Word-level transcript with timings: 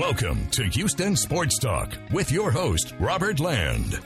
Welcome 0.00 0.48
to 0.52 0.62
Houston 0.62 1.14
Sports 1.14 1.58
Talk 1.58 1.94
with 2.10 2.32
your 2.32 2.50
host, 2.50 2.94
Robert 2.98 3.38
Land. 3.38 4.00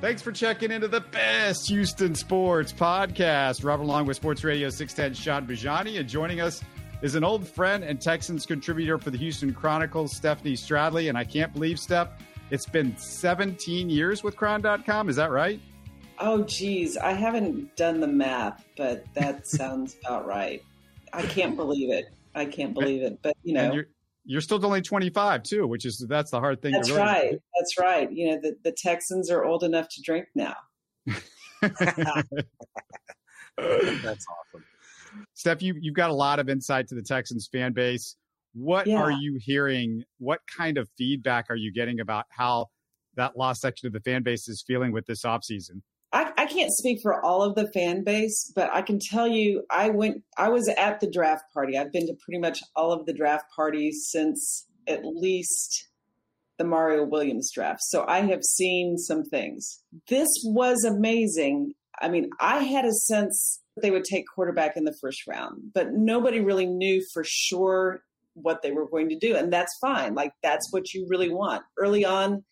Thanks 0.00 0.22
for 0.22 0.30
checking 0.30 0.70
into 0.70 0.86
the 0.86 1.00
best 1.00 1.68
Houston 1.68 2.14
sports 2.14 2.72
podcast. 2.72 3.64
Robert 3.64 3.82
along 3.82 4.06
with 4.06 4.16
Sports 4.16 4.44
Radio 4.44 4.70
610 4.70 5.20
Shaun 5.20 5.44
Bijani, 5.44 5.98
and 5.98 6.08
joining 6.08 6.40
us 6.40 6.62
is 7.02 7.16
an 7.16 7.24
old 7.24 7.44
friend 7.44 7.82
and 7.82 8.00
Texans 8.00 8.46
contributor 8.46 8.98
for 8.98 9.10
the 9.10 9.18
Houston 9.18 9.52
Chronicles, 9.52 10.14
Stephanie 10.14 10.54
Stradley. 10.54 11.08
And 11.08 11.18
I 11.18 11.24
can't 11.24 11.52
believe, 11.52 11.80
Steph, 11.80 12.10
it's 12.50 12.66
been 12.66 12.96
17 12.96 13.90
years 13.90 14.22
with 14.22 14.36
Chron.com. 14.36 15.08
Is 15.08 15.16
that 15.16 15.32
right? 15.32 15.60
Oh, 16.20 16.44
geez. 16.44 16.96
I 16.96 17.14
haven't 17.14 17.74
done 17.74 17.98
the 17.98 18.06
math, 18.06 18.64
but 18.76 19.04
that 19.14 19.44
sounds 19.48 19.96
about 20.04 20.24
right. 20.24 20.62
I 21.12 21.22
can't 21.22 21.56
believe 21.56 21.90
it. 21.90 22.04
I 22.32 22.44
can't 22.44 22.74
believe 22.74 23.02
it. 23.02 23.18
But, 23.22 23.36
you 23.42 23.54
know 23.54 23.82
you're 24.24 24.40
still 24.40 24.64
only 24.64 24.82
25 24.82 25.42
too, 25.42 25.66
which 25.66 25.84
is 25.84 26.04
that's 26.08 26.30
the 26.30 26.40
hard 26.40 26.62
thing. 26.62 26.72
That's 26.72 26.90
really 26.90 27.02
right. 27.02 27.30
Do. 27.32 27.38
That's 27.58 27.78
right. 27.78 28.10
You 28.12 28.30
know, 28.30 28.40
the, 28.40 28.56
the 28.64 28.72
Texans 28.72 29.30
are 29.30 29.44
old 29.44 29.64
enough 29.64 29.88
to 29.90 30.02
drink 30.02 30.26
now. 30.34 30.54
that's 31.60 31.80
awesome. 33.58 34.64
Steph, 35.34 35.62
you, 35.62 35.74
you've 35.80 35.94
got 35.94 36.10
a 36.10 36.14
lot 36.14 36.38
of 36.38 36.48
insight 36.48 36.88
to 36.88 36.94
the 36.94 37.02
Texans 37.02 37.48
fan 37.50 37.72
base. 37.72 38.16
What 38.54 38.86
yeah. 38.86 39.00
are 39.00 39.10
you 39.10 39.38
hearing? 39.40 40.04
What 40.18 40.40
kind 40.46 40.78
of 40.78 40.88
feedback 40.96 41.46
are 41.50 41.56
you 41.56 41.72
getting 41.72 42.00
about 42.00 42.26
how 42.30 42.66
that 43.16 43.36
lost 43.36 43.60
section 43.60 43.86
of 43.86 43.92
the 43.92 44.00
fan 44.00 44.22
base 44.22 44.48
is 44.48 44.62
feeling 44.66 44.92
with 44.92 45.06
this 45.06 45.22
offseason? 45.22 45.82
I, 46.12 46.30
I 46.36 46.46
can't 46.46 46.72
speak 46.72 47.00
for 47.02 47.24
all 47.24 47.42
of 47.42 47.54
the 47.54 47.70
fan 47.72 48.04
base, 48.04 48.52
but 48.54 48.70
I 48.72 48.82
can 48.82 48.98
tell 48.98 49.26
you 49.26 49.64
I 49.70 49.90
went 49.90 50.22
I 50.36 50.48
was 50.50 50.68
at 50.68 51.00
the 51.00 51.10
draft 51.10 51.44
party. 51.54 51.78
I've 51.78 51.92
been 51.92 52.06
to 52.06 52.14
pretty 52.24 52.40
much 52.40 52.60
all 52.76 52.92
of 52.92 53.06
the 53.06 53.14
draft 53.14 53.46
parties 53.54 54.08
since 54.10 54.66
at 54.86 55.04
least 55.04 55.88
the 56.58 56.64
Mario 56.64 57.04
Williams 57.04 57.50
draft. 57.52 57.80
So 57.82 58.04
I 58.06 58.20
have 58.20 58.44
seen 58.44 58.98
some 58.98 59.24
things. 59.24 59.82
This 60.08 60.28
was 60.44 60.84
amazing. 60.84 61.72
I 62.00 62.08
mean, 62.08 62.30
I 62.40 62.62
had 62.62 62.84
a 62.84 62.92
sense 62.92 63.60
they 63.80 63.90
would 63.90 64.04
take 64.04 64.24
quarterback 64.34 64.76
in 64.76 64.84
the 64.84 64.96
first 65.00 65.26
round, 65.26 65.72
but 65.74 65.92
nobody 65.92 66.40
really 66.40 66.66
knew 66.66 67.02
for 67.12 67.24
sure 67.26 68.02
what 68.34 68.62
they 68.62 68.70
were 68.70 68.88
going 68.88 69.08
to 69.08 69.18
do. 69.18 69.34
And 69.34 69.52
that's 69.52 69.76
fine. 69.80 70.14
Like, 70.14 70.32
that's 70.42 70.72
what 70.72 70.92
you 70.92 71.06
really 71.08 71.30
want. 71.30 71.62
Early 71.78 72.04
on 72.04 72.44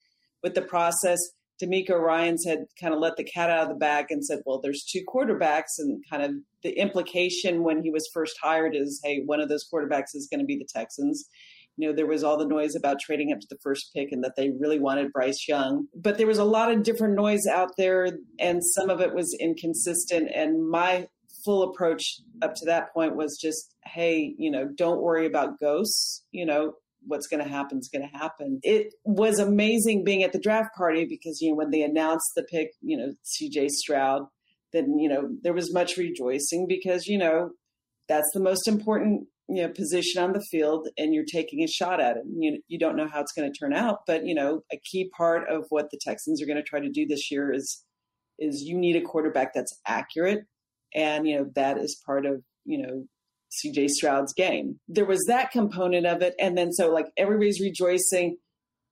with 0.42 0.54
the 0.54 0.62
process, 0.62 1.18
DeMeco 1.62 1.98
Ryans 2.00 2.44
had 2.46 2.64
kind 2.80 2.94
of 2.94 3.00
let 3.00 3.16
the 3.16 3.24
cat 3.24 3.50
out 3.50 3.64
of 3.64 3.68
the 3.68 3.74
bag 3.74 4.06
and 4.10 4.24
said, 4.24 4.40
well, 4.46 4.60
there's 4.60 4.84
two 4.84 5.02
quarterbacks. 5.06 5.78
And 5.78 6.02
kind 6.10 6.22
of 6.22 6.32
the 6.62 6.78
implication 6.78 7.62
when 7.62 7.82
he 7.82 7.90
was 7.90 8.08
first 8.12 8.36
hired 8.42 8.74
is, 8.74 9.00
hey, 9.04 9.22
one 9.24 9.40
of 9.40 9.48
those 9.48 9.66
quarterbacks 9.72 10.14
is 10.14 10.28
going 10.30 10.40
to 10.40 10.46
be 10.46 10.56
the 10.56 10.68
Texans. 10.72 11.26
You 11.76 11.88
know, 11.88 11.94
there 11.94 12.06
was 12.06 12.24
all 12.24 12.36
the 12.36 12.46
noise 12.46 12.74
about 12.74 13.00
trading 13.00 13.32
up 13.32 13.40
to 13.40 13.46
the 13.48 13.58
first 13.62 13.90
pick 13.94 14.12
and 14.12 14.22
that 14.24 14.34
they 14.36 14.50
really 14.58 14.78
wanted 14.78 15.12
Bryce 15.12 15.46
Young. 15.48 15.86
But 15.94 16.18
there 16.18 16.26
was 16.26 16.38
a 16.38 16.44
lot 16.44 16.70
of 16.70 16.82
different 16.82 17.14
noise 17.14 17.46
out 17.50 17.70
there, 17.78 18.08
and 18.38 18.62
some 18.62 18.90
of 18.90 19.00
it 19.00 19.14
was 19.14 19.36
inconsistent. 19.40 20.30
And 20.34 20.68
my 20.68 21.08
full 21.44 21.62
approach 21.62 22.20
up 22.42 22.54
to 22.56 22.66
that 22.66 22.92
point 22.92 23.16
was 23.16 23.38
just, 23.40 23.74
hey, 23.84 24.34
you 24.36 24.50
know, 24.50 24.68
don't 24.74 25.00
worry 25.00 25.26
about 25.26 25.58
ghosts. 25.58 26.24
You 26.32 26.44
know, 26.44 26.74
what's 27.06 27.26
going 27.26 27.42
to 27.42 27.48
happen 27.48 27.78
is 27.78 27.90
going 27.92 28.08
to 28.08 28.18
happen. 28.18 28.60
It 28.62 28.94
was 29.04 29.38
amazing 29.38 30.04
being 30.04 30.22
at 30.22 30.32
the 30.32 30.38
draft 30.38 30.74
party 30.76 31.06
because, 31.06 31.40
you 31.40 31.50
know, 31.50 31.56
when 31.56 31.70
they 31.70 31.82
announced 31.82 32.30
the 32.36 32.42
pick, 32.42 32.72
you 32.80 32.96
know, 32.96 33.12
CJ 33.24 33.70
Stroud, 33.70 34.26
then, 34.72 34.98
you 34.98 35.08
know, 35.08 35.28
there 35.42 35.52
was 35.52 35.72
much 35.72 35.96
rejoicing 35.96 36.66
because, 36.68 37.06
you 37.06 37.18
know, 37.18 37.50
that's 38.08 38.30
the 38.34 38.40
most 38.40 38.68
important, 38.68 39.26
you 39.48 39.62
know, 39.62 39.68
position 39.68 40.22
on 40.22 40.32
the 40.32 40.44
field 40.50 40.88
and 40.96 41.14
you're 41.14 41.24
taking 41.24 41.62
a 41.62 41.68
shot 41.68 42.00
at 42.00 42.16
it. 42.16 42.22
You, 42.28 42.60
you 42.68 42.78
don't 42.78 42.96
know 42.96 43.08
how 43.08 43.20
it's 43.20 43.32
going 43.32 43.50
to 43.50 43.58
turn 43.58 43.72
out, 43.72 44.00
but, 44.06 44.26
you 44.26 44.34
know, 44.34 44.62
a 44.72 44.78
key 44.78 45.10
part 45.16 45.48
of 45.48 45.66
what 45.70 45.90
the 45.90 45.98
Texans 46.00 46.42
are 46.42 46.46
going 46.46 46.56
to 46.56 46.62
try 46.62 46.80
to 46.80 46.90
do 46.90 47.06
this 47.06 47.30
year 47.30 47.52
is, 47.52 47.84
is 48.38 48.62
you 48.62 48.76
need 48.78 48.96
a 48.96 49.02
quarterback 49.02 49.52
that's 49.54 49.78
accurate. 49.86 50.44
And, 50.94 51.26
you 51.26 51.38
know, 51.38 51.50
that 51.54 51.78
is 51.78 52.00
part 52.04 52.26
of, 52.26 52.42
you 52.64 52.82
know, 52.82 53.04
CJ 53.50 53.88
Stroud's 53.88 54.32
game. 54.32 54.78
There 54.88 55.04
was 55.04 55.24
that 55.26 55.50
component 55.50 56.06
of 56.06 56.22
it. 56.22 56.34
And 56.38 56.56
then 56.56 56.72
so 56.72 56.92
like 56.92 57.06
everybody's 57.16 57.60
rejoicing, 57.60 58.36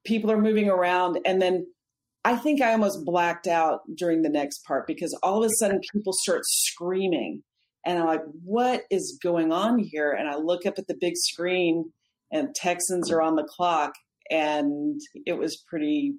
people 0.05 0.31
are 0.31 0.41
moving 0.41 0.69
around. 0.69 1.19
And 1.25 1.41
then 1.41 1.67
I 2.25 2.37
think 2.37 2.61
I 2.61 2.73
almost 2.73 3.05
blacked 3.05 3.47
out 3.47 3.81
during 3.95 4.23
the 4.23 4.29
next 4.29 4.65
part 4.65 4.87
because 4.87 5.17
all 5.23 5.43
of 5.43 5.51
a 5.51 5.55
sudden 5.55 5.81
people 5.93 6.13
start 6.13 6.43
screaming. 6.45 7.43
And 7.87 7.99
I'm 7.99 8.07
like, 8.07 8.25
what 8.45 8.83
is 8.91 9.19
going 9.23 9.53
on 9.53 9.79
here? 9.79 10.11
And 10.13 10.29
I 10.29 10.37
look 10.37 10.67
up 10.67 10.79
at 10.79 10.89
the 10.89 10.97
big 11.01 11.17
screen 11.17 11.93
and 12.33 12.55
Texans 12.55 13.11
are 13.11 13.23
on 13.23 13.37
the 13.37 13.45
clock. 13.45 13.95
And 14.31 15.01
it 15.25 15.39
was 15.39 15.57
pretty 15.57 16.17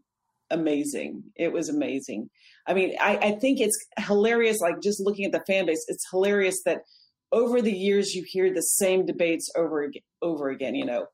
amazing. 0.50 1.24
It 1.36 1.52
was 1.52 1.70
amazing. 1.70 2.30
I 2.66 2.74
mean, 2.74 2.96
I, 3.00 3.18
I 3.18 3.32
think 3.34 3.60
it's 3.60 3.78
hilarious, 4.00 4.62
like 4.62 4.82
just 4.82 5.00
looking 5.00 5.26
at 5.26 5.32
the 5.32 5.44
fan 5.46 5.66
base, 5.66 5.86
it's 5.88 6.10
hilarious 6.10 6.62
that 6.66 6.82
over 7.32 7.62
the 7.62 7.72
years 7.72 8.14
you 8.14 8.24
hear 8.26 8.54
the 8.54 8.62
same 8.62 9.06
debates 9.06 9.52
over 9.56 9.92
over 10.22 10.50
again 10.50 10.76
you 10.76 10.86
know. 10.86 11.08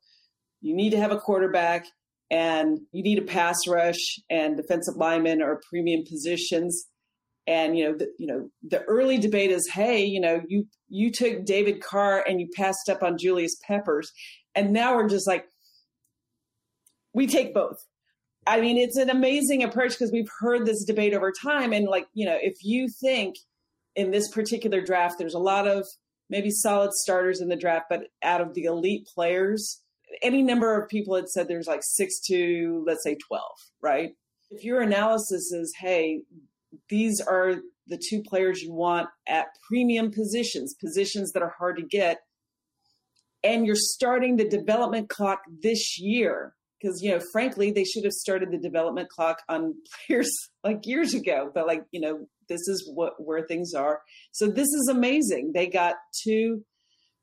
You 0.62 0.76
need 0.76 0.92
to 0.92 1.00
have 1.00 1.12
a 1.12 1.20
quarterback 1.20 1.86
and 2.32 2.80
you 2.92 3.04
need 3.04 3.20
a 3.20 3.24
pass 3.24 3.56
rush 3.68 4.20
and 4.30 4.58
defensive 4.58 4.96
linemen 4.96 5.42
are 5.42 5.62
premium 5.70 6.04
positions. 6.10 6.88
And 7.48 7.78
you 7.78 7.86
know 7.86 7.98
the, 7.98 8.08
you 8.18 8.26
know 8.26 8.50
the 8.68 8.82
early 8.86 9.20
debate 9.20 9.52
is 9.52 9.70
hey 9.72 10.04
you 10.04 10.20
know 10.20 10.42
you 10.48 10.66
you 10.90 11.12
took 11.12 11.46
David 11.46 11.84
Carr 11.84 12.24
and 12.28 12.42
you 12.42 12.48
passed 12.56 12.90
up 12.90 13.04
on 13.04 13.20
Julius 13.20 13.56
Peppers 13.68 14.12
and 14.56 14.74
now 14.74 14.96
we're 14.96 15.08
just 15.08 15.28
like 15.28 15.46
we 17.14 17.28
take 17.28 17.54
both. 17.54 17.78
I 18.48 18.62
mean 18.62 18.78
it's 18.78 18.98
an 18.98 19.12
amazing 19.12 19.62
approach 19.62 19.92
because 19.92 20.12
we've 20.12 20.30
heard 20.40 20.66
this 20.66 20.84
debate 20.86 21.14
over 21.14 21.32
time 21.32 21.72
and 21.72 21.88
like 21.88 22.08
you 22.16 22.26
know 22.26 22.38
if 22.42 22.56
you 22.64 22.88
think 22.90 23.36
in 23.96 24.10
this 24.10 24.28
particular 24.30 24.82
draft 24.82 25.20
there's 25.20 25.36
a 25.36 25.40
lot 25.40 25.68
of 25.68 25.86
maybe 26.30 26.50
solid 26.50 26.94
starters 26.94 27.42
in 27.42 27.50
the 27.50 27.56
draft, 27.56 27.86
but 27.90 28.08
out 28.24 28.42
of 28.42 28.54
the 28.54 28.66
elite 28.66 29.08
players, 29.14 29.82
any 30.22 30.44
number 30.44 30.80
of 30.80 30.90
people 30.90 31.16
had 31.16 31.30
said 31.30 31.48
there's 31.48 31.68
like 31.68 31.82
six 31.84 32.20
to, 32.22 32.84
let's 32.86 33.04
say, 33.04 33.16
12, 33.28 33.44
right? 33.82 34.12
If 34.50 34.64
your 34.64 34.82
analysis 34.82 35.52
is, 35.52 35.74
hey, 35.80 36.22
these 36.90 37.22
are 37.22 37.56
the 37.88 37.98
two 37.98 38.22
players 38.24 38.62
you 38.62 38.74
want 38.74 39.10
at 39.28 39.48
premium 39.68 40.12
positions, 40.12 40.76
positions 40.76 41.32
that 41.32 41.44
are 41.44 41.56
hard 41.58 41.78
to 41.78 41.84
get, 41.84 42.20
and 43.44 43.66
you're 43.66 43.76
starting 43.76 44.38
the 44.38 44.50
development 44.50 45.10
clock 45.10 45.42
this 45.62 46.00
year, 46.00 46.56
because 46.82 47.02
you 47.02 47.12
know 47.12 47.22
frankly 47.32 47.72
they 47.72 47.84
should 47.84 48.04
have 48.04 48.14
started 48.14 48.52
the 48.52 48.58
development 48.58 49.10
clock 49.10 49.42
on 49.50 49.74
players 50.08 50.32
like 50.64 50.86
years 50.86 51.14
ago 51.14 51.50
but 51.54 51.68
like 51.68 51.84
you 51.92 52.00
know 52.00 52.28
this 52.50 52.68
is 52.68 52.90
what 52.94 53.14
where 53.18 53.46
things 53.46 53.74
are. 53.74 54.02
So 54.32 54.48
this 54.48 54.68
is 54.68 54.90
amazing. 54.92 55.52
They 55.54 55.68
got 55.68 55.96
two 56.24 56.64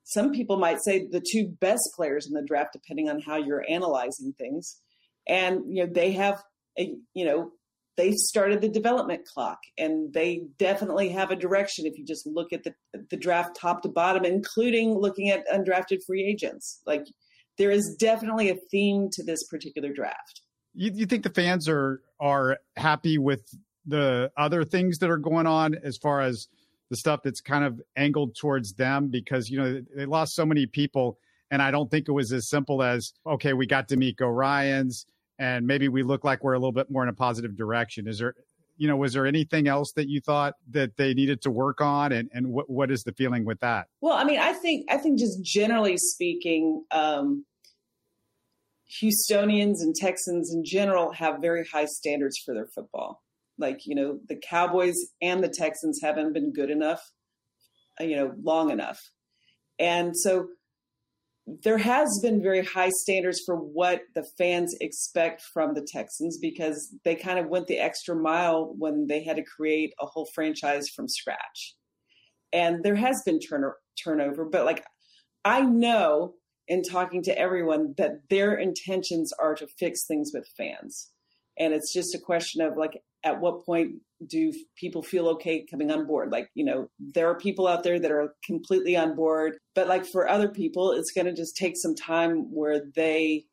some 0.04 0.32
people 0.32 0.58
might 0.58 0.82
say 0.82 1.06
the 1.10 1.24
two 1.32 1.48
best 1.60 1.90
players 1.94 2.26
in 2.26 2.32
the 2.32 2.42
draft 2.42 2.72
depending 2.72 3.08
on 3.08 3.20
how 3.20 3.36
you're 3.36 3.64
analyzing 3.68 4.34
things. 4.38 4.80
And 5.28 5.62
you 5.68 5.84
know 5.84 5.92
they 5.92 6.12
have 6.12 6.42
a 6.78 6.94
you 7.14 7.24
know 7.24 7.52
they 7.96 8.12
started 8.12 8.60
the 8.60 8.68
development 8.68 9.26
clock 9.26 9.58
and 9.76 10.12
they 10.12 10.44
definitely 10.58 11.10
have 11.10 11.30
a 11.30 11.36
direction 11.36 11.86
if 11.86 11.98
you 11.98 12.04
just 12.04 12.26
look 12.26 12.52
at 12.52 12.64
the 12.64 12.74
the 13.10 13.16
draft 13.16 13.56
top 13.60 13.82
to 13.82 13.88
bottom 13.88 14.24
including 14.24 14.94
looking 14.94 15.30
at 15.30 15.46
undrafted 15.48 15.98
free 16.06 16.24
agents. 16.24 16.80
Like 16.86 17.04
there 17.58 17.70
is 17.70 17.96
definitely 18.00 18.50
a 18.50 18.56
theme 18.70 19.08
to 19.12 19.24
this 19.24 19.46
particular 19.48 19.92
draft. 19.92 20.40
You, 20.74 20.90
you 20.92 21.06
think 21.06 21.22
the 21.22 21.30
fans 21.30 21.68
are 21.68 22.00
are 22.18 22.58
happy 22.76 23.18
with 23.18 23.44
the 23.86 24.30
other 24.36 24.64
things 24.64 24.98
that 24.98 25.10
are 25.10 25.18
going 25.18 25.46
on 25.46 25.74
as 25.82 25.96
far 25.96 26.20
as 26.20 26.48
the 26.90 26.96
stuff 26.96 27.20
that's 27.24 27.40
kind 27.40 27.64
of 27.64 27.80
angled 27.96 28.36
towards 28.36 28.74
them 28.74 29.08
because 29.08 29.48
you 29.48 29.58
know 29.58 29.82
they 29.96 30.06
lost 30.06 30.34
so 30.34 30.44
many 30.44 30.66
people 30.66 31.18
and 31.50 31.62
I 31.62 31.70
don't 31.70 31.90
think 31.90 32.08
it 32.08 32.12
was 32.12 32.32
as 32.32 32.48
simple 32.48 32.82
as 32.82 33.12
okay 33.26 33.52
we 33.52 33.66
got 33.66 33.88
DeMeco 33.88 34.34
Ryans 34.34 35.06
and 35.38 35.66
maybe 35.66 35.88
we 35.88 36.02
look 36.02 36.22
like 36.22 36.44
we're 36.44 36.52
a 36.52 36.58
little 36.58 36.72
bit 36.72 36.90
more 36.90 37.02
in 37.02 37.08
a 37.08 37.14
positive 37.14 37.56
direction. 37.56 38.06
Is 38.06 38.18
there 38.18 38.34
you 38.76 38.88
know, 38.88 38.96
was 38.96 39.12
there 39.12 39.26
anything 39.26 39.68
else 39.68 39.92
that 39.92 40.08
you 40.08 40.20
thought 40.20 40.54
that 40.70 40.96
they 40.96 41.14
needed 41.14 41.42
to 41.42 41.50
work 41.50 41.80
on, 41.80 42.12
and 42.12 42.30
and 42.32 42.48
what 42.48 42.68
what 42.70 42.90
is 42.90 43.04
the 43.04 43.12
feeling 43.12 43.44
with 43.44 43.60
that? 43.60 43.86
Well, 44.00 44.14
I 44.14 44.24
mean, 44.24 44.38
I 44.40 44.52
think 44.52 44.86
I 44.90 44.96
think 44.96 45.18
just 45.18 45.42
generally 45.42 45.96
speaking, 45.96 46.84
um, 46.90 47.44
Houstonians 49.00 49.80
and 49.80 49.94
Texans 49.94 50.52
in 50.52 50.64
general 50.64 51.12
have 51.12 51.40
very 51.40 51.64
high 51.64 51.84
standards 51.84 52.38
for 52.44 52.54
their 52.54 52.66
football. 52.74 53.22
Like 53.62 53.86
you 53.86 53.94
know, 53.94 54.18
the 54.28 54.36
Cowboys 54.36 54.96
and 55.22 55.42
the 55.42 55.48
Texans 55.48 56.00
haven't 56.02 56.34
been 56.34 56.52
good 56.52 56.70
enough, 56.70 57.00
uh, 58.00 58.04
you 58.04 58.16
know, 58.16 58.34
long 58.42 58.70
enough, 58.70 59.00
and 59.78 60.14
so 60.16 60.48
there 61.64 61.78
has 61.78 62.20
been 62.22 62.42
very 62.42 62.64
high 62.64 62.90
standards 62.90 63.42
for 63.44 63.56
what 63.56 64.02
the 64.14 64.24
fans 64.38 64.76
expect 64.80 65.42
from 65.42 65.74
the 65.74 65.86
Texans 65.90 66.38
because 66.38 66.94
they 67.04 67.16
kind 67.16 67.38
of 67.38 67.48
went 67.48 67.66
the 67.66 67.78
extra 67.78 68.14
mile 68.14 68.74
when 68.78 69.06
they 69.08 69.24
had 69.24 69.36
to 69.36 69.42
create 69.42 69.92
a 70.00 70.06
whole 70.06 70.28
franchise 70.34 70.88
from 70.88 71.08
scratch. 71.08 71.74
And 72.52 72.84
there 72.84 72.94
has 72.94 73.22
been 73.26 73.40
turn- 73.40 73.72
turnover, 74.02 74.44
but 74.44 74.64
like 74.64 74.84
I 75.44 75.62
know 75.62 76.34
in 76.68 76.82
talking 76.82 77.22
to 77.24 77.36
everyone 77.36 77.94
that 77.98 78.28
their 78.30 78.54
intentions 78.54 79.32
are 79.38 79.54
to 79.56 79.66
fix 79.78 80.06
things 80.06 80.30
with 80.32 80.48
fans. 80.56 81.10
And 81.58 81.74
it's 81.74 81.92
just 81.92 82.14
a 82.14 82.20
question 82.20 82.62
of 82.62 82.76
like, 82.76 83.02
at 83.24 83.40
what 83.40 83.64
point 83.64 83.96
do 84.26 84.52
people 84.76 85.02
feel 85.02 85.28
okay 85.28 85.66
coming 85.70 85.90
on 85.90 86.06
board? 86.06 86.30
Like, 86.30 86.48
you 86.54 86.64
know, 86.64 86.88
there 86.98 87.28
are 87.28 87.38
people 87.38 87.66
out 87.66 87.82
there 87.82 87.98
that 87.98 88.10
are 88.10 88.34
completely 88.44 88.96
on 88.96 89.14
board, 89.14 89.56
but 89.74 89.88
like 89.88 90.06
for 90.06 90.28
other 90.28 90.48
people, 90.48 90.92
it's 90.92 91.12
going 91.12 91.26
to 91.26 91.34
just 91.34 91.56
take 91.56 91.76
some 91.76 91.94
time 91.94 92.52
where 92.52 92.82
they 92.94 93.46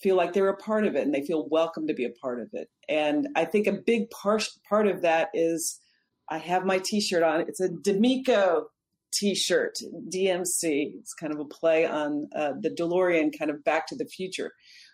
feel 0.00 0.16
like 0.16 0.32
they're 0.32 0.48
a 0.48 0.56
part 0.56 0.86
of 0.86 0.94
it 0.94 1.04
and 1.04 1.14
they 1.14 1.22
feel 1.22 1.48
welcome 1.48 1.86
to 1.86 1.94
be 1.94 2.04
a 2.04 2.10
part 2.10 2.40
of 2.40 2.48
it. 2.52 2.68
And 2.88 3.28
I 3.34 3.44
think 3.44 3.66
a 3.66 3.72
big 3.72 4.10
part 4.10 4.46
part 4.68 4.86
of 4.86 5.02
that 5.02 5.28
is 5.34 5.80
I 6.28 6.38
have 6.38 6.64
my 6.64 6.78
T-shirt 6.78 7.22
on. 7.22 7.40
It's 7.40 7.60
a 7.60 7.68
DeMeco 7.68 8.64
T-shirt, 9.12 9.78
DMC. 10.12 10.92
It's 10.98 11.14
kind 11.14 11.32
of 11.32 11.38
a 11.38 11.44
play 11.44 11.86
on 11.86 12.28
uh, 12.34 12.52
the 12.60 12.70
DeLorean, 12.70 13.36
kind 13.36 13.50
of 13.50 13.64
Back 13.64 13.86
to 13.88 13.96
the 13.96 14.06
Future. 14.06 14.52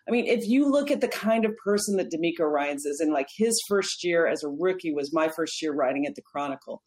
I 0.09 0.11
mean, 0.11 0.27
if 0.27 0.47
you 0.47 0.71
look 0.71 0.91
at 0.91 1.01
the 1.01 1.09
kind 1.09 1.45
of 1.45 1.57
person 1.57 1.97
that 1.97 2.11
DeMeco 2.11 2.51
Ryans 2.51 2.85
is, 2.85 3.01
and 3.01 3.13
like 3.13 3.29
his 3.37 3.61
first 3.69 4.03
year 4.03 4.27
as 4.27 4.43
a 4.43 4.49
rookie 4.49 4.93
was 4.93 5.13
my 5.13 5.29
first 5.29 5.63
year 5.63 5.73
writing 5.73 6.07
at 6.07 6.17
the 6.17 6.23
Chronicle. 6.23 6.83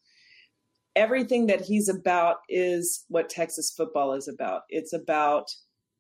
Everything 0.96 1.48
that 1.48 1.62
he's 1.62 1.90
about 1.90 2.38
is 2.50 3.06
what 3.08 3.30
Texas 3.30 3.74
football 3.76 4.14
is 4.14 4.28
about. 4.28 4.62
It's 4.70 4.94
about 4.94 5.46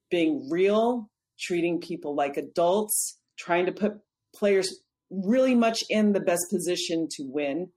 being 0.09 0.49
real, 0.49 1.09
treating 1.39 1.79
people 1.79 2.15
like 2.15 2.37
adults, 2.37 3.17
trying 3.37 3.65
to 3.65 3.71
put 3.71 3.99
players 4.33 4.79
really 5.09 5.55
much 5.55 5.83
in 5.89 6.13
the 6.13 6.19
best 6.19 6.45
position 6.49 7.07
to 7.11 7.23
win. 7.23 7.69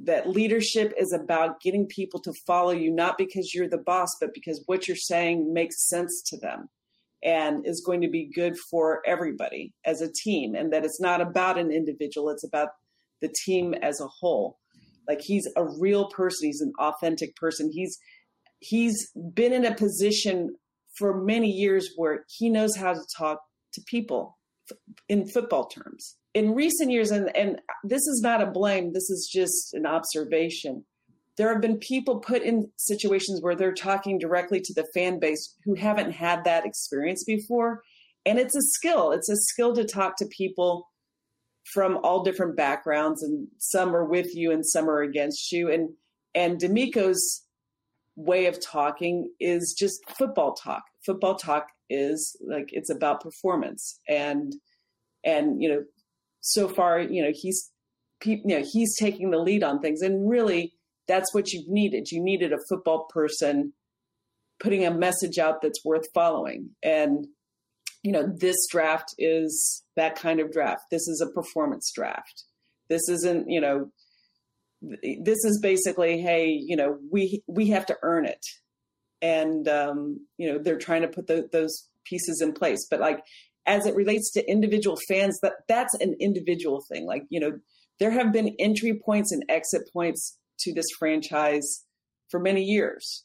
That 0.00 0.30
leadership 0.30 0.94
is 0.98 1.12
about 1.12 1.60
getting 1.60 1.86
people 1.86 2.20
to 2.20 2.32
follow 2.46 2.72
you, 2.72 2.90
not 2.90 3.18
because 3.18 3.52
you're 3.54 3.68
the 3.68 3.78
boss, 3.78 4.08
but 4.20 4.32
because 4.32 4.62
what 4.66 4.88
you're 4.88 4.96
saying 4.96 5.52
makes 5.52 5.88
sense 5.88 6.22
to 6.28 6.38
them 6.38 6.70
and 7.22 7.66
is 7.66 7.82
going 7.84 8.00
to 8.00 8.08
be 8.08 8.30
good 8.34 8.56
for 8.70 9.02
everybody 9.06 9.72
as 9.84 10.00
a 10.00 10.12
team. 10.12 10.54
And 10.54 10.72
that 10.72 10.84
it's 10.84 11.00
not 11.00 11.20
about 11.20 11.58
an 11.58 11.70
individual, 11.70 12.30
it's 12.30 12.44
about 12.44 12.68
the 13.20 13.32
team 13.44 13.74
as 13.74 14.00
a 14.00 14.06
whole. 14.06 14.58
Like 15.08 15.20
he's 15.20 15.48
a 15.56 15.64
real 15.78 16.08
person, 16.08 16.48
he's 16.48 16.60
an 16.60 16.72
authentic 16.78 17.36
person. 17.36 17.70
He's 17.72 17.98
he's 18.60 19.10
been 19.34 19.52
in 19.52 19.64
a 19.64 19.74
position 19.74 20.54
for 20.96 21.22
many 21.22 21.50
years 21.50 21.90
where 21.96 22.24
he 22.28 22.48
knows 22.48 22.76
how 22.76 22.92
to 22.92 23.00
talk 23.16 23.40
to 23.74 23.82
people 23.86 24.38
in 25.08 25.26
football 25.26 25.66
terms. 25.66 26.16
In 26.34 26.54
recent 26.54 26.90
years, 26.90 27.10
and, 27.10 27.34
and 27.36 27.60
this 27.82 28.02
is 28.06 28.20
not 28.22 28.42
a 28.42 28.46
blame, 28.46 28.92
this 28.92 29.10
is 29.10 29.28
just 29.32 29.74
an 29.74 29.86
observation. 29.86 30.84
There 31.40 31.50
have 31.50 31.62
been 31.62 31.78
people 31.78 32.20
put 32.20 32.42
in 32.42 32.70
situations 32.76 33.40
where 33.40 33.54
they're 33.54 33.72
talking 33.72 34.18
directly 34.18 34.60
to 34.60 34.74
the 34.74 34.86
fan 34.92 35.18
base 35.18 35.56
who 35.64 35.72
haven't 35.72 36.10
had 36.10 36.44
that 36.44 36.66
experience 36.66 37.24
before. 37.24 37.80
And 38.26 38.38
it's 38.38 38.54
a 38.54 38.60
skill. 38.60 39.12
It's 39.12 39.30
a 39.30 39.36
skill 39.36 39.74
to 39.76 39.86
talk 39.86 40.18
to 40.18 40.26
people 40.26 40.90
from 41.72 41.98
all 42.04 42.22
different 42.22 42.58
backgrounds, 42.58 43.22
and 43.22 43.48
some 43.56 43.96
are 43.96 44.04
with 44.04 44.36
you 44.36 44.50
and 44.50 44.66
some 44.66 44.86
are 44.90 45.00
against 45.00 45.50
you. 45.50 45.70
And 45.70 45.88
and 46.34 46.60
DeMeco's 46.60 47.46
way 48.16 48.44
of 48.44 48.60
talking 48.60 49.32
is 49.40 49.74
just 49.78 49.98
football 50.18 50.52
talk. 50.52 50.82
Football 51.06 51.36
talk 51.36 51.68
is 51.88 52.36
like 52.46 52.68
it's 52.68 52.90
about 52.90 53.22
performance 53.22 53.98
and 54.06 54.52
and 55.24 55.62
you 55.62 55.70
know 55.70 55.84
so 56.42 56.68
far 56.68 57.00
you 57.00 57.22
know 57.22 57.32
he's 57.32 57.70
you 58.26 58.42
know 58.44 58.62
he's 58.62 58.94
taking 58.98 59.30
the 59.30 59.38
lead 59.38 59.64
on 59.64 59.80
things 59.80 60.02
and 60.02 60.28
really 60.28 60.74
that's 61.10 61.34
what 61.34 61.52
you've 61.52 61.68
needed. 61.68 62.10
You 62.12 62.22
needed 62.22 62.52
a 62.52 62.64
football 62.68 63.08
person 63.12 63.72
putting 64.60 64.86
a 64.86 64.94
message 64.94 65.38
out 65.38 65.60
that's 65.60 65.84
worth 65.84 66.06
following. 66.14 66.70
And 66.82 67.26
you 68.02 68.12
know 68.12 68.32
this 68.34 68.56
draft 68.70 69.14
is 69.18 69.84
that 69.96 70.16
kind 70.16 70.40
of 70.40 70.52
draft. 70.52 70.82
This 70.90 71.06
is 71.08 71.20
a 71.20 71.34
performance 71.34 71.92
draft. 71.94 72.44
This 72.88 73.08
isn't 73.08 73.50
you 73.50 73.60
know 73.60 73.90
this 74.82 75.44
is 75.44 75.60
basically, 75.60 76.20
hey, 76.22 76.46
you 76.46 76.76
know, 76.76 76.98
we 77.10 77.42
we 77.46 77.68
have 77.68 77.86
to 77.86 77.98
earn 78.02 78.24
it, 78.24 78.44
and 79.20 79.68
um, 79.68 80.26
you 80.38 80.50
know 80.50 80.58
they're 80.58 80.78
trying 80.78 81.02
to 81.02 81.08
put 81.08 81.26
the, 81.26 81.48
those 81.52 81.88
pieces 82.06 82.40
in 82.40 82.52
place. 82.52 82.86
But 82.90 83.00
like 83.00 83.20
as 83.66 83.86
it 83.86 83.94
relates 83.94 84.30
to 84.32 84.50
individual 84.50 84.96
fans, 85.08 85.38
that 85.42 85.52
that's 85.68 85.94
an 85.94 86.16
individual 86.20 86.82
thing. 86.90 87.06
Like 87.06 87.24
you 87.28 87.40
know, 87.40 87.58
there 87.98 88.10
have 88.10 88.32
been 88.32 88.56
entry 88.58 88.98
points 89.04 89.32
and 89.32 89.44
exit 89.48 89.82
points 89.92 90.38
to 90.62 90.72
this 90.72 90.86
franchise 90.98 91.84
for 92.28 92.40
many 92.40 92.62
years, 92.62 93.24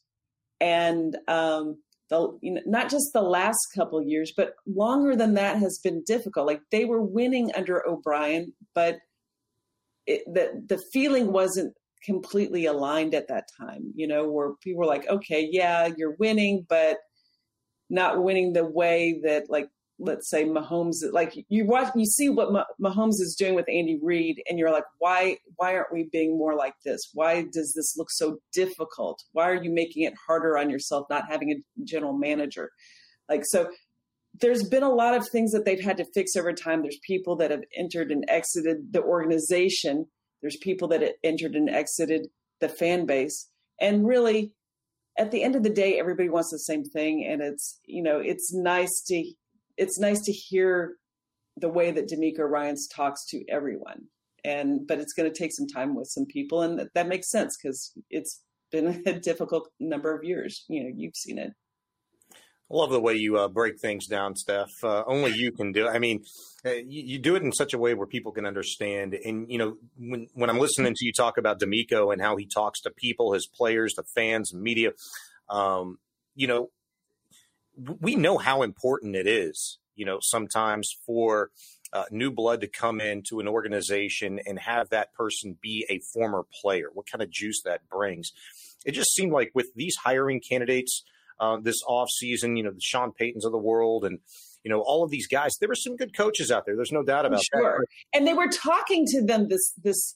and 0.59 1.17
um, 1.27 1.77
the 2.09 2.37
you 2.41 2.53
know, 2.53 2.61
not 2.65 2.89
just 2.89 3.11
the 3.13 3.21
last 3.21 3.59
couple 3.75 4.01
years, 4.01 4.33
but 4.35 4.53
longer 4.67 5.15
than 5.15 5.33
that 5.35 5.57
has 5.57 5.79
been 5.83 6.03
difficult. 6.05 6.47
Like 6.47 6.61
they 6.71 6.85
were 6.85 7.01
winning 7.01 7.51
under 7.55 7.87
O'Brien, 7.87 8.53
but 8.73 8.97
it, 10.05 10.21
the 10.31 10.63
the 10.67 10.81
feeling 10.93 11.31
wasn't 11.31 11.73
completely 12.03 12.65
aligned 12.65 13.15
at 13.15 13.27
that 13.27 13.45
time. 13.59 13.91
You 13.95 14.07
know, 14.07 14.29
where 14.29 14.53
people 14.63 14.79
were 14.79 14.85
like, 14.85 15.07
"Okay, 15.09 15.47
yeah, 15.51 15.89
you're 15.97 16.15
winning, 16.19 16.65
but 16.69 16.97
not 17.89 18.23
winning 18.23 18.53
the 18.53 18.65
way 18.65 19.19
that 19.23 19.49
like." 19.49 19.69
Let's 19.97 20.29
say 20.29 20.43
Mahomes, 20.43 20.97
like 21.11 21.45
you 21.47 21.65
watch, 21.65 21.93
you 21.95 22.05
see 22.05 22.27
what 22.27 22.67
Mahomes 22.81 23.21
is 23.21 23.35
doing 23.37 23.55
with 23.55 23.69
Andy 23.69 23.97
Reid, 24.03 24.41
and 24.49 24.59
you're 24.59 24.71
like, 24.71 24.83
why, 24.97 25.37
why 25.55 25.75
aren't 25.75 25.93
we 25.93 26.09
being 26.11 26.37
more 26.37 26.53
like 26.53 26.73
this? 26.83 27.11
Why 27.13 27.45
does 27.51 27.73
this 27.73 27.95
look 27.97 28.11
so 28.11 28.39
difficult? 28.51 29.23
Why 29.31 29.49
are 29.49 29.63
you 29.63 29.71
making 29.71 30.03
it 30.03 30.13
harder 30.27 30.57
on 30.57 30.69
yourself, 30.69 31.07
not 31.09 31.29
having 31.29 31.51
a 31.51 31.83
general 31.85 32.11
manager? 32.11 32.71
Like, 33.29 33.45
so 33.45 33.69
there's 34.41 34.67
been 34.67 34.83
a 34.83 34.93
lot 34.93 35.15
of 35.15 35.27
things 35.29 35.53
that 35.53 35.63
they've 35.63 35.83
had 35.83 35.95
to 35.97 36.05
fix 36.13 36.35
over 36.35 36.51
time. 36.51 36.81
There's 36.81 36.99
people 37.07 37.37
that 37.37 37.51
have 37.51 37.63
entered 37.73 38.11
and 38.11 38.25
exited 38.27 38.91
the 38.91 39.01
organization. 39.01 40.07
There's 40.41 40.57
people 40.57 40.89
that 40.89 41.13
entered 41.23 41.55
and 41.55 41.69
exited 41.69 42.27
the 42.59 42.67
fan 42.67 43.05
base. 43.05 43.49
And 43.79 44.05
really, 44.05 44.51
at 45.17 45.31
the 45.31 45.41
end 45.41 45.55
of 45.55 45.63
the 45.63 45.69
day, 45.69 45.97
everybody 45.97 46.27
wants 46.27 46.51
the 46.51 46.59
same 46.59 46.83
thing. 46.83 47.25
And 47.25 47.41
it's, 47.41 47.79
you 47.85 48.03
know, 48.03 48.19
it's 48.19 48.53
nice 48.53 49.01
to, 49.07 49.23
it's 49.77 49.99
nice 49.99 50.21
to 50.21 50.31
hear 50.31 50.95
the 51.57 51.69
way 51.69 51.91
that 51.91 52.09
DeMeco 52.09 52.39
Ryans 52.39 52.87
talks 52.87 53.25
to 53.27 53.43
everyone. 53.49 54.03
And, 54.43 54.85
but 54.87 54.99
it's 54.99 55.13
going 55.13 55.31
to 55.31 55.37
take 55.37 55.53
some 55.53 55.67
time 55.67 55.95
with 55.95 56.07
some 56.07 56.25
people. 56.25 56.61
And 56.61 56.79
that, 56.79 56.93
that 56.93 57.07
makes 57.07 57.31
sense 57.31 57.57
because 57.57 57.93
it's 58.09 58.41
been 58.71 59.03
a 59.07 59.19
difficult 59.19 59.69
number 59.79 60.15
of 60.15 60.23
years. 60.23 60.65
You 60.67 60.83
know, 60.83 60.89
you've 60.95 61.15
seen 61.15 61.37
it. 61.37 61.53
I 62.71 62.75
love 62.75 62.89
the 62.89 62.99
way 62.99 63.13
you 63.13 63.37
uh, 63.37 63.47
break 63.47 63.79
things 63.79 64.07
down, 64.07 64.35
Steph. 64.35 64.71
Uh, 64.83 65.03
only 65.05 65.31
you 65.31 65.51
can 65.51 65.71
do. 65.71 65.85
It. 65.87 65.91
I 65.91 65.99
mean, 65.99 66.23
uh, 66.65 66.71
you, 66.71 67.03
you, 67.03 67.19
do 67.19 67.35
it 67.35 67.43
in 67.43 67.51
such 67.51 67.75
a 67.75 67.77
way 67.77 67.93
where 67.93 68.07
people 68.07 68.31
can 68.31 68.47
understand. 68.47 69.13
And 69.13 69.45
you 69.51 69.59
know, 69.59 69.77
when 69.97 70.27
when 70.33 70.49
I'm 70.49 70.57
listening 70.57 70.95
to 70.95 71.05
you 71.05 71.13
talk 71.13 71.37
about 71.37 71.59
DeMeco 71.59 72.11
and 72.11 72.19
how 72.19 72.37
he 72.37 72.47
talks 72.47 72.81
to 72.81 72.89
people, 72.89 73.33
his 73.33 73.45
players, 73.45 73.93
the 73.93 74.03
fans, 74.15 74.51
media, 74.51 74.93
um, 75.47 75.99
you 76.33 76.47
know, 76.47 76.69
we 77.77 78.15
know 78.15 78.37
how 78.37 78.63
important 78.63 79.15
it 79.15 79.27
is. 79.27 79.77
You 79.95 80.05
know, 80.05 80.19
sometimes 80.21 80.89
for 81.05 81.51
uh, 81.93 82.03
new 82.11 82.31
blood 82.31 82.61
to 82.61 82.67
come 82.67 82.99
into 82.99 83.39
an 83.39 83.47
organization 83.47 84.39
and 84.45 84.59
have 84.59 84.89
that 84.89 85.13
person 85.13 85.57
be 85.61 85.85
a 85.89 85.99
former 86.13 86.45
player. 86.61 86.87
What 86.93 87.09
kind 87.09 87.21
of 87.21 87.29
juice 87.29 87.61
that 87.63 87.87
brings? 87.89 88.31
It 88.85 88.91
just 88.91 89.13
seemed 89.13 89.31
like 89.31 89.51
with 89.53 89.67
these 89.75 89.95
hiring 90.03 90.41
candidates 90.41 91.03
uh, 91.39 91.57
this 91.61 91.81
off 91.87 92.09
season. 92.09 92.57
You 92.57 92.63
know, 92.63 92.71
the 92.71 92.81
Sean 92.81 93.11
Paytons 93.19 93.45
of 93.45 93.51
the 93.51 93.57
world, 93.57 94.05
and 94.05 94.19
you 94.63 94.69
know 94.69 94.81
all 94.81 95.03
of 95.03 95.11
these 95.11 95.27
guys. 95.27 95.53
There 95.59 95.69
were 95.69 95.75
some 95.75 95.95
good 95.95 96.15
coaches 96.15 96.51
out 96.51 96.65
there. 96.65 96.75
There's 96.75 96.91
no 96.91 97.03
doubt 97.03 97.25
about 97.25 97.41
sure. 97.53 97.79
that. 97.79 98.17
And 98.17 98.27
they 98.27 98.33
were 98.33 98.49
talking 98.49 99.05
to 99.07 99.25
them 99.25 99.47
this 99.47 99.73
this 99.81 100.15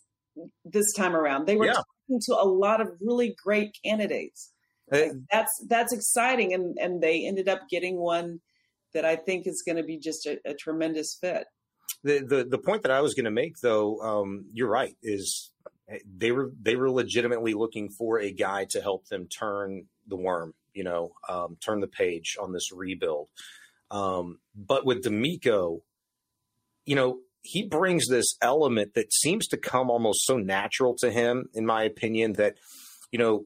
this 0.65 0.93
time 0.93 1.15
around. 1.15 1.45
They 1.45 1.55
were 1.55 1.67
yeah. 1.67 1.73
talking 1.73 2.21
to 2.27 2.33
a 2.33 2.47
lot 2.47 2.81
of 2.81 2.89
really 3.01 3.35
great 3.43 3.77
candidates. 3.83 4.51
That's 5.31 5.65
that's 5.67 5.93
exciting, 5.93 6.53
and 6.53 6.77
and 6.79 7.01
they 7.01 7.25
ended 7.25 7.47
up 7.47 7.61
getting 7.69 7.97
one 7.97 8.41
that 8.93 9.05
I 9.05 9.15
think 9.15 9.45
is 9.45 9.63
going 9.65 9.77
to 9.77 9.83
be 9.83 9.97
just 9.97 10.25
a, 10.25 10.39
a, 10.45 10.55
tremendous 10.55 11.15
fit. 11.21 11.45
The, 12.03 12.19
the 12.19 12.43
the 12.43 12.57
point 12.57 12.81
that 12.81 12.91
I 12.91 13.01
was 13.01 13.13
going 13.13 13.25
to 13.25 13.31
make, 13.31 13.57
though, 13.61 13.99
um, 14.01 14.45
you're 14.51 14.69
right, 14.69 14.95
is 15.03 15.51
eh, 15.89 15.99
they 16.17 16.31
were 16.31 16.51
they 16.59 16.75
were 16.75 16.89
legitimately 16.89 17.53
looking 17.53 17.89
for 17.89 18.19
a 18.19 18.31
guy 18.31 18.65
to 18.71 18.81
help 18.81 19.07
them 19.07 19.27
turn 19.27 19.85
the 20.07 20.15
worm 20.15 20.53
you 20.73 20.83
know, 20.83 21.11
um, 21.27 21.57
turn 21.63 21.79
the 21.79 21.87
page 21.87 22.37
on 22.41 22.53
this 22.53 22.71
rebuild. 22.71 23.27
Um, 23.91 24.39
but 24.55 24.85
with 24.85 25.03
DeMeco, 25.03 25.81
you 26.85 26.95
know, 26.95 27.19
he 27.41 27.63
brings 27.63 28.07
this 28.07 28.37
element 28.41 28.93
that 28.93 29.13
seems 29.13 29.47
to 29.47 29.57
come 29.57 29.89
almost 29.89 30.25
so 30.25 30.37
natural 30.37 30.95
to 30.99 31.11
him, 31.11 31.49
in 31.53 31.65
my 31.65 31.83
opinion, 31.83 32.33
that, 32.33 32.55
you 33.11 33.19
know, 33.19 33.45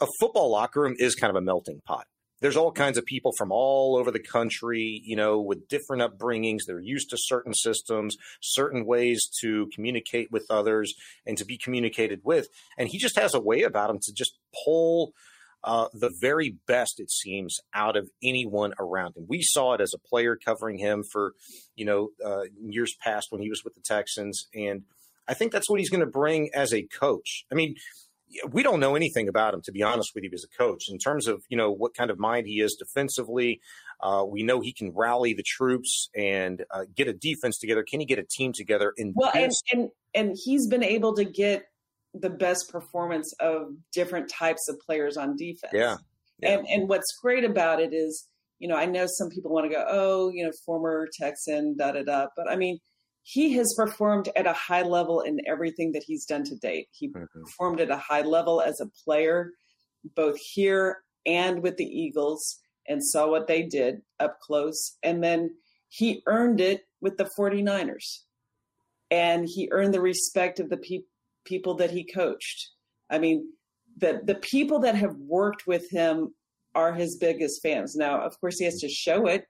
a 0.00 0.06
football 0.20 0.50
locker 0.50 0.80
room 0.80 0.94
is 0.98 1.14
kind 1.14 1.30
of 1.30 1.36
a 1.36 1.44
melting 1.44 1.80
pot. 1.84 2.06
There's 2.40 2.56
all 2.56 2.70
kinds 2.70 2.98
of 2.98 3.06
people 3.06 3.32
from 3.38 3.50
all 3.50 3.96
over 3.96 4.10
the 4.10 4.22
country, 4.22 5.00
you 5.04 5.16
know, 5.16 5.40
with 5.40 5.68
different 5.68 6.02
upbringings. 6.02 6.60
They're 6.66 6.80
used 6.80 7.08
to 7.10 7.16
certain 7.18 7.54
systems, 7.54 8.16
certain 8.42 8.84
ways 8.84 9.26
to 9.40 9.68
communicate 9.74 10.30
with 10.30 10.44
others 10.50 10.94
and 11.24 11.38
to 11.38 11.46
be 11.46 11.56
communicated 11.56 12.20
with. 12.24 12.48
And 12.76 12.88
he 12.88 12.98
just 12.98 13.18
has 13.18 13.32
a 13.32 13.40
way 13.40 13.62
about 13.62 13.88
him 13.88 13.98
to 14.02 14.12
just 14.12 14.36
pull 14.64 15.12
uh, 15.64 15.88
the 15.94 16.12
very 16.20 16.56
best, 16.66 17.00
it 17.00 17.10
seems, 17.10 17.56
out 17.74 17.96
of 17.96 18.10
anyone 18.22 18.74
around 18.78 19.16
him. 19.16 19.24
We 19.26 19.40
saw 19.42 19.72
it 19.72 19.80
as 19.80 19.94
a 19.94 20.08
player 20.08 20.36
covering 20.36 20.78
him 20.78 21.04
for, 21.10 21.32
you 21.74 21.86
know, 21.86 22.10
uh, 22.24 22.44
years 22.60 22.94
past 23.02 23.28
when 23.30 23.40
he 23.40 23.48
was 23.48 23.64
with 23.64 23.74
the 23.74 23.80
Texans. 23.80 24.46
And 24.54 24.82
I 25.26 25.34
think 25.34 25.52
that's 25.52 25.68
what 25.70 25.80
he's 25.80 25.90
going 25.90 26.04
to 26.04 26.06
bring 26.06 26.50
as 26.54 26.72
a 26.72 26.82
coach. 26.82 27.44
I 27.50 27.54
mean, 27.54 27.74
we 28.50 28.62
don't 28.62 28.80
know 28.80 28.94
anything 28.94 29.28
about 29.28 29.54
him, 29.54 29.62
to 29.62 29.72
be 29.72 29.82
honest 29.82 30.12
with 30.14 30.24
you, 30.24 30.30
as 30.32 30.44
a 30.44 30.58
coach. 30.58 30.88
In 30.88 30.98
terms 30.98 31.26
of 31.26 31.42
you 31.48 31.56
know 31.56 31.70
what 31.70 31.94
kind 31.94 32.10
of 32.10 32.18
mind 32.18 32.46
he 32.46 32.60
is 32.60 32.74
defensively, 32.74 33.60
uh, 34.00 34.24
we 34.26 34.42
know 34.42 34.60
he 34.60 34.72
can 34.72 34.92
rally 34.94 35.32
the 35.32 35.42
troops 35.42 36.08
and 36.16 36.64
uh, 36.70 36.84
get 36.94 37.08
a 37.08 37.12
defense 37.12 37.58
together. 37.58 37.82
Can 37.82 38.00
he 38.00 38.06
get 38.06 38.18
a 38.18 38.24
team 38.24 38.52
together? 38.52 38.92
In 38.96 39.12
well, 39.14 39.30
and, 39.34 39.52
and 39.72 39.90
and 40.14 40.36
he's 40.44 40.66
been 40.66 40.82
able 40.82 41.14
to 41.14 41.24
get 41.24 41.66
the 42.14 42.30
best 42.30 42.70
performance 42.70 43.32
of 43.40 43.68
different 43.92 44.28
types 44.28 44.68
of 44.68 44.80
players 44.80 45.16
on 45.16 45.36
defense. 45.36 45.72
Yeah. 45.72 45.96
yeah. 46.40 46.50
And 46.50 46.66
and 46.68 46.88
what's 46.88 47.16
great 47.22 47.44
about 47.44 47.80
it 47.80 47.92
is, 47.92 48.28
you 48.58 48.68
know, 48.68 48.76
I 48.76 48.86
know 48.86 49.06
some 49.06 49.30
people 49.30 49.52
want 49.52 49.70
to 49.70 49.74
go, 49.74 49.84
oh, 49.88 50.30
you 50.30 50.44
know, 50.44 50.52
former 50.64 51.08
Texan, 51.12 51.76
da 51.76 51.92
da 51.92 52.02
da, 52.02 52.26
but 52.36 52.50
I 52.50 52.56
mean 52.56 52.80
he 53.28 53.54
has 53.54 53.74
performed 53.76 54.28
at 54.36 54.46
a 54.46 54.52
high 54.52 54.82
level 54.82 55.20
in 55.20 55.40
everything 55.48 55.90
that 55.90 56.04
he's 56.04 56.26
done 56.26 56.44
to 56.44 56.54
date. 56.54 56.86
He 56.92 57.08
mm-hmm. 57.08 57.24
performed 57.40 57.80
at 57.80 57.90
a 57.90 57.96
high 57.96 58.20
level 58.20 58.60
as 58.60 58.80
a 58.80 58.86
player, 59.04 59.50
both 60.14 60.38
here 60.38 60.98
and 61.26 61.60
with 61.60 61.76
the 61.76 61.84
Eagles, 61.84 62.60
and 62.86 63.04
saw 63.04 63.28
what 63.28 63.48
they 63.48 63.64
did 63.64 64.02
up 64.20 64.38
close. 64.38 64.96
And 65.02 65.24
then 65.24 65.56
he 65.88 66.22
earned 66.26 66.60
it 66.60 66.82
with 67.00 67.16
the 67.16 67.28
49ers. 67.36 68.20
And 69.10 69.48
he 69.48 69.68
earned 69.72 69.92
the 69.92 70.00
respect 70.00 70.60
of 70.60 70.70
the 70.70 70.76
pe- 70.76 71.00
people 71.44 71.74
that 71.78 71.90
he 71.90 72.04
coached. 72.04 72.70
I 73.10 73.18
mean, 73.18 73.48
the, 73.98 74.20
the 74.22 74.36
people 74.36 74.78
that 74.80 74.94
have 74.94 75.16
worked 75.16 75.66
with 75.66 75.90
him 75.90 76.32
are 76.76 76.94
his 76.94 77.18
biggest 77.18 77.60
fans. 77.60 77.96
Now, 77.96 78.20
of 78.20 78.38
course, 78.40 78.60
he 78.60 78.66
has 78.66 78.78
to 78.82 78.88
show 78.88 79.26
it, 79.26 79.46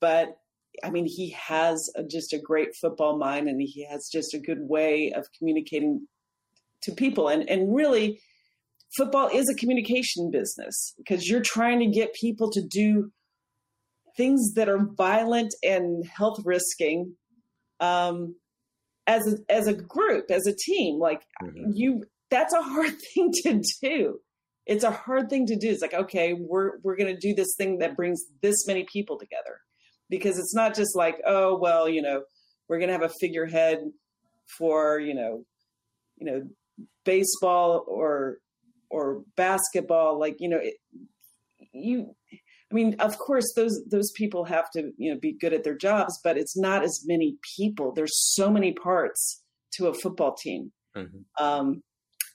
but 0.00 0.36
I 0.82 0.90
mean, 0.90 1.06
he 1.06 1.30
has 1.30 1.90
a, 1.96 2.02
just 2.02 2.32
a 2.32 2.38
great 2.38 2.74
football 2.74 3.18
mind 3.18 3.48
and 3.48 3.60
he 3.60 3.86
has 3.90 4.08
just 4.10 4.34
a 4.34 4.38
good 4.38 4.60
way 4.60 5.12
of 5.12 5.26
communicating 5.38 6.06
to 6.82 6.92
people. 6.92 7.28
And, 7.28 7.48
and 7.48 7.74
really, 7.74 8.20
football 8.96 9.28
is 9.32 9.48
a 9.48 9.54
communication 9.54 10.30
business 10.30 10.94
because 10.98 11.28
you're 11.28 11.42
trying 11.42 11.80
to 11.80 11.86
get 11.86 12.14
people 12.14 12.50
to 12.52 12.62
do 12.62 13.10
things 14.16 14.54
that 14.54 14.68
are 14.68 14.86
violent 14.96 15.54
and 15.62 16.04
health 16.06 16.40
risking 16.44 17.14
um, 17.80 18.36
as 19.06 19.26
a, 19.26 19.52
as 19.52 19.66
a 19.66 19.74
group, 19.74 20.30
as 20.30 20.46
a 20.46 20.54
team. 20.54 20.98
Like 20.98 21.22
mm-hmm. 21.42 21.70
you, 21.72 22.04
that's 22.30 22.54
a 22.54 22.62
hard 22.62 22.94
thing 23.14 23.32
to 23.42 23.62
do. 23.82 24.20
It's 24.66 24.84
a 24.84 24.90
hard 24.90 25.28
thing 25.28 25.46
to 25.46 25.56
do. 25.56 25.68
It's 25.68 25.82
like, 25.82 25.92
okay, 25.92 26.32
we're 26.32 26.78
we're 26.82 26.96
going 26.96 27.14
to 27.14 27.20
do 27.20 27.34
this 27.34 27.54
thing 27.58 27.80
that 27.80 27.96
brings 27.96 28.24
this 28.40 28.66
many 28.66 28.86
people 28.90 29.18
together 29.18 29.60
because 30.16 30.38
it's 30.38 30.54
not 30.54 30.74
just 30.74 30.96
like, 30.96 31.16
oh, 31.26 31.56
well, 31.56 31.88
you 31.88 32.02
know, 32.02 32.22
we're 32.68 32.78
going 32.78 32.88
to 32.88 32.94
have 32.94 33.02
a 33.02 33.14
figurehead 33.20 33.78
for, 34.58 34.98
you 34.98 35.14
know, 35.14 35.44
you 36.16 36.26
know, 36.26 36.42
baseball 37.04 37.84
or 37.86 38.38
or 38.90 39.22
basketball 39.36 40.18
like, 40.18 40.36
you 40.38 40.48
know, 40.48 40.58
it, 40.58 40.74
you 41.72 42.14
I 42.32 42.74
mean, 42.74 42.96
of 43.00 43.18
course 43.18 43.52
those 43.54 43.80
those 43.90 44.10
people 44.12 44.44
have 44.44 44.70
to, 44.72 44.92
you 44.96 45.12
know, 45.12 45.18
be 45.20 45.32
good 45.32 45.52
at 45.52 45.64
their 45.64 45.76
jobs, 45.76 46.18
but 46.22 46.36
it's 46.36 46.56
not 46.56 46.82
as 46.82 47.04
many 47.06 47.36
people. 47.56 47.92
There's 47.92 48.34
so 48.34 48.50
many 48.50 48.72
parts 48.72 49.42
to 49.74 49.88
a 49.88 49.94
football 49.94 50.34
team. 50.34 50.72
Mm-hmm. 50.96 51.44
Um 51.44 51.82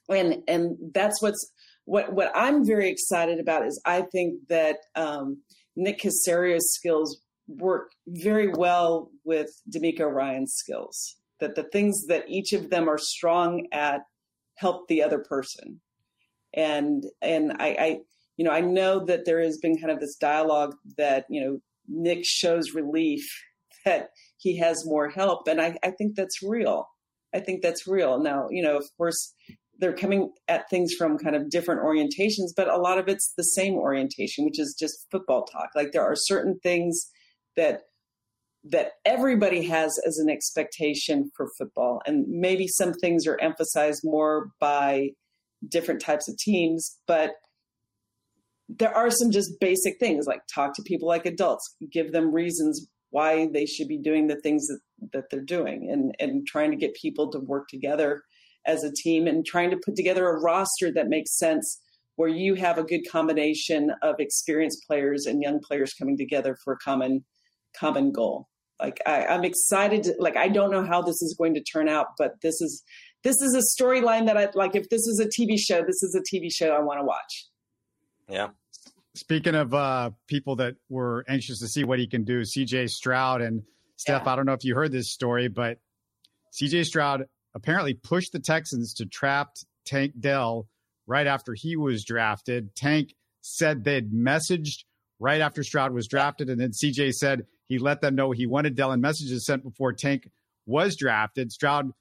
and 0.09 0.43
and 0.47 0.77
that's 0.93 1.21
what's 1.21 1.51
what 1.89 2.13
what 2.13 2.31
I'm 2.35 2.65
very 2.65 2.89
excited 2.89 3.39
about 3.39 3.65
is 3.65 3.81
I 3.85 4.01
think 4.01 4.47
that 4.49 4.77
um, 4.95 5.41
Nick 5.75 5.99
Caserio's 5.99 6.73
skills 6.73 7.19
work 7.57 7.91
very 8.07 8.47
well 8.47 9.09
with 9.23 9.49
DeMeco 9.73 10.11
Ryan's 10.11 10.53
skills. 10.53 11.15
That 11.39 11.55
the 11.55 11.63
things 11.63 12.07
that 12.07 12.25
each 12.27 12.53
of 12.53 12.69
them 12.69 12.89
are 12.89 12.97
strong 12.97 13.67
at 13.71 14.01
help 14.59 14.87
the 14.87 15.01
other 15.01 15.19
person. 15.19 15.81
And 16.53 17.05
and 17.21 17.53
I, 17.59 17.67
I 17.79 17.99
you 18.37 18.45
know 18.45 18.51
I 18.51 18.61
know 18.61 19.05
that 19.05 19.25
there 19.25 19.41
has 19.41 19.57
been 19.57 19.77
kind 19.77 19.91
of 19.91 19.99
this 19.99 20.15
dialogue 20.15 20.75
that 20.97 21.25
you 21.29 21.41
know 21.41 21.59
Nick 21.87 22.25
shows 22.25 22.73
relief 22.73 23.27
that 23.85 24.09
he 24.37 24.57
has 24.57 24.85
more 24.85 25.09
help, 25.09 25.47
and 25.47 25.61
I, 25.61 25.77
I 25.83 25.91
think 25.91 26.15
that's 26.15 26.43
real. 26.43 26.87
I 27.33 27.39
think 27.39 27.61
that's 27.61 27.87
real. 27.87 28.21
Now 28.21 28.47
you 28.49 28.63
know 28.63 28.77
of 28.77 28.85
course 28.97 29.33
they're 29.79 29.95
coming 29.95 30.31
at 30.49 30.69
things 30.69 30.93
from 30.93 31.17
kind 31.17 31.37
of 31.37 31.49
different 31.49 31.81
orientations, 31.81 32.49
but 32.55 32.67
a 32.67 32.77
lot 32.77 32.97
of 32.97 33.07
it's 33.07 33.33
the 33.37 33.43
same 33.43 33.75
orientation, 33.75 34.43
which 34.43 34.59
is 34.59 34.75
just 34.77 35.07
football 35.09 35.45
talk. 35.45 35.69
Like 35.73 35.93
there 35.93 36.03
are 36.03 36.17
certain 36.17 36.59
things 36.61 37.09
that 37.59 37.81
that 38.65 38.91
everybody 39.05 39.65
has 39.67 39.97
as 40.05 40.17
an 40.17 40.29
expectation 40.29 41.31
for 41.35 41.47
football. 41.57 42.01
And 42.05 42.25
maybe 42.27 42.67
some 42.67 42.93
things 42.93 43.25
are 43.25 43.39
emphasized 43.39 44.01
more 44.03 44.49
by 44.59 45.11
different 45.67 46.01
types 46.01 46.29
of 46.29 46.37
teams 46.37 46.97
but 47.07 47.31
there 48.69 48.95
are 48.95 49.09
some 49.09 49.31
just 49.31 49.59
basic 49.59 49.99
things 49.99 50.25
like 50.25 50.41
talk 50.53 50.73
to 50.73 50.83
people 50.83 51.07
like 51.07 51.25
adults 51.25 51.75
give 51.91 52.11
them 52.11 52.33
reasons 52.33 52.87
why 53.09 53.47
they 53.51 53.65
should 53.65 53.87
be 53.87 53.97
doing 53.97 54.27
the 54.27 54.39
things 54.41 54.67
that, 54.67 54.79
that 55.11 55.23
they're 55.29 55.41
doing 55.41 55.89
and 55.91 56.15
and 56.19 56.47
trying 56.47 56.71
to 56.71 56.77
get 56.77 56.93
people 56.95 57.29
to 57.29 57.39
work 57.39 57.67
together 57.67 58.21
as 58.65 58.83
a 58.83 58.91
team 58.91 59.27
and 59.27 59.45
trying 59.45 59.69
to 59.69 59.79
put 59.83 59.95
together 59.95 60.29
a 60.29 60.39
roster 60.39 60.91
that 60.91 61.09
makes 61.09 61.37
sense 61.37 61.81
where 62.15 62.29
you 62.29 62.53
have 62.53 62.77
a 62.77 62.83
good 62.83 63.01
combination 63.09 63.91
of 64.01 64.15
experienced 64.19 64.83
players 64.85 65.25
and 65.25 65.41
young 65.41 65.59
players 65.59 65.93
coming 65.93 66.17
together 66.17 66.57
for 66.63 66.73
a 66.73 66.77
common 66.77 67.23
common 67.77 68.11
goal. 68.11 68.47
Like 68.79 69.01
I, 69.05 69.25
I'm 69.25 69.43
excited. 69.43 70.03
To, 70.03 70.15
like 70.19 70.37
I 70.37 70.47
don't 70.47 70.71
know 70.71 70.85
how 70.85 71.01
this 71.01 71.21
is 71.21 71.35
going 71.37 71.53
to 71.55 71.63
turn 71.63 71.89
out, 71.89 72.07
but 72.17 72.35
this 72.41 72.61
is 72.61 72.83
this 73.23 73.35
is 73.41 73.55
a 73.55 73.81
storyline 73.81 74.25
that 74.27 74.37
I 74.37 74.49
like. 74.53 74.75
If 74.75 74.89
this 74.89 75.01
is 75.01 75.19
a 75.19 75.25
TV 75.25 75.57
show, 75.59 75.83
this 75.85 76.01
is 76.01 76.15
a 76.15 76.21
TV 76.21 76.49
show 76.51 76.69
I 76.69 76.79
want 76.79 76.99
to 76.99 77.03
watch. 77.03 77.47
Yeah. 78.29 78.49
Speaking 79.15 79.55
of 79.55 79.73
uh, 79.73 80.11
people 80.27 80.55
that 80.57 80.75
were 80.87 81.25
anxious 81.27 81.59
to 81.59 81.67
see 81.67 81.83
what 81.83 81.99
he 81.99 82.07
can 82.07 82.23
do, 82.23 82.41
CJ 82.41 82.89
Stroud 82.89 83.41
and 83.41 83.63
Steph. 83.97 84.23
Yeah. 84.25 84.31
I 84.31 84.35
don't 84.35 84.45
know 84.45 84.53
if 84.53 84.63
you 84.63 84.75
heard 84.75 84.91
this 84.91 85.11
story, 85.11 85.49
but 85.49 85.79
CJ 86.53 86.85
Stroud 86.85 87.25
apparently 87.53 87.95
pushed 87.95 88.31
the 88.31 88.39
Texans 88.39 88.93
to 88.95 89.05
draft 89.05 89.65
Tank 89.85 90.13
Dell 90.19 90.67
right 91.05 91.27
after 91.27 91.53
he 91.53 91.75
was 91.75 92.05
drafted. 92.05 92.75
Tank 92.75 93.13
said 93.41 93.83
they'd 93.83 94.13
messaged 94.13 94.83
right 95.19 95.41
after 95.41 95.63
Stroud 95.63 95.91
was 95.91 96.07
drafted, 96.07 96.49
and 96.49 96.61
then 96.61 96.71
CJ 96.71 97.13
said 97.13 97.45
he 97.69 97.77
let 97.77 98.01
them 98.01 98.15
know 98.15 98.31
he 98.31 98.47
wanted 98.47 98.75
Dell 98.75 98.91
and 98.91 99.01
messages 99.01 99.45
sent 99.45 99.63
before 99.63 99.93
Tank 99.93 100.27
was 100.65 100.95
drafted. 100.97 101.51
Stroud 101.51 101.91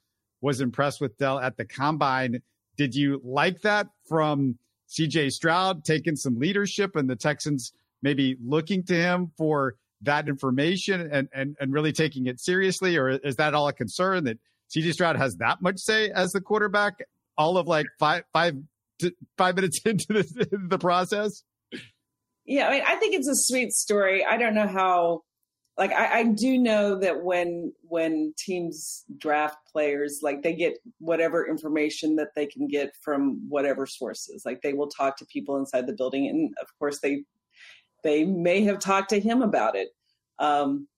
was 0.40 0.60
impressed 0.60 1.00
with 1.00 1.16
Dell 1.18 1.38
at 1.38 1.56
the 1.56 1.64
combine. 1.64 2.42
Did 2.76 2.94
you 2.94 3.20
like 3.22 3.60
that 3.60 3.88
from 4.08 4.58
CJ 4.88 5.30
Stroud 5.30 5.84
taking 5.84 6.16
some 6.16 6.38
leadership 6.38 6.96
and 6.96 7.08
the 7.08 7.16
Texans 7.16 7.72
maybe 8.02 8.36
looking 8.42 8.82
to 8.84 8.94
him 8.94 9.32
for 9.36 9.76
that 10.02 10.28
information 10.28 11.08
and, 11.12 11.28
and, 11.34 11.56
and 11.60 11.72
really 11.72 11.92
taking 11.92 12.26
it 12.26 12.40
seriously? 12.40 12.96
Or 12.96 13.10
is 13.10 13.36
that 13.36 13.52
all 13.52 13.68
a 13.68 13.72
concern 13.72 14.24
that 14.24 14.38
CJ 14.74 14.94
Stroud 14.94 15.16
has 15.16 15.36
that 15.36 15.60
much 15.60 15.78
say 15.78 16.10
as 16.10 16.32
the 16.32 16.40
quarterback 16.40 17.04
all 17.36 17.58
of 17.58 17.66
like 17.66 17.86
five, 17.98 18.24
five, 18.32 18.54
five 19.36 19.54
minutes 19.54 19.80
into 19.84 20.06
the, 20.14 20.48
the 20.68 20.78
process? 20.78 21.42
Yeah, 22.46 22.68
I 22.68 22.70
mean, 22.70 22.82
I 22.86 22.96
think 22.96 23.14
it's 23.14 23.28
a 23.28 23.34
sweet 23.34 23.72
story. 23.72 24.24
I 24.24 24.38
don't 24.38 24.54
know 24.54 24.66
how 24.66 25.22
like 25.78 25.92
I, 25.92 26.18
I, 26.18 26.22
do 26.24 26.58
know 26.58 26.98
that 26.98 27.22
when 27.22 27.72
when 27.82 28.34
teams 28.36 29.04
draft 29.16 29.58
players 29.70 30.18
like 30.22 30.42
they 30.42 30.54
get 30.54 30.74
whatever 30.98 31.46
information 31.46 32.16
that 32.16 32.34
they 32.34 32.46
can 32.46 32.66
get 32.66 32.90
from 33.02 33.48
whatever 33.48 33.86
sources. 33.86 34.42
Like 34.44 34.60
they 34.60 34.72
will 34.72 34.88
talk 34.88 35.16
to 35.18 35.26
people 35.26 35.56
inside 35.56 35.86
the 35.86 35.94
building 35.94 36.28
and 36.28 36.52
of 36.60 36.66
course 36.78 36.98
they 37.00 37.22
they 38.02 38.24
may 38.24 38.62
have 38.64 38.80
talked 38.80 39.10
to 39.10 39.20
him 39.20 39.40
about 39.40 39.76
it. 39.76 39.88
Um, 40.38 40.88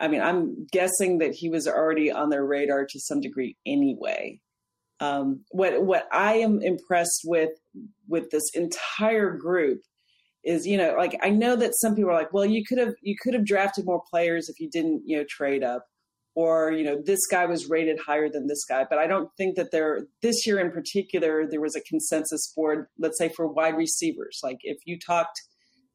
i 0.00 0.08
mean 0.08 0.20
i'm 0.20 0.66
guessing 0.72 1.18
that 1.18 1.32
he 1.32 1.48
was 1.48 1.68
already 1.68 2.10
on 2.10 2.28
their 2.28 2.44
radar 2.44 2.84
to 2.84 3.00
some 3.00 3.20
degree 3.20 3.56
anyway. 3.64 4.40
Um, 5.00 5.44
what 5.50 5.82
what 5.82 6.06
i 6.12 6.34
am 6.34 6.60
impressed 6.62 7.22
with 7.24 7.50
with 8.08 8.30
this 8.30 8.50
entire 8.54 9.30
group 9.36 9.80
is 10.44 10.66
you 10.66 10.76
know 10.76 10.94
like 10.96 11.18
i 11.22 11.30
know 11.30 11.56
that 11.56 11.74
some 11.74 11.94
people 11.94 12.10
are 12.10 12.14
like 12.14 12.32
well 12.32 12.44
you 12.44 12.64
could 12.64 12.78
have 12.78 12.94
you 13.02 13.16
could 13.20 13.34
have 13.34 13.44
drafted 13.44 13.84
more 13.84 14.02
players 14.10 14.48
if 14.48 14.60
you 14.60 14.68
didn't 14.70 15.02
you 15.06 15.16
know 15.16 15.24
trade 15.28 15.64
up 15.64 15.86
or 16.34 16.72
you 16.72 16.84
know 16.84 17.00
this 17.00 17.26
guy 17.26 17.46
was 17.46 17.70
rated 17.70 17.98
higher 17.98 18.28
than 18.28 18.46
this 18.46 18.64
guy. 18.64 18.84
But 18.88 18.98
i 18.98 19.06
don't 19.06 19.30
think 19.36 19.56
that 19.56 19.70
there 19.70 20.06
this 20.22 20.46
year 20.46 20.58
in 20.58 20.70
particular 20.70 21.46
there 21.48 21.60
was 21.60 21.76
a 21.76 21.80
consensus 21.82 22.52
for 22.54 22.88
let's 22.98 23.18
say 23.18 23.28
for 23.28 23.46
wide 23.46 23.76
receivers. 23.76 24.40
Like 24.42 24.58
if 24.62 24.78
you 24.84 24.98
talked 24.98 25.40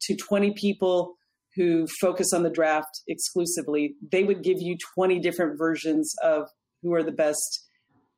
to 0.03 0.15
20 0.15 0.53
people 0.53 1.15
who 1.55 1.87
focus 1.99 2.31
on 2.31 2.43
the 2.43 2.49
draft 2.49 3.01
exclusively 3.07 3.95
they 4.11 4.23
would 4.23 4.43
give 4.43 4.61
you 4.61 4.77
20 4.95 5.19
different 5.19 5.57
versions 5.57 6.13
of 6.23 6.47
who 6.81 6.93
are 6.93 7.03
the 7.03 7.11
best 7.11 7.68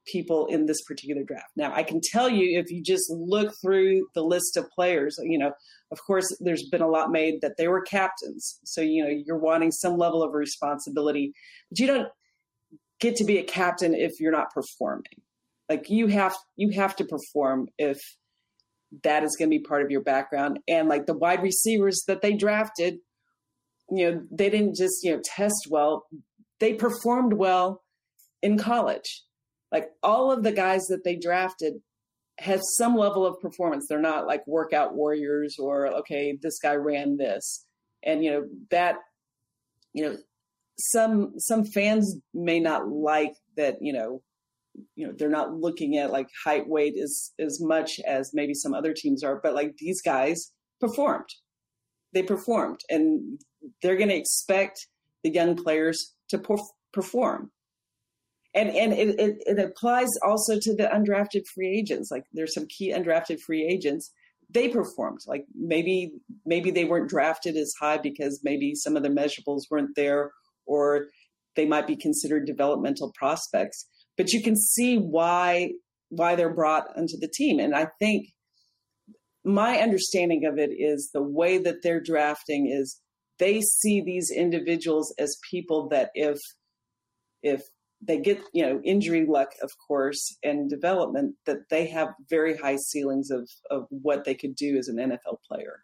people 0.06 0.48
in 0.48 0.66
this 0.66 0.82
particular 0.84 1.24
draft. 1.24 1.52
Now, 1.56 1.74
I 1.74 1.84
can 1.84 2.02
tell 2.02 2.30
you 2.30 2.60
if 2.60 2.72
you 2.72 2.82
just 2.82 3.10
look 3.10 3.54
through 3.62 4.08
the 4.16 4.24
list 4.24 4.58
of 4.58 4.70
players, 4.72 5.18
you 5.24 5.38
know, 5.38 5.52
of 5.92 6.00
course, 6.06 6.26
there's 6.40 6.68
been 6.70 6.82
a 6.82 6.88
lot 6.88 7.12
made 7.12 7.42
that 7.42 7.58
they 7.58 7.68
were 7.68 7.82
captains. 7.82 8.60
So, 8.64 8.82
you 8.82 9.04
know, 9.04 9.10
you're 9.10 9.38
wanting 9.38 9.72
some 9.72 9.98
level 9.98 10.24
of 10.24 10.34
responsibility, 10.34 11.34
but 11.70 11.80
you 11.80 11.88
don't 11.88 12.08
get 13.00 13.16
to 13.18 13.24
be 13.24 13.38
a 13.38 13.44
captain 13.44 13.94
if 13.94 14.20
you're 14.20 14.32
not 14.32 14.54
performing. 14.54 15.22
Like 15.70 15.90
you 15.90 16.08
have 16.08 16.36
you 16.56 16.72
have 16.72 16.96
to 16.98 17.06
perform 17.06 17.68
if 17.78 18.00
that 19.04 19.24
is 19.24 19.36
going 19.38 19.50
to 19.50 19.58
be 19.58 19.64
part 19.64 19.84
of 19.84 19.92
your 19.92 20.02
background. 20.02 20.60
And 20.68 20.90
like 20.90 21.06
the 21.06 21.18
wide 21.18 21.42
receivers 21.42 22.04
that 22.08 22.22
they 22.22 22.34
drafted, 22.34 22.98
you 23.90 24.12
know, 24.12 24.22
they 24.30 24.50
didn't 24.50 24.76
just, 24.76 25.04
you 25.04 25.16
know, 25.16 25.22
test 25.24 25.68
well, 25.70 26.06
they 26.60 26.74
performed 26.74 27.34
well 27.34 27.82
in 28.42 28.58
college 28.58 29.24
like 29.72 29.90
all 30.04 30.32
of 30.32 30.44
the 30.44 30.52
guys 30.52 30.88
that 30.88 31.04
they 31.04 31.16
drafted 31.16 31.76
have 32.40 32.62
some 32.64 32.96
level 32.96 33.26
of 33.26 33.40
performance. 33.40 33.86
They're 33.88 34.00
not 34.00 34.28
like 34.28 34.46
workout 34.48 34.96
warriors 34.96 35.58
or 35.60 35.88
okay, 36.00 36.38
this 36.42 36.60
guy 36.60 36.76
ran 36.76 37.18
this. 37.18 37.66
And 38.04 38.24
you 38.24 38.32
know, 38.32 38.44
that 38.72 38.96
you 39.94 40.04
know, 40.04 40.18
some 40.78 41.34
some 41.38 41.64
fans 41.64 42.18
may 42.34 42.60
not 42.60 42.88
like 42.88 43.34
that, 43.58 43.78
you 43.82 43.94
know, 43.94 44.22
you 44.96 45.08
know, 45.08 45.14
they're 45.18 45.30
not 45.30 45.54
looking 45.54 45.98
at 45.98 46.12
like 46.12 46.28
height 46.44 46.68
weight 46.68 46.96
as 47.02 47.32
as 47.40 47.60
much 47.62 48.00
as 48.08 48.32
maybe 48.34 48.54
some 48.54 48.74
other 48.74 48.94
teams 48.94 49.24
are, 49.24 49.40
but 49.42 49.54
like 49.54 49.76
these 49.78 50.02
guys 50.02 50.52
performed. 50.80 51.30
They 52.14 52.24
performed 52.24 52.82
and 52.90 53.40
they're 53.82 53.96
going 53.96 54.10
to 54.10 54.18
expect 54.18 54.88
the 55.24 55.30
young 55.30 55.56
players 55.56 56.14
to 56.30 56.42
perform 56.92 57.52
and 58.54 58.70
and 58.70 58.94
it, 58.94 59.20
it, 59.20 59.38
it 59.46 59.60
applies 59.60 60.10
also 60.24 60.60
to 60.60 60.76
the 60.76 60.84
undrafted 60.84 61.44
free 61.54 61.70
agents. 61.78 62.12
Like 62.12 62.26
there's 62.34 62.54
some 62.54 62.68
key 62.68 62.94
undrafted 62.94 63.40
free 63.40 63.66
agents. 63.66 64.12
They 64.50 64.68
performed. 64.68 65.20
Like 65.28 65.46
maybe 65.56 66.12
maybe 66.46 66.72
they 66.72 66.86
weren't 66.86 67.10
drafted 67.10 67.56
as 67.56 67.74
high 67.80 67.98
because 67.98 68.42
maybe 68.44 68.76
some 68.76 68.98
of 68.98 69.04
the 69.04 69.10
measurables 69.10 69.64
weren't 69.70 69.96
there, 69.96 70.32
or 70.66 71.08
they 71.56 71.66
might 71.66 71.88
be 71.88 71.96
considered 71.96 72.46
developmental 72.46 73.14
prospects. 73.16 73.88
But 74.18 74.34
you 74.34 74.42
can 74.42 74.58
see 74.58 74.98
why 74.98 75.72
why 76.10 76.36
they're 76.36 76.54
brought 76.54 76.88
into 76.98 77.18
the 77.18 77.30
team. 77.30 77.60
And 77.60 77.74
I 77.74 77.88
think 78.00 78.28
my 79.46 79.78
understanding 79.78 80.46
of 80.46 80.60
it 80.60 80.72
is 80.72 81.10
the 81.14 81.24
way 81.24 81.58
that 81.58 81.82
they're 81.82 82.02
drafting 82.02 82.68
is 82.68 83.00
they 83.40 83.62
see 83.62 84.02
these 84.02 84.30
individuals 84.30 85.14
as 85.18 85.40
people 85.50 85.88
that 85.90 86.12
if 86.14 86.38
if 87.42 87.64
they 88.02 88.20
get 88.20 88.42
you 88.54 88.64
know 88.66 88.82
injury 88.84 89.26
luck 89.26 89.50
of 89.62 89.72
course 89.88 90.38
and 90.44 90.70
development 90.70 91.36
that 91.46 91.70
they 91.70 91.88
have 91.88 92.10
very 92.30 92.58
high 92.58 92.78
ceilings 92.78 93.30
of 93.30 93.50
of 93.70 93.86
what 93.90 94.24
they 94.26 94.34
could 94.34 94.56
do 94.56 94.78
as 94.78 94.88
an 94.88 94.98
NFL 94.98 95.38
player. 95.48 95.84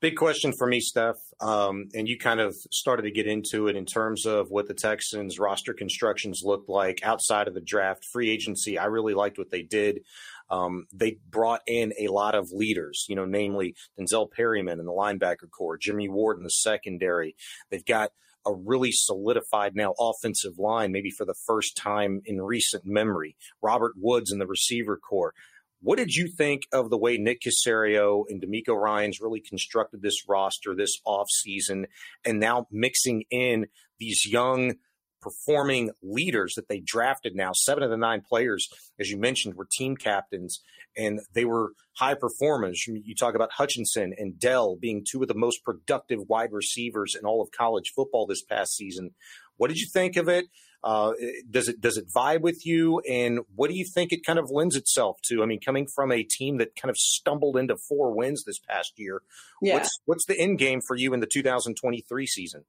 Big 0.00 0.14
question 0.14 0.52
for 0.56 0.68
me, 0.68 0.78
Steph, 0.78 1.16
um, 1.40 1.88
and 1.92 2.06
you 2.06 2.16
kind 2.16 2.38
of 2.38 2.54
started 2.70 3.02
to 3.02 3.10
get 3.10 3.26
into 3.26 3.66
it 3.66 3.74
in 3.74 3.84
terms 3.84 4.26
of 4.26 4.46
what 4.48 4.68
the 4.68 4.74
Texans 4.74 5.40
roster 5.40 5.74
constructions 5.74 6.42
looked 6.44 6.68
like 6.68 7.00
outside 7.02 7.48
of 7.48 7.54
the 7.54 7.60
draft, 7.60 8.04
free 8.04 8.30
agency. 8.30 8.78
I 8.78 8.84
really 8.84 9.14
liked 9.14 9.38
what 9.38 9.50
they 9.50 9.62
did. 9.62 10.02
Um, 10.50 10.86
they 10.92 11.18
brought 11.28 11.62
in 11.66 11.92
a 11.98 12.06
lot 12.12 12.36
of 12.36 12.52
leaders, 12.52 13.06
you 13.08 13.16
know, 13.16 13.24
namely 13.24 13.74
Denzel 13.98 14.30
Perryman 14.30 14.78
in 14.78 14.86
the 14.86 14.92
linebacker 14.92 15.50
corps, 15.50 15.76
Jimmy 15.76 16.08
Ward 16.08 16.38
in 16.38 16.44
the 16.44 16.50
secondary. 16.50 17.34
They've 17.68 17.84
got 17.84 18.12
a 18.46 18.54
really 18.54 18.92
solidified 18.92 19.74
now 19.74 19.94
offensive 19.98 20.58
line, 20.58 20.92
maybe 20.92 21.10
for 21.10 21.24
the 21.24 21.34
first 21.46 21.76
time 21.76 22.20
in 22.24 22.40
recent 22.40 22.84
memory. 22.86 23.36
Robert 23.62 23.92
Woods 23.96 24.32
in 24.32 24.38
the 24.38 24.46
receiver 24.46 24.96
corps. 24.96 25.34
What 25.80 25.98
did 25.98 26.14
you 26.14 26.28
think 26.28 26.62
of 26.72 26.90
the 26.90 26.98
way 26.98 27.18
Nick 27.18 27.42
Caserio 27.42 28.24
and 28.28 28.42
DeMeco 28.42 28.74
Ryans 28.76 29.20
really 29.20 29.40
constructed 29.40 30.02
this 30.02 30.24
roster 30.28 30.74
this 30.74 31.00
offseason 31.06 31.84
and 32.24 32.40
now 32.40 32.66
mixing 32.72 33.24
in 33.30 33.66
these 34.00 34.26
young 34.26 34.74
performing 35.20 35.90
leaders 36.02 36.54
that 36.54 36.68
they 36.68 36.80
drafted 36.80 37.34
now. 37.34 37.52
Seven 37.52 37.82
of 37.82 37.90
the 37.90 37.96
nine 37.96 38.22
players, 38.26 38.68
as 38.98 39.10
you 39.10 39.16
mentioned, 39.16 39.54
were 39.54 39.68
team 39.70 39.96
captains 39.96 40.60
and 40.96 41.20
they 41.34 41.44
were 41.44 41.72
high 41.96 42.14
performers. 42.14 42.86
You 42.86 43.14
talk 43.14 43.34
about 43.34 43.52
Hutchinson 43.52 44.14
and 44.18 44.38
Dell 44.38 44.76
being 44.76 45.04
two 45.08 45.22
of 45.22 45.28
the 45.28 45.34
most 45.34 45.64
productive 45.64 46.20
wide 46.28 46.52
receivers 46.52 47.14
in 47.14 47.24
all 47.24 47.40
of 47.42 47.50
college 47.50 47.92
football 47.94 48.26
this 48.26 48.42
past 48.42 48.74
season. 48.74 49.10
What 49.56 49.68
did 49.68 49.78
you 49.78 49.86
think 49.86 50.16
of 50.16 50.28
it? 50.28 50.46
Uh, 50.82 51.12
does 51.50 51.68
it 51.68 51.80
does 51.80 51.96
it 51.96 52.08
vibe 52.08 52.40
with 52.40 52.64
you? 52.64 53.00
And 53.00 53.40
what 53.56 53.68
do 53.68 53.76
you 53.76 53.84
think 53.84 54.12
it 54.12 54.24
kind 54.24 54.38
of 54.38 54.50
lends 54.50 54.76
itself 54.76 55.18
to? 55.24 55.42
I 55.42 55.46
mean, 55.46 55.60
coming 55.60 55.88
from 55.88 56.12
a 56.12 56.22
team 56.22 56.58
that 56.58 56.76
kind 56.76 56.90
of 56.90 56.96
stumbled 56.96 57.56
into 57.56 57.76
four 57.76 58.14
wins 58.14 58.44
this 58.44 58.60
past 58.60 58.92
year, 58.96 59.22
yeah. 59.60 59.74
what's 59.74 59.98
what's 60.04 60.26
the 60.26 60.38
end 60.38 60.58
game 60.58 60.80
for 60.80 60.94
you 60.94 61.12
in 61.14 61.20
the 61.20 61.26
2023 61.26 62.26
season? 62.26 62.64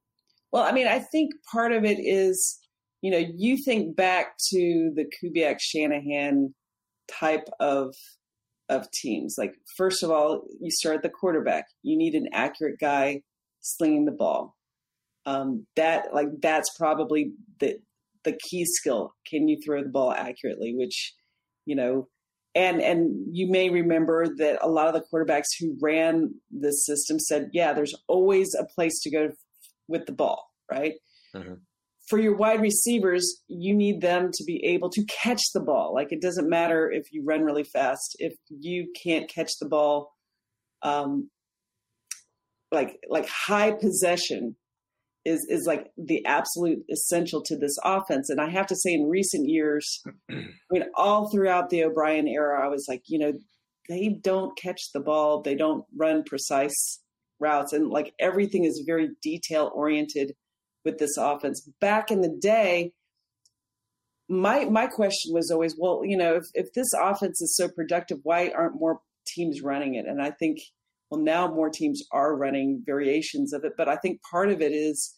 Well, 0.52 0.62
I 0.62 0.72
mean, 0.72 0.86
I 0.86 0.98
think 0.98 1.32
part 1.50 1.72
of 1.72 1.84
it 1.84 1.98
is, 2.00 2.58
you 3.02 3.10
know, 3.10 3.22
you 3.36 3.56
think 3.56 3.96
back 3.96 4.36
to 4.50 4.92
the 4.94 5.04
Kubiak 5.04 5.58
Shanahan 5.60 6.54
type 7.08 7.48
of 7.60 7.94
of 8.68 8.90
teams. 8.92 9.34
Like, 9.36 9.54
first 9.76 10.02
of 10.02 10.10
all, 10.10 10.42
you 10.60 10.70
start 10.70 10.96
at 10.96 11.02
the 11.02 11.08
quarterback. 11.08 11.66
You 11.82 11.98
need 11.98 12.14
an 12.14 12.28
accurate 12.32 12.78
guy 12.80 13.22
slinging 13.60 14.04
the 14.04 14.12
ball. 14.12 14.56
Um, 15.26 15.66
that 15.76 16.14
like 16.14 16.28
that's 16.40 16.70
probably 16.78 17.32
the 17.58 17.78
the 18.24 18.38
key 18.48 18.64
skill. 18.64 19.14
Can 19.26 19.48
you 19.48 19.58
throw 19.64 19.82
the 19.82 19.88
ball 19.88 20.12
accurately? 20.12 20.74
Which, 20.76 21.14
you 21.66 21.76
know, 21.76 22.08
and 22.54 22.80
and 22.80 23.26
you 23.32 23.50
may 23.50 23.70
remember 23.70 24.26
that 24.38 24.58
a 24.62 24.68
lot 24.68 24.88
of 24.88 24.94
the 24.94 25.04
quarterbacks 25.12 25.48
who 25.58 25.76
ran 25.80 26.34
this 26.50 26.84
system 26.86 27.18
said, 27.18 27.50
yeah, 27.52 27.72
there's 27.72 27.94
always 28.08 28.54
a 28.54 28.64
place 28.64 29.00
to 29.02 29.10
go 29.10 29.30
with 29.90 30.06
the 30.06 30.12
ball, 30.12 30.46
right? 30.70 30.94
Mm-hmm 31.34 31.54
for 32.10 32.18
your 32.18 32.36
wide 32.36 32.60
receivers, 32.60 33.40
you 33.46 33.72
need 33.72 34.00
them 34.00 34.30
to 34.32 34.44
be 34.44 34.64
able 34.64 34.90
to 34.90 35.04
catch 35.04 35.40
the 35.54 35.60
ball. 35.60 35.94
Like 35.94 36.10
it 36.10 36.20
doesn't 36.20 36.50
matter 36.50 36.90
if 36.90 37.12
you 37.12 37.22
run 37.24 37.42
really 37.42 37.62
fast 37.62 38.16
if 38.18 38.34
you 38.48 38.92
can't 39.00 39.30
catch 39.30 39.52
the 39.60 39.68
ball. 39.68 40.12
Um, 40.82 41.30
like 42.72 42.98
like 43.08 43.28
high 43.28 43.70
possession 43.70 44.56
is 45.24 45.46
is 45.48 45.66
like 45.66 45.86
the 45.96 46.24
absolute 46.26 46.80
essential 46.90 47.42
to 47.44 47.56
this 47.56 47.76
offense. 47.84 48.28
And 48.28 48.40
I 48.40 48.48
have 48.50 48.66
to 48.68 48.76
say, 48.76 48.92
in 48.92 49.08
recent 49.08 49.48
years, 49.48 50.02
I 50.30 50.44
mean, 50.70 50.84
all 50.96 51.30
throughout 51.30 51.70
the 51.70 51.84
O'Brien 51.84 52.26
era, 52.26 52.64
I 52.64 52.68
was 52.68 52.86
like, 52.88 53.02
you 53.06 53.20
know, 53.20 53.32
they 53.88 54.18
don't 54.20 54.56
catch 54.58 54.90
the 54.92 55.00
ball, 55.00 55.42
they 55.42 55.54
don't 55.54 55.84
run 55.96 56.24
precise 56.24 56.99
routes, 57.40 57.72
and 57.72 57.90
like 57.90 58.14
everything 58.18 58.64
is 58.64 58.84
very 58.86 59.10
detail 59.22 59.70
oriented 59.74 60.34
with 60.84 60.98
this 60.98 61.16
offense. 61.16 61.68
Back 61.80 62.10
in 62.10 62.20
the 62.20 62.36
day, 62.40 62.92
my 64.28 64.64
my 64.66 64.86
question 64.86 65.34
was 65.34 65.50
always, 65.50 65.74
well, 65.78 66.02
you 66.04 66.16
know, 66.16 66.36
if, 66.36 66.44
if 66.54 66.72
this 66.74 66.92
offense 66.92 67.40
is 67.40 67.56
so 67.56 67.68
productive, 67.68 68.18
why 68.22 68.50
aren't 68.56 68.80
more 68.80 69.00
teams 69.26 69.60
running 69.62 69.94
it? 69.94 70.06
And 70.06 70.22
I 70.22 70.30
think, 70.30 70.58
well, 71.10 71.20
now 71.20 71.48
more 71.52 71.70
teams 71.70 72.02
are 72.12 72.36
running 72.36 72.82
variations 72.86 73.52
of 73.52 73.64
it, 73.64 73.72
but 73.76 73.88
I 73.88 73.96
think 73.96 74.20
part 74.30 74.50
of 74.50 74.60
it 74.60 74.72
is 74.72 75.16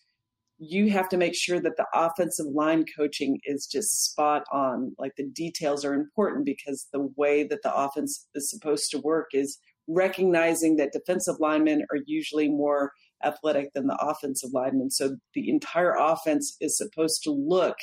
you 0.65 0.91
have 0.91 1.09
to 1.09 1.17
make 1.17 1.35
sure 1.35 1.61
that 1.61 1.77
the 1.77 1.87
offensive 1.93 2.47
line 2.47 2.85
coaching 2.97 3.39
is 3.45 3.67
just 3.67 4.05
spot 4.05 4.45
on. 4.53 4.95
Like 4.97 5.13
the 5.17 5.29
details 5.29 5.85
are 5.85 5.93
important 5.93 6.47
because 6.47 6.87
the 6.93 7.11
way 7.17 7.43
that 7.45 7.63
the 7.63 7.75
offense 7.75 8.29
is 8.35 8.49
supposed 8.49 8.91
to 8.93 8.99
work 8.99 9.31
is 9.33 9.59
recognizing 9.95 10.77
that 10.77 10.93
defensive 10.93 11.37
linemen 11.39 11.85
are 11.91 11.99
usually 12.07 12.49
more 12.49 12.93
athletic 13.25 13.73
than 13.73 13.87
the 13.87 13.97
offensive 13.97 14.51
linemen. 14.53 14.91
So 14.91 15.17
the 15.35 15.49
entire 15.49 15.95
offense 15.95 16.57
is 16.61 16.77
supposed 16.77 17.23
to 17.25 17.31
look 17.31 17.77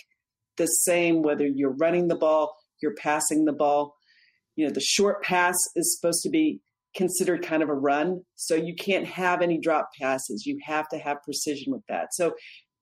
the 0.57 0.65
same 0.65 1.21
whether 1.21 1.47
you're 1.47 1.75
running 1.75 2.07
the 2.07 2.15
ball, 2.15 2.55
you're 2.81 2.95
passing 2.95 3.45
the 3.45 3.53
ball. 3.53 3.95
You 4.55 4.67
know, 4.67 4.73
the 4.73 4.81
short 4.81 5.23
pass 5.23 5.55
is 5.75 5.97
supposed 5.97 6.21
to 6.23 6.29
be 6.29 6.61
considered 6.95 7.45
kind 7.45 7.63
of 7.63 7.69
a 7.69 7.73
run. 7.73 8.21
So 8.35 8.55
you 8.55 8.75
can't 8.75 9.05
have 9.05 9.41
any 9.41 9.57
drop 9.57 9.89
passes. 9.99 10.45
You 10.45 10.59
have 10.63 10.89
to 10.89 10.97
have 10.97 11.23
precision 11.23 11.71
with 11.71 11.83
that. 11.87 12.13
So 12.13 12.33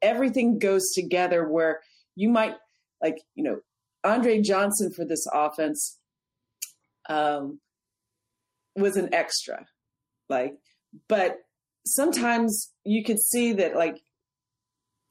everything 0.01 0.59
goes 0.59 0.91
together 0.93 1.47
where 1.47 1.81
you 2.15 2.29
might 2.29 2.55
like, 3.01 3.21
you 3.35 3.43
know, 3.43 3.59
Andre 4.03 4.41
Johnson 4.41 4.91
for 4.91 5.05
this 5.05 5.27
offense 5.31 5.99
um, 7.09 7.59
was 8.77 8.97
an 8.97 9.13
extra. 9.13 9.65
Like, 10.29 10.55
but 11.07 11.37
sometimes 11.85 12.71
you 12.83 13.03
could 13.03 13.19
see 13.19 13.53
that 13.53 13.75
like 13.75 13.97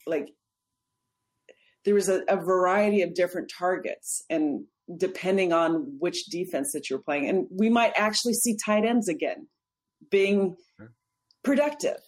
like 0.07 0.29
there 1.85 1.94
was 1.94 2.09
a, 2.09 2.22
a, 2.29 2.37
variety 2.37 3.02
of 3.02 3.14
different 3.14 3.50
targets 3.57 4.24
and 4.29 4.64
depending 4.96 5.52
on 5.52 5.96
which 5.98 6.26
defense 6.26 6.72
that 6.72 6.88
you're 6.88 7.00
playing. 7.00 7.29
And 7.29 7.46
we 7.50 7.70
might 7.70 7.92
actually 7.96 8.35
see 8.35 8.57
tight 8.64 8.85
ends 8.85 9.09
again 9.09 9.48
being 10.11 10.57
productive. 11.42 11.98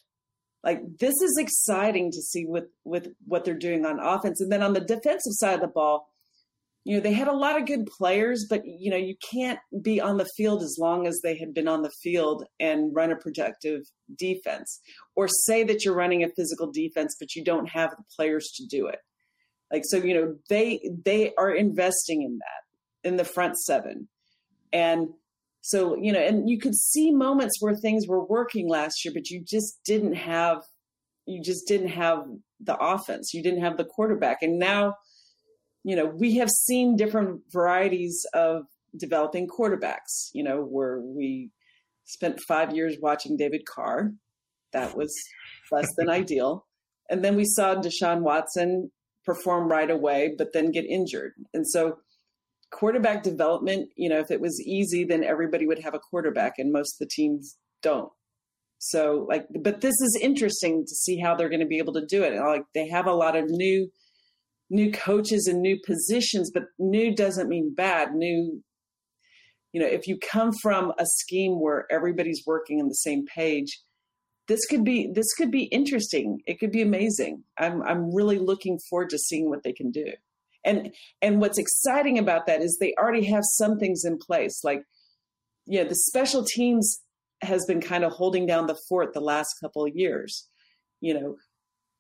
Like 0.63 0.83
this 0.99 1.21
is 1.23 1.39
exciting 1.39 2.11
to 2.13 2.21
see 2.21 2.45
with 2.45 2.67
with 2.85 3.09
what 3.25 3.45
they're 3.45 3.55
doing 3.55 3.87
on 3.87 4.01
offense. 4.01 4.41
And 4.41 4.51
then 4.51 4.63
on 4.63 4.75
the 4.75 4.81
defensive 4.81 5.33
side 5.33 5.55
of 5.55 5.61
the 5.61 5.69
ball 5.69 6.09
you 6.89 6.97
know, 6.97 7.03
they 7.03 7.13
had 7.13 7.29
a 7.29 7.37
lot 7.37 7.61
of 7.61 7.67
good 7.67 7.85
players, 7.85 8.47
but 8.49 8.63
you 8.65 8.91
know, 8.91 8.97
you 8.97 9.15
can't 9.31 9.59
be 9.83 10.01
on 10.01 10.17
the 10.17 10.29
field 10.39 10.63
as 10.63 10.79
long 10.81 11.07
as 11.07 11.21
they 11.23 11.37
had 11.37 11.53
been 11.53 11.69
on 11.69 11.83
the 11.83 11.93
field 12.03 12.45
and 12.59 12.97
run 12.97 13.13
a 13.13 13.17
productive 13.17 13.83
defense, 14.17 14.81
or 15.15 15.29
say 15.29 15.65
that 15.65 15.85
you're 15.85 15.95
running 15.95 16.25
a 16.25 16.31
physical 16.31 16.73
defense, 16.73 17.15
but 17.21 17.37
you 17.37 17.45
don't 17.45 17.69
have 17.69 17.91
the 17.91 18.05
players 18.17 18.51
to 18.57 18.67
do 18.67 18.87
it. 18.87 19.01
Like 19.71 19.83
so, 19.85 19.99
you 19.99 20.15
know, 20.15 20.37
they 20.49 20.81
they 21.05 21.35
are 21.37 21.51
investing 21.51 22.23
in 22.23 22.39
that 22.39 23.07
in 23.07 23.19
the 23.19 23.25
front 23.25 23.59
seven, 23.59 24.09
and 24.73 25.09
so 25.61 25.95
you 25.95 26.11
know, 26.11 26.21
and 26.21 26.49
you 26.49 26.59
could 26.59 26.75
see 26.75 27.11
moments 27.11 27.61
where 27.61 27.77
things 27.77 28.09
were 28.09 28.25
working 28.25 28.67
last 28.67 29.05
year, 29.05 29.13
but 29.13 29.29
you 29.29 29.45
just 29.47 29.79
didn't 29.85 30.15
have 30.15 30.63
you 31.27 31.43
just 31.43 31.69
didn't 31.69 31.89
have 31.89 32.25
the 32.61 32.79
offense, 32.79 33.35
you 33.35 33.43
didn't 33.43 33.61
have 33.61 33.77
the 33.77 33.85
quarterback, 33.85 34.39
and 34.41 34.59
now 34.59 34.95
you 35.89 35.97
know, 35.97 36.05
we 36.05 36.37
have 36.37 36.51
seen 36.51 36.97
different 36.97 37.41
varieties 37.51 38.27
of 38.35 38.67
developing 38.95 39.49
quarterbacks, 39.49 40.29
you 40.35 40.45
know, 40.45 40.61
where 40.61 41.01
we 41.01 41.51
spent 42.05 42.43
five 42.47 42.77
years 42.77 42.99
watching 43.01 43.39
David 43.39 43.63
Carr. 43.65 44.13
That 44.75 44.95
was 44.95 45.11
less 45.73 45.89
than 45.97 46.11
ideal. 46.11 46.67
And 47.09 47.25
then 47.25 47.37
we 47.37 47.47
saw 47.47 47.75
Deshaun 47.75 48.21
Watson 48.21 48.91
perform 49.25 49.71
right 49.71 49.91
away, 49.91 50.35
but 50.37 50.53
then 50.53 50.73
get 50.73 50.85
injured. 50.85 51.33
And 51.55 51.67
so, 51.67 51.97
quarterback 52.71 53.23
development, 53.23 53.89
you 53.97 54.11
know, 54.11 54.19
if 54.19 54.31
it 54.31 54.43
was 54.43 54.61
easy, 54.61 55.05
then 55.05 55.25
everybody 55.25 55.67
would 55.67 55.79
have 55.79 55.95
a 55.95 55.99
quarterback, 55.99 56.59
and 56.59 56.71
most 56.71 56.97
of 56.97 57.07
the 57.07 57.11
teams 57.11 57.57
don't. 57.81 58.13
So, 58.77 59.25
like, 59.27 59.47
but 59.63 59.81
this 59.81 59.95
is 60.03 60.19
interesting 60.21 60.85
to 60.85 60.95
see 60.95 61.19
how 61.19 61.35
they're 61.35 61.49
going 61.49 61.61
to 61.61 61.67
be 61.67 61.79
able 61.79 61.95
to 61.95 62.05
do 62.05 62.25
it. 62.25 62.39
Like, 62.39 62.65
they 62.75 62.89
have 62.89 63.07
a 63.07 63.15
lot 63.15 63.37
of 63.37 63.47
new 63.49 63.91
new 64.71 64.93
coaches 64.93 65.47
and 65.47 65.61
new 65.61 65.79
positions, 65.85 66.51
but 66.53 66.65
new 66.79 67.15
doesn't 67.15 67.49
mean 67.49 67.75
bad. 67.75 68.15
New, 68.15 68.63
you 69.73 69.81
know, 69.81 69.87
if 69.87 70.07
you 70.07 70.19
come 70.19 70.53
from 70.63 70.93
a 70.99 71.07
scheme 71.07 71.61
where 71.61 71.87
everybody's 71.91 72.43
working 72.47 72.81
on 72.81 72.89
the 72.89 72.95
same 72.95 73.25
page, 73.27 73.81
this 74.47 74.65
could 74.67 74.85
be 74.85 75.11
this 75.15 75.33
could 75.35 75.51
be 75.51 75.65
interesting. 75.65 76.41
It 76.47 76.59
could 76.59 76.73
be 76.73 76.83
amazing. 76.83 77.45
I'm 77.59 77.83
I'm 77.83 78.15
really 78.15 78.39
looking 78.39 78.79
forward 78.89 79.11
to 79.11 79.19
seeing 79.19 79.49
what 79.49 79.63
they 79.63 79.73
can 79.73 79.91
do. 79.91 80.07
And 80.65 80.93
and 81.23 81.41
what's 81.41 81.59
exciting 81.59 82.19
about 82.19 82.47
that 82.47 82.63
is 82.63 82.79
they 82.81 82.95
already 82.99 83.27
have 83.27 83.45
some 83.45 83.79
things 83.79 84.05
in 84.05 84.19
place. 84.19 84.61
Like, 84.65 84.83
yeah, 85.67 85.85
the 85.85 85.95
special 85.95 86.45
teams 86.45 87.01
has 87.43 87.65
been 87.67 87.81
kind 87.81 88.05
of 88.05 88.13
holding 88.13 88.47
down 88.47 88.67
the 88.67 88.79
fort 88.89 89.13
the 89.13 89.21
last 89.21 89.55
couple 89.63 89.85
of 89.85 89.95
years. 89.95 90.49
You 91.01 91.15
know, 91.15 91.37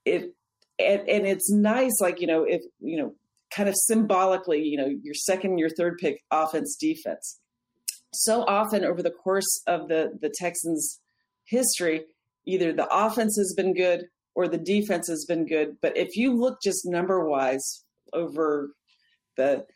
it 0.04 0.34
and, 0.78 1.08
and 1.08 1.26
it's 1.26 1.50
nice, 1.50 2.00
like, 2.00 2.20
you 2.20 2.26
know, 2.26 2.44
if, 2.44 2.62
you 2.80 2.96
know, 2.96 3.14
kind 3.54 3.68
of 3.68 3.74
symbolically, 3.76 4.62
you 4.62 4.76
know, 4.76 4.88
your 5.02 5.14
second, 5.14 5.58
your 5.58 5.70
third 5.70 5.98
pick 5.98 6.22
offense, 6.30 6.76
defense. 6.76 7.40
So 8.12 8.42
often 8.42 8.84
over 8.84 9.02
the 9.02 9.10
course 9.10 9.62
of 9.66 9.88
the, 9.88 10.18
the 10.20 10.32
Texans' 10.34 11.00
history, 11.44 12.04
either 12.46 12.72
the 12.72 12.88
offense 12.90 13.36
has 13.36 13.54
been 13.56 13.74
good 13.74 14.04
or 14.34 14.48
the 14.48 14.58
defense 14.58 15.08
has 15.08 15.24
been 15.26 15.46
good. 15.46 15.76
But 15.82 15.96
if 15.96 16.16
you 16.16 16.34
look 16.34 16.58
just 16.62 16.86
number 16.86 17.28
wise 17.28 17.84
over 18.12 18.70
the 19.36 19.66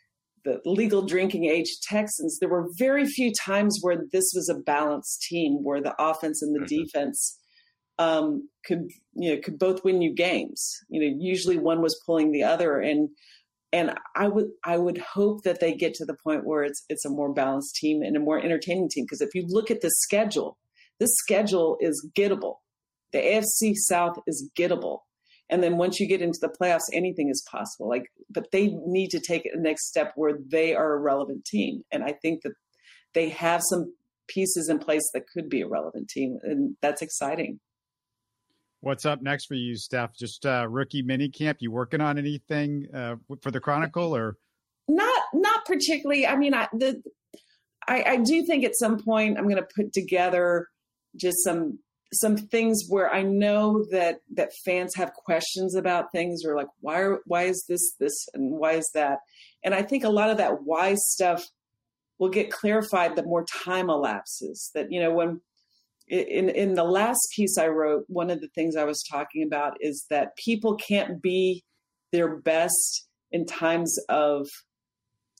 the 0.45 0.59
legal 0.65 1.01
drinking 1.01 1.45
age 1.45 1.79
Texans, 1.81 2.37
there 2.39 2.49
were 2.49 2.67
very 2.77 3.05
few 3.05 3.31
times 3.45 3.79
where 3.81 4.03
this 4.11 4.33
was 4.35 4.49
a 4.49 4.59
balanced 4.59 5.21
team 5.21 5.63
where 5.63 5.81
the 5.81 5.95
offense 5.97 6.41
and 6.41 6.53
the 6.53 6.59
mm-hmm. 6.59 6.83
defense 6.83 7.39
um, 7.99 8.49
could 8.65 8.89
you 9.13 9.35
know 9.35 9.41
could 9.41 9.59
both 9.59 9.83
win 9.83 10.01
you 10.01 10.13
games. 10.13 10.79
You 10.89 11.01
know, 11.01 11.17
usually 11.19 11.57
one 11.57 11.81
was 11.81 12.01
pulling 12.05 12.31
the 12.31 12.43
other, 12.43 12.79
and 12.79 13.09
and 13.71 13.93
I 14.15 14.27
would 14.27 14.49
I 14.63 14.77
would 14.77 14.97
hope 14.97 15.43
that 15.43 15.59
they 15.59 15.73
get 15.73 15.93
to 15.95 16.05
the 16.05 16.17
point 16.23 16.45
where 16.45 16.63
it's 16.63 16.83
it's 16.89 17.05
a 17.05 17.09
more 17.09 17.33
balanced 17.33 17.75
team 17.75 18.01
and 18.01 18.15
a 18.15 18.19
more 18.19 18.39
entertaining 18.39 18.89
team. 18.89 19.05
Because 19.05 19.21
if 19.21 19.33
you 19.33 19.45
look 19.47 19.69
at 19.69 19.81
the 19.81 19.91
schedule, 19.91 20.57
this 20.99 21.13
schedule 21.15 21.77
is 21.79 22.07
gettable. 22.17 22.57
The 23.11 23.19
AFC 23.19 23.75
South 23.75 24.17
is 24.25 24.49
gettable. 24.57 24.99
And 25.49 25.61
then 25.61 25.77
once 25.77 25.99
you 25.99 26.07
get 26.07 26.21
into 26.21 26.39
the 26.41 26.49
playoffs, 26.49 26.89
anything 26.93 27.29
is 27.29 27.45
possible. 27.51 27.87
Like, 27.87 28.05
but 28.29 28.49
they 28.51 28.69
need 28.87 29.09
to 29.09 29.19
take 29.19 29.45
a 29.45 29.59
next 29.59 29.87
step 29.87 30.13
where 30.15 30.39
they 30.47 30.73
are 30.73 30.93
a 30.93 30.99
relevant 30.99 31.45
team. 31.45 31.83
And 31.91 32.03
I 32.03 32.13
think 32.13 32.41
that 32.41 32.53
they 33.13 33.29
have 33.29 33.61
some 33.69 33.93
pieces 34.27 34.69
in 34.69 34.79
place 34.79 35.07
that 35.13 35.27
could 35.27 35.49
be 35.49 35.61
a 35.61 35.67
relevant 35.67 36.09
team, 36.09 36.39
and 36.43 36.75
that's 36.81 37.01
exciting. 37.01 37.59
What's 38.83 39.05
up 39.05 39.21
next 39.21 39.45
for 39.45 39.53
you, 39.53 39.77
Steph? 39.77 40.13
Just 40.13 40.45
uh, 40.45 40.67
rookie 40.69 41.01
mini 41.01 41.29
camp. 41.29 41.59
You 41.61 41.71
working 41.71 42.01
on 42.01 42.17
anything 42.17 42.85
uh, 42.93 43.15
for 43.41 43.49
the 43.49 43.61
Chronicle 43.61 44.13
or? 44.13 44.35
Not, 44.89 45.23
not 45.33 45.63
particularly. 45.63 46.27
I 46.27 46.35
mean, 46.35 46.53
I 46.53 46.67
the, 46.73 47.01
I, 47.87 48.03
I 48.03 48.17
do 48.17 48.45
think 48.45 48.65
at 48.65 48.75
some 48.75 49.01
point 49.01 49.37
I'm 49.37 49.45
going 49.45 49.55
to 49.55 49.67
put 49.73 49.93
together 49.93 50.67
just 51.15 51.37
some 51.45 51.79
some 52.11 52.35
things 52.35 52.83
where 52.89 53.09
I 53.09 53.21
know 53.21 53.85
that 53.91 54.19
that 54.33 54.51
fans 54.65 54.95
have 54.95 55.13
questions 55.13 55.75
about 55.75 56.11
things 56.11 56.43
or 56.45 56.57
like 56.57 56.67
why 56.81 56.99
are, 56.99 57.21
why 57.25 57.43
is 57.43 57.63
this 57.69 57.95
this 58.01 58.27
and 58.33 58.51
why 58.51 58.73
is 58.73 58.89
that, 58.93 59.19
and 59.63 59.73
I 59.73 59.81
think 59.81 60.03
a 60.03 60.09
lot 60.09 60.29
of 60.29 60.35
that 60.39 60.63
why 60.63 60.95
stuff 60.95 61.45
will 62.19 62.29
get 62.29 62.51
clarified 62.51 63.15
the 63.15 63.23
more 63.23 63.45
time 63.45 63.89
elapses. 63.89 64.71
That 64.73 64.91
you 64.91 64.99
know 64.99 65.13
when 65.13 65.39
in 66.07 66.49
in 66.49 66.73
the 66.73 66.83
last 66.83 67.19
piece 67.35 67.57
I 67.57 67.67
wrote, 67.67 68.05
one 68.07 68.29
of 68.29 68.41
the 68.41 68.49
things 68.49 68.75
I 68.75 68.83
was 68.83 69.03
talking 69.09 69.43
about 69.43 69.77
is 69.79 70.05
that 70.09 70.35
people 70.35 70.75
can't 70.75 71.21
be 71.21 71.63
their 72.11 72.35
best 72.37 73.07
in 73.31 73.45
times 73.45 73.97
of 74.09 74.47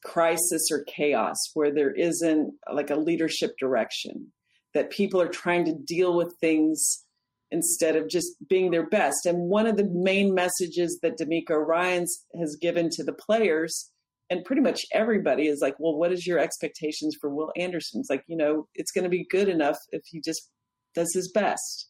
crisis 0.03 0.69
or 0.71 0.83
chaos 0.83 1.37
where 1.53 1.71
there 1.71 1.91
isn't 1.91 2.53
like 2.71 2.89
a 2.89 2.95
leadership 2.95 3.51
direction 3.59 4.31
that 4.73 4.89
people 4.89 5.21
are 5.21 5.27
trying 5.27 5.63
to 5.65 5.73
deal 5.73 6.15
with 6.15 6.35
things 6.41 7.05
instead 7.51 7.95
of 7.95 8.09
just 8.09 8.35
being 8.49 8.71
their 8.71 8.89
best. 8.89 9.27
And 9.27 9.49
one 9.49 9.67
of 9.67 9.77
the 9.77 9.89
main 9.93 10.33
messages 10.33 10.99
that 11.03 11.19
DeMeco 11.19 11.65
Ryans 11.65 12.25
has 12.37 12.57
given 12.59 12.89
to 12.91 13.03
the 13.03 13.13
players 13.13 13.91
and 14.29 14.43
pretty 14.43 14.61
much 14.61 14.81
everybody 14.91 15.47
is 15.47 15.59
like 15.61 15.75
well 15.79 15.95
what 15.95 16.11
is 16.11 16.25
your 16.25 16.39
expectations 16.39 17.15
for 17.19 17.29
Will 17.29 17.51
Anderson? 17.55 17.99
It's 17.99 18.09
like 18.09 18.23
you 18.27 18.35
know 18.35 18.67
it's 18.73 18.91
going 18.91 19.03
to 19.03 19.09
be 19.09 19.27
good 19.29 19.47
enough 19.47 19.77
if 19.91 20.01
he 20.05 20.19
just 20.21 20.49
does 20.95 21.13
his 21.13 21.31
best. 21.31 21.89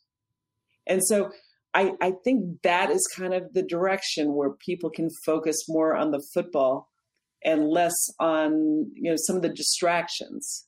And 0.88 1.04
so 1.04 1.32
I, 1.74 1.94
I 2.02 2.14
think 2.24 2.62
that 2.64 2.90
is 2.90 3.08
kind 3.16 3.34
of 3.34 3.54
the 3.54 3.64
direction 3.64 4.34
where 4.34 4.52
people 4.52 4.90
can 4.90 5.10
focus 5.26 5.66
more 5.68 5.96
on 5.96 6.12
the 6.12 6.24
football 6.34 6.90
and 7.44 7.68
less 7.68 7.94
on 8.20 8.92
you 8.94 9.10
know 9.10 9.16
some 9.18 9.36
of 9.36 9.42
the 9.42 9.50
distractions. 9.50 10.66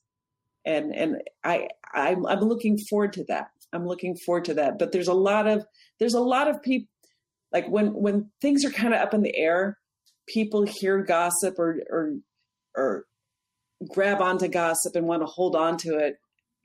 And 0.64 0.94
and 0.94 1.22
I 1.44 1.68
I'm, 1.94 2.26
I'm 2.26 2.40
looking 2.40 2.78
forward 2.90 3.12
to 3.14 3.24
that. 3.24 3.48
I'm 3.72 3.86
looking 3.86 4.16
forward 4.16 4.44
to 4.46 4.54
that. 4.54 4.78
But 4.78 4.92
there's 4.92 5.08
a 5.08 5.14
lot 5.14 5.46
of 5.46 5.64
there's 5.98 6.14
a 6.14 6.20
lot 6.20 6.48
of 6.48 6.62
people 6.62 6.88
like 7.52 7.68
when 7.68 7.94
when 7.94 8.30
things 8.40 8.64
are 8.64 8.70
kind 8.70 8.92
of 8.92 9.00
up 9.00 9.14
in 9.14 9.22
the 9.22 9.36
air, 9.36 9.78
people 10.26 10.64
hear 10.64 11.02
gossip 11.02 11.58
or 11.58 11.80
or 11.90 12.16
or 12.76 13.04
grab 13.88 14.20
onto 14.20 14.48
gossip 14.48 14.96
and 14.96 15.06
want 15.06 15.22
to 15.22 15.26
hold 15.26 15.54
on 15.54 15.76
to 15.76 15.96
it 15.96 16.16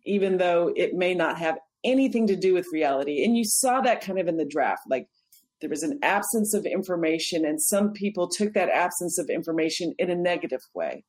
even 0.05 0.37
though 0.37 0.71
it 0.75 0.93
may 0.93 1.13
not 1.13 1.37
have 1.37 1.57
anything 1.83 2.27
to 2.27 2.35
do 2.35 2.53
with 2.53 2.67
reality. 2.71 3.23
And 3.23 3.35
you 3.35 3.43
saw 3.43 3.81
that 3.81 4.01
kind 4.01 4.19
of 4.19 4.27
in 4.27 4.37
the 4.37 4.45
draft. 4.45 4.83
Like 4.87 5.07
there 5.59 5.69
was 5.69 5.83
an 5.83 5.99
absence 6.03 6.53
of 6.53 6.65
information, 6.65 7.45
and 7.45 7.61
some 7.61 7.91
people 7.91 8.27
took 8.27 8.53
that 8.53 8.69
absence 8.69 9.17
of 9.17 9.29
information 9.29 9.93
in 9.97 10.09
a 10.09 10.15
negative 10.15 10.61
way 10.73 11.03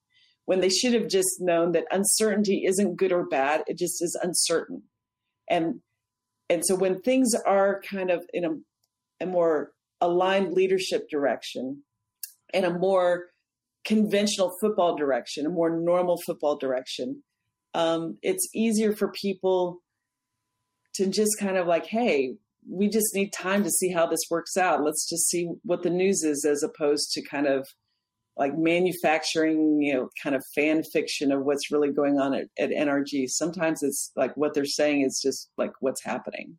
when 0.44 0.60
they 0.60 0.68
should 0.68 0.94
have 0.94 1.08
just 1.08 1.40
known 1.40 1.72
that 1.72 1.84
uncertainty 1.90 2.64
isn't 2.66 2.96
good 2.96 3.12
or 3.12 3.26
bad, 3.26 3.62
it 3.66 3.78
just 3.78 4.02
is 4.02 4.18
uncertain. 4.22 4.82
And 5.48 5.80
and 6.48 6.64
so 6.64 6.74
when 6.74 7.00
things 7.00 7.34
are 7.46 7.80
kind 7.88 8.10
of 8.10 8.26
in 8.34 8.44
a, 8.44 9.24
a 9.24 9.26
more 9.26 9.70
aligned 10.00 10.52
leadership 10.52 11.08
direction 11.08 11.82
and 12.52 12.66
a 12.66 12.78
more 12.78 13.28
conventional 13.86 14.54
football 14.60 14.94
direction, 14.94 15.46
a 15.46 15.50
more 15.50 15.70
normal 15.70 16.18
football 16.26 16.56
direction, 16.56 17.22
um, 17.74 18.18
it's 18.22 18.48
easier 18.54 18.94
for 18.94 19.08
people 19.08 19.82
to 20.94 21.06
just 21.06 21.38
kind 21.38 21.56
of 21.56 21.66
like, 21.66 21.86
hey, 21.86 22.34
we 22.68 22.88
just 22.88 23.14
need 23.14 23.32
time 23.32 23.64
to 23.64 23.70
see 23.70 23.90
how 23.90 24.06
this 24.06 24.20
works 24.30 24.56
out. 24.56 24.84
Let's 24.84 25.08
just 25.08 25.28
see 25.28 25.50
what 25.64 25.82
the 25.82 25.90
news 25.90 26.22
is, 26.22 26.44
as 26.44 26.62
opposed 26.62 27.12
to 27.12 27.22
kind 27.22 27.46
of 27.46 27.66
like 28.36 28.56
manufacturing, 28.56 29.82
you 29.82 29.94
know, 29.94 30.08
kind 30.22 30.34
of 30.34 30.44
fan 30.54 30.82
fiction 30.82 31.32
of 31.32 31.44
what's 31.44 31.70
really 31.70 31.90
going 31.90 32.18
on 32.18 32.34
at, 32.34 32.46
at 32.58 32.70
NRG. 32.70 33.28
Sometimes 33.28 33.82
it's 33.82 34.12
like 34.16 34.36
what 34.36 34.54
they're 34.54 34.64
saying 34.64 35.02
is 35.02 35.20
just 35.22 35.50
like 35.58 35.72
what's 35.80 36.02
happening. 36.02 36.58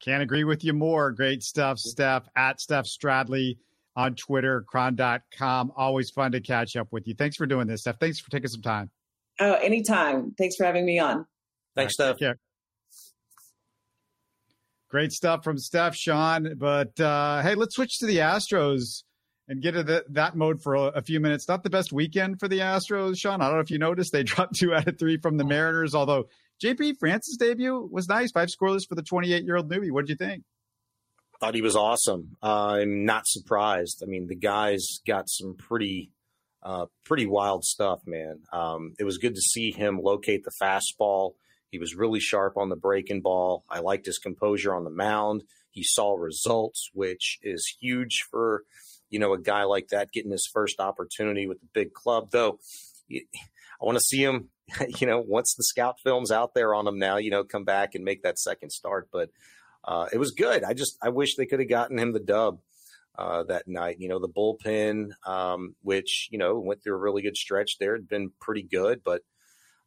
Can't 0.00 0.22
agree 0.22 0.44
with 0.44 0.62
you 0.62 0.72
more. 0.72 1.10
Great 1.10 1.42
stuff, 1.42 1.78
Steph, 1.78 2.28
at 2.36 2.60
Steph 2.60 2.86
Stradley 2.86 3.58
on 3.96 4.14
Twitter, 4.14 4.64
chron.com. 4.68 5.72
Always 5.76 6.10
fun 6.10 6.30
to 6.32 6.40
catch 6.40 6.76
up 6.76 6.88
with 6.92 7.08
you. 7.08 7.14
Thanks 7.14 7.36
for 7.36 7.46
doing 7.46 7.66
this, 7.66 7.80
Steph. 7.80 7.98
Thanks 7.98 8.20
for 8.20 8.30
taking 8.30 8.48
some 8.48 8.62
time. 8.62 8.90
Oh, 9.40 9.54
anytime. 9.54 10.34
Thanks 10.36 10.56
for 10.56 10.64
having 10.64 10.84
me 10.84 10.98
on. 10.98 11.26
Thanks, 11.76 11.98
right, 11.98 12.16
Steph. 12.16 12.36
Great 14.90 15.12
stuff 15.12 15.44
from 15.44 15.58
Steph, 15.58 15.94
Shaun. 15.94 16.54
But 16.56 16.98
uh, 16.98 17.42
hey, 17.42 17.54
let's 17.54 17.76
switch 17.76 17.98
to 17.98 18.06
the 18.06 18.18
Astros 18.18 19.02
and 19.46 19.62
get 19.62 19.76
into 19.76 20.04
that 20.10 20.36
mode 20.36 20.62
for 20.62 20.74
a, 20.74 20.82
a, 20.82 21.02
few 21.02 21.20
minutes. 21.20 21.46
Not 21.48 21.62
the 21.62 21.70
best 21.70 21.92
weekend 21.92 22.40
for 22.40 22.48
the 22.48 22.60
Astros, 22.60 23.18
Shaun. 23.18 23.40
I 23.40 23.46
don't 23.46 23.54
know 23.54 23.60
if 23.60 23.70
you 23.70 23.78
noticed 23.78 24.12
they 24.12 24.22
dropped 24.24 24.56
two 24.56 24.74
out 24.74 24.88
of 24.88 24.98
three 24.98 25.18
from 25.18 25.36
the 25.36 25.44
Mariners. 25.44 25.94
Although 25.94 26.28
JP 26.62 26.98
France's 26.98 27.36
debut 27.36 27.88
was 27.90 28.08
nice, 28.08 28.30
five 28.30 28.48
scoreless 28.48 28.88
for 28.88 28.94
the 28.94 29.02
28 29.02 29.44
year 29.44 29.56
old 29.56 29.70
newbie. 29.70 29.90
What 29.90 30.06
did 30.06 30.10
you 30.10 30.26
think? 30.26 30.44
Thought 31.40 31.54
he 31.54 31.62
was 31.62 31.76
awesome. 31.76 32.36
Uh, 32.42 32.78
I'm 32.80 33.04
not 33.04 33.26
surprised. 33.26 34.02
I 34.02 34.06
mean, 34.06 34.26
the 34.26 34.34
guy's 34.34 35.00
got 35.06 35.28
some 35.28 35.54
pretty, 35.54 36.10
uh, 36.62 36.86
pretty 37.04 37.26
wild 37.26 37.64
stuff, 37.64 38.00
man. 38.06 38.40
Um, 38.52 38.94
it 38.98 39.04
was 39.04 39.18
good 39.18 39.34
to 39.34 39.40
see 39.40 39.70
him 39.70 40.00
locate 40.02 40.44
the 40.44 40.52
fastball. 40.62 41.34
He 41.70 41.78
was 41.78 41.94
really 41.94 42.20
sharp 42.20 42.56
on 42.56 42.68
the 42.68 42.76
breaking 42.76 43.20
ball. 43.20 43.64
I 43.70 43.80
liked 43.80 44.06
his 44.06 44.18
composure 44.18 44.74
on 44.74 44.84
the 44.84 44.90
mound. 44.90 45.44
He 45.70 45.82
saw 45.84 46.14
results, 46.14 46.90
which 46.94 47.38
is 47.42 47.76
huge 47.80 48.26
for 48.30 48.64
you 49.10 49.18
know, 49.18 49.32
a 49.32 49.40
guy 49.40 49.64
like 49.64 49.88
that 49.88 50.12
getting 50.12 50.30
his 50.30 50.48
first 50.52 50.80
opportunity 50.80 51.46
with 51.46 51.60
the 51.60 51.68
big 51.72 51.92
club. 51.92 52.30
Though, 52.30 52.58
I 53.10 53.84
want 53.84 53.96
to 53.96 54.04
see 54.04 54.22
him, 54.22 54.50
you 55.00 55.06
know, 55.06 55.20
once 55.20 55.54
the 55.56 55.64
scout 55.64 55.96
film's 56.02 56.30
out 56.30 56.54
there 56.54 56.74
on 56.74 56.86
him 56.86 56.98
now, 56.98 57.16
you 57.16 57.30
know, 57.30 57.44
come 57.44 57.64
back 57.64 57.94
and 57.94 58.04
make 58.04 58.22
that 58.22 58.38
second 58.38 58.70
start. 58.70 59.08
But 59.12 59.30
uh, 59.84 60.06
it 60.12 60.18
was 60.18 60.32
good. 60.32 60.64
I 60.64 60.74
just, 60.74 60.96
I 61.02 61.08
wish 61.08 61.36
they 61.36 61.46
could 61.46 61.60
have 61.60 61.68
gotten 61.68 61.98
him 61.98 62.12
the 62.12 62.20
dub. 62.20 62.60
Uh, 63.18 63.42
that 63.42 63.66
night, 63.66 63.96
you 63.98 64.08
know, 64.08 64.20
the 64.20 64.28
bullpen, 64.28 65.10
um, 65.26 65.74
which, 65.82 66.28
you 66.30 66.38
know, 66.38 66.56
went 66.56 66.80
through 66.80 66.94
a 66.94 66.98
really 66.98 67.20
good 67.20 67.36
stretch 67.36 67.76
there, 67.78 67.96
had 67.96 68.08
been 68.08 68.30
pretty 68.40 68.62
good, 68.62 69.02
but, 69.02 69.22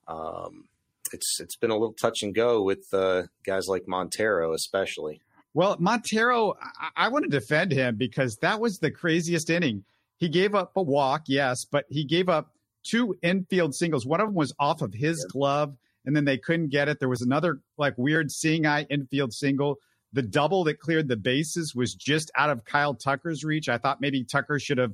um, 0.05 0.65
it's, 1.13 1.39
it's 1.39 1.55
been 1.55 1.71
a 1.71 1.77
little 1.77 1.93
touch 1.93 2.23
and 2.23 2.35
go 2.35 2.61
with, 2.61 2.93
uh, 2.93 3.23
guys 3.45 3.69
like 3.69 3.87
Montero, 3.87 4.53
especially. 4.53 5.21
Well, 5.53 5.77
Montero, 5.79 6.57
I, 6.61 7.05
I 7.05 7.07
want 7.07 7.23
to 7.23 7.29
defend 7.29 7.71
him 7.71 7.95
because 7.95 8.35
that 8.39 8.59
was 8.59 8.79
the 8.79 8.91
craziest 8.91 9.49
inning. 9.49 9.85
He 10.17 10.27
gave 10.27 10.53
up 10.53 10.73
a 10.75 10.81
walk, 10.81 11.23
yes, 11.27 11.63
but 11.63 11.85
he 11.89 12.03
gave 12.03 12.27
up 12.27 12.53
two 12.83 13.15
infield 13.21 13.73
singles. 13.73 14.05
One 14.05 14.19
of 14.19 14.27
them 14.27 14.35
was 14.35 14.53
off 14.59 14.81
of 14.81 14.93
his 14.93 15.23
glove, 15.23 15.73
and 16.05 16.13
then 16.13 16.25
they 16.25 16.37
couldn't 16.37 16.67
get 16.67 16.89
it. 16.89 16.99
There 16.99 17.07
was 17.07 17.21
another 17.21 17.61
like 17.77 17.97
weird 17.97 18.29
seeing 18.29 18.65
eye 18.65 18.85
infield 18.89 19.33
single. 19.33 19.79
The 20.13 20.21
double 20.21 20.65
that 20.65 20.79
cleared 20.79 21.07
the 21.07 21.15
bases 21.15 21.73
was 21.73 21.95
just 21.95 22.31
out 22.35 22.49
of 22.49 22.65
Kyle 22.65 22.93
Tucker's 22.93 23.43
reach. 23.43 23.69
I 23.69 23.77
thought 23.77 24.01
maybe 24.01 24.23
Tucker 24.23 24.59
should 24.59 24.77
have 24.77 24.93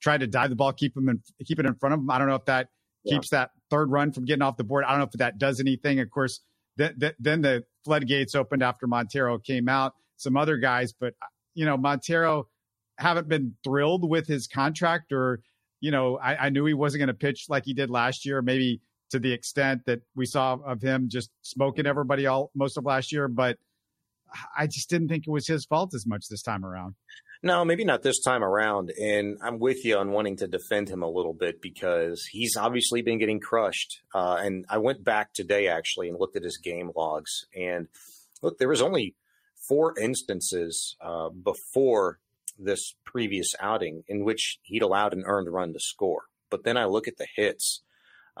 tried 0.00 0.20
to 0.20 0.26
dive 0.26 0.50
the 0.50 0.56
ball, 0.56 0.72
keep 0.72 0.96
him 0.96 1.08
in, 1.08 1.22
keep 1.44 1.58
it 1.58 1.66
in 1.66 1.74
front 1.74 1.94
of 1.94 2.00
him. 2.00 2.10
I 2.10 2.18
don't 2.18 2.28
know 2.28 2.34
if 2.34 2.44
that 2.46 2.68
yeah. 3.04 3.14
keeps 3.14 3.30
that 3.30 3.50
third 3.70 3.90
run 3.90 4.12
from 4.12 4.24
getting 4.24 4.42
off 4.42 4.56
the 4.56 4.64
board. 4.64 4.84
I 4.84 4.90
don't 4.90 5.00
know 5.00 5.04
if 5.04 5.12
that 5.12 5.38
does 5.38 5.60
anything. 5.60 6.00
Of 6.00 6.10
course, 6.10 6.40
then, 6.76 7.12
then 7.18 7.42
the 7.42 7.64
floodgates 7.84 8.34
opened 8.34 8.62
after 8.62 8.86
Montero 8.86 9.38
came 9.38 9.68
out. 9.68 9.94
Some 10.16 10.36
other 10.36 10.58
guys, 10.58 10.92
but 10.92 11.14
uh, 11.22 11.26
you 11.54 11.64
know 11.64 11.78
Montero 11.78 12.48
haven't 12.98 13.26
been 13.26 13.54
thrilled 13.64 14.08
with 14.08 14.26
his 14.26 14.46
contract, 14.46 15.12
or 15.12 15.40
you 15.80 15.90
know 15.90 16.18
I, 16.18 16.46
I 16.46 16.48
knew 16.50 16.66
he 16.66 16.74
wasn't 16.74 17.00
going 17.00 17.08
to 17.08 17.14
pitch 17.14 17.46
like 17.48 17.64
he 17.64 17.72
did 17.72 17.88
last 17.88 18.26
year, 18.26 18.42
maybe 18.42 18.82
to 19.10 19.18
the 19.18 19.32
extent 19.32 19.86
that 19.86 20.02
we 20.14 20.26
saw 20.26 20.58
of 20.64 20.82
him 20.82 21.08
just 21.08 21.30
smoking 21.40 21.86
everybody 21.86 22.26
all 22.26 22.50
most 22.54 22.76
of 22.76 22.84
last 22.84 23.12
year. 23.12 23.28
But 23.28 23.56
I 24.56 24.66
just 24.66 24.88
didn't 24.88 25.08
think 25.08 25.24
it 25.26 25.30
was 25.30 25.46
his 25.46 25.64
fault 25.64 25.94
as 25.94 26.06
much 26.06 26.26
this 26.28 26.42
time 26.42 26.64
around. 26.64 26.94
No, 27.42 27.64
maybe 27.64 27.84
not 27.84 28.02
this 28.02 28.20
time 28.20 28.44
around. 28.44 28.92
And 29.00 29.38
I'm 29.42 29.58
with 29.58 29.84
you 29.84 29.96
on 29.96 30.10
wanting 30.10 30.36
to 30.38 30.46
defend 30.46 30.90
him 30.90 31.02
a 31.02 31.08
little 31.08 31.32
bit 31.32 31.62
because 31.62 32.22
he's 32.30 32.56
obviously 32.56 33.00
been 33.00 33.18
getting 33.18 33.40
crushed. 33.40 34.02
Uh, 34.14 34.38
and 34.40 34.66
I 34.68 34.78
went 34.78 35.04
back 35.04 35.32
today 35.32 35.68
actually 35.68 36.08
and 36.08 36.18
looked 36.20 36.36
at 36.36 36.44
his 36.44 36.58
game 36.58 36.90
logs. 36.94 37.46
And 37.56 37.88
look, 38.42 38.58
there 38.58 38.68
was 38.68 38.82
only 38.82 39.14
four 39.68 39.98
instances 39.98 40.96
uh, 41.00 41.30
before 41.30 42.18
this 42.58 42.94
previous 43.06 43.54
outing 43.58 44.02
in 44.06 44.24
which 44.24 44.58
he'd 44.62 44.82
allowed 44.82 45.14
an 45.14 45.24
earned 45.24 45.50
run 45.50 45.72
to 45.72 45.80
score. 45.80 46.24
But 46.50 46.64
then 46.64 46.76
I 46.76 46.84
look 46.84 47.08
at 47.08 47.16
the 47.16 47.28
hits 47.36 47.82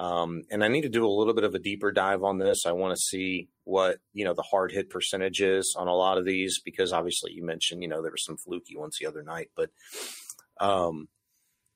um, 0.00 0.44
and 0.50 0.64
I 0.64 0.68
need 0.68 0.82
to 0.82 0.88
do 0.88 1.06
a 1.06 1.12
little 1.12 1.34
bit 1.34 1.44
of 1.44 1.54
a 1.54 1.58
deeper 1.58 1.92
dive 1.92 2.22
on 2.22 2.38
this. 2.38 2.64
I 2.64 2.72
want 2.72 2.96
to 2.96 3.02
see 3.02 3.50
what 3.64 3.98
you 4.14 4.24
know 4.24 4.32
the 4.32 4.44
hard 4.50 4.72
hit 4.72 4.88
percentage 4.88 5.42
is 5.42 5.76
on 5.78 5.88
a 5.88 5.94
lot 5.94 6.16
of 6.16 6.24
these 6.24 6.58
because 6.64 6.90
obviously 6.90 7.32
you 7.32 7.44
mentioned 7.44 7.82
you 7.82 7.88
know 7.88 8.00
there 8.00 8.10
were 8.10 8.16
some 8.16 8.38
fluky 8.38 8.78
ones 8.78 8.96
the 8.98 9.06
other 9.06 9.22
night, 9.22 9.50
but 9.54 9.68
um, 10.58 11.08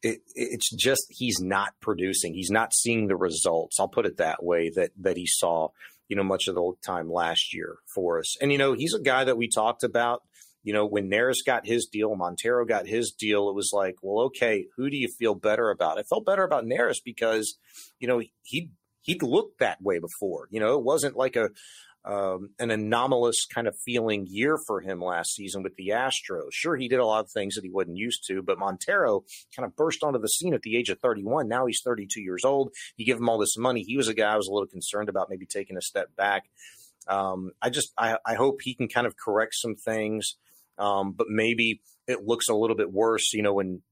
it, 0.03 0.21
it's 0.35 0.75
just 0.75 1.05
he's 1.11 1.39
not 1.39 1.75
producing. 1.83 2.33
He's 2.33 2.51
not 2.51 2.73
seeing 2.73 3.09
the 3.09 3.17
results. 3.17 3.79
I'll 3.79 3.89
put 3.89 4.07
it 4.07 4.17
that 4.17 4.43
way 4.43 4.71
that 4.75 4.93
that 5.03 5.19
he 5.19 5.27
saw 5.27 5.69
you 6.09 6.17
know 6.17 6.25
much 6.25 6.49
of 6.49 6.55
the 6.55 6.73
time 6.83 7.13
last 7.13 7.53
year 7.53 7.77
for 7.95 8.19
us. 8.19 8.41
And 8.41 8.51
you 8.51 8.57
know 8.57 8.73
he's 8.73 8.95
a 8.95 9.03
guy 9.03 9.25
that 9.25 9.37
we 9.37 9.51
talked 9.51 9.85
about 9.85 10.23
you 10.65 10.73
know, 10.73 10.87
when 10.87 11.11
Neris 11.11 11.45
got 11.47 11.67
his 11.67 11.87
deal, 11.87 12.17
Montero 12.17 12.65
got 12.65 12.89
his 12.89 13.13
deal, 13.13 13.49
it 13.49 13.55
was 13.55 13.71
like, 13.73 13.97
well, 14.03 14.25
okay, 14.27 14.67
who 14.77 14.91
do 14.91 14.97
you 14.97 15.09
feel 15.09 15.35
better 15.35 15.71
about? 15.71 15.99
I 15.99 16.03
felt 16.03 16.27
better 16.27 16.43
about 16.43 16.65
Neris 16.65 16.97
because, 17.05 17.59
you 18.01 18.09
know, 18.09 18.23
he 18.43 18.71
he'd 19.03 19.23
looked 19.23 19.61
that 19.61 19.81
way 19.83 19.99
before. 19.99 20.49
You 20.51 20.61
know, 20.61 20.77
it 20.79 20.83
wasn't 20.83 21.17
like 21.17 21.37
a 21.37 21.51
um, 22.07 22.51
an 22.59 22.71
anomalous 22.71 23.47
kind 23.47 23.67
of 23.67 23.75
feeling 23.83 24.27
year 24.29 24.59
for 24.67 24.81
him 24.81 25.01
last 25.01 25.35
season 25.35 25.63
with 25.63 25.75
the 25.77 25.89
Astros. 25.89 26.51
Sure, 26.53 26.77
he 26.77 26.89
did 26.89 26.99
a 26.99 27.07
lot 27.07 27.25
of 27.25 27.31
things 27.31 27.55
that 27.55 27.65
he 27.65 27.71
wasn't 27.71 27.97
used 27.97 28.25
to, 28.29 28.43
but 28.43 28.59
Montero 28.59 29.25
kind 29.57 29.67
of 29.67 29.75
burst 29.75 30.03
onto 30.03 30.19
the 30.19 30.29
scene 30.29 30.53
at 30.53 30.63
the 30.63 30.77
age 30.77 30.91
of 30.91 30.99
31. 31.01 31.49
Now 31.49 31.65
he's 31.67 31.81
32 31.83 32.21
years 32.21 32.45
old. 32.45 32.73
You 32.97 33.07
give 33.07 33.19
him 33.19 33.29
all 33.29 33.39
this 33.39 33.57
money. 33.57 33.83
He 33.83 33.97
was 33.97 34.09
a 34.09 34.15
guy 34.15 34.35
I 34.35 34.37
was 34.37 34.49
a 34.49 34.53
little 34.53 34.67
concerned 34.67 35.09
about 35.09 35.31
maybe 35.31 35.47
taking 35.47 35.79
a 35.79 35.83
step 35.83 36.15
back. 36.15 36.45
Um, 37.09 37.53
I 37.61 37.71
just 37.71 37.93
I, 37.99 38.19
I 38.27 38.35
hope 38.35 38.61
he 38.63 38.75
can 38.75 38.89
kind 38.89 39.07
of 39.07 39.15
correct 39.17 39.55
some 39.55 39.75
things. 39.75 40.37
Um, 40.79 41.13
but 41.17 41.29
maybe 41.29 41.81
it 42.07 42.25
looks 42.25 42.49
a 42.49 42.55
little 42.55 42.77
bit 42.77 42.93
worse, 42.93 43.33
you 43.33 43.43
know, 43.43 43.61
in 43.61 43.83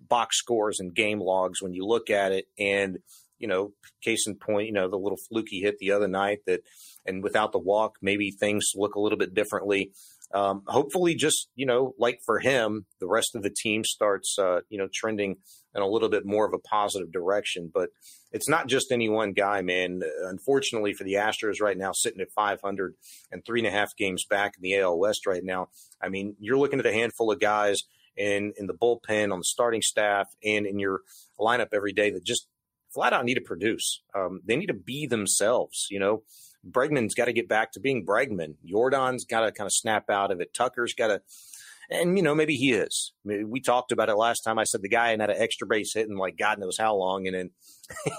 box 0.00 0.38
scores 0.38 0.80
and 0.80 0.94
game 0.94 1.20
logs 1.20 1.62
when 1.62 1.72
you 1.74 1.86
look 1.86 2.10
at 2.10 2.32
it. 2.32 2.46
And, 2.58 2.98
you 3.38 3.48
know, 3.48 3.72
case 4.02 4.26
in 4.26 4.36
point, 4.36 4.66
you 4.66 4.72
know, 4.72 4.88
the 4.88 4.96
little 4.96 5.18
fluky 5.28 5.60
hit 5.60 5.78
the 5.78 5.92
other 5.92 6.08
night 6.08 6.40
that, 6.46 6.60
and 7.06 7.22
without 7.22 7.52
the 7.52 7.58
walk, 7.58 7.96
maybe 8.00 8.30
things 8.30 8.72
look 8.74 8.94
a 8.94 9.00
little 9.00 9.18
bit 9.18 9.34
differently. 9.34 9.92
Um, 10.34 10.62
hopefully, 10.66 11.14
just, 11.14 11.48
you 11.54 11.64
know, 11.64 11.94
like 11.98 12.18
for 12.26 12.40
him, 12.40 12.86
the 13.00 13.06
rest 13.06 13.36
of 13.36 13.42
the 13.42 13.54
team 13.56 13.84
starts, 13.84 14.36
uh, 14.38 14.60
you 14.68 14.78
know, 14.78 14.88
trending 14.92 15.36
in 15.74 15.82
a 15.82 15.86
little 15.86 16.08
bit 16.08 16.26
more 16.26 16.46
of 16.46 16.52
a 16.52 16.58
positive 16.58 17.12
direction. 17.12 17.70
But 17.72 17.90
it's 18.32 18.48
not 18.48 18.66
just 18.66 18.90
any 18.90 19.08
one 19.08 19.32
guy, 19.32 19.62
man. 19.62 20.00
Unfortunately 20.24 20.92
for 20.92 21.04
the 21.04 21.14
Astros 21.14 21.60
right 21.60 21.78
now, 21.78 21.92
sitting 21.92 22.20
at 22.20 22.32
500 22.34 22.94
and 23.30 23.44
three 23.44 23.60
and 23.60 23.68
a 23.68 23.70
half 23.70 23.96
games 23.96 24.24
back 24.28 24.54
in 24.56 24.62
the 24.62 24.78
AL 24.80 24.98
West 24.98 25.26
right 25.26 25.44
now. 25.44 25.68
I 26.02 26.08
mean, 26.08 26.34
you're 26.40 26.58
looking 26.58 26.80
at 26.80 26.86
a 26.86 26.92
handful 26.92 27.30
of 27.30 27.40
guys 27.40 27.82
in 28.16 28.52
in 28.56 28.66
the 28.66 28.74
bullpen, 28.74 29.32
on 29.32 29.38
the 29.38 29.44
starting 29.44 29.82
staff, 29.82 30.26
and 30.44 30.66
in 30.66 30.78
your 30.78 31.00
lineup 31.38 31.68
every 31.72 31.92
day 31.92 32.10
that 32.10 32.24
just 32.24 32.48
flat 32.92 33.12
out 33.12 33.24
need 33.24 33.34
to 33.34 33.40
produce. 33.40 34.02
Um, 34.14 34.40
they 34.44 34.56
need 34.56 34.66
to 34.66 34.74
be 34.74 35.06
themselves. 35.06 35.86
You 35.90 36.00
know, 36.00 36.22
Bregman's 36.68 37.14
got 37.14 37.26
to 37.26 37.32
get 37.32 37.48
back 37.48 37.72
to 37.72 37.80
being 37.80 38.06
Bregman. 38.06 38.54
Yordan's 38.66 39.24
got 39.24 39.40
to 39.40 39.52
kind 39.52 39.66
of 39.66 39.72
snap 39.72 40.08
out 40.10 40.30
of 40.30 40.40
it. 40.40 40.54
Tucker's 40.54 40.94
got 40.94 41.08
to 41.08 41.20
and, 41.90 42.16
you 42.16 42.22
know, 42.22 42.34
maybe 42.34 42.54
he 42.54 42.72
is. 42.72 43.12
We 43.24 43.60
talked 43.60 43.92
about 43.92 44.08
it 44.08 44.14
last 44.14 44.40
time. 44.40 44.58
I 44.58 44.64
said 44.64 44.82
the 44.82 44.88
guy 44.88 45.10
had 45.10 45.20
an 45.20 45.30
extra 45.30 45.66
base 45.66 45.92
hit 45.94 46.08
in 46.08 46.16
like 46.16 46.36
God 46.36 46.58
knows 46.58 46.76
how 46.78 46.94
long. 46.96 47.26
And 47.26 47.34
then 47.36 47.50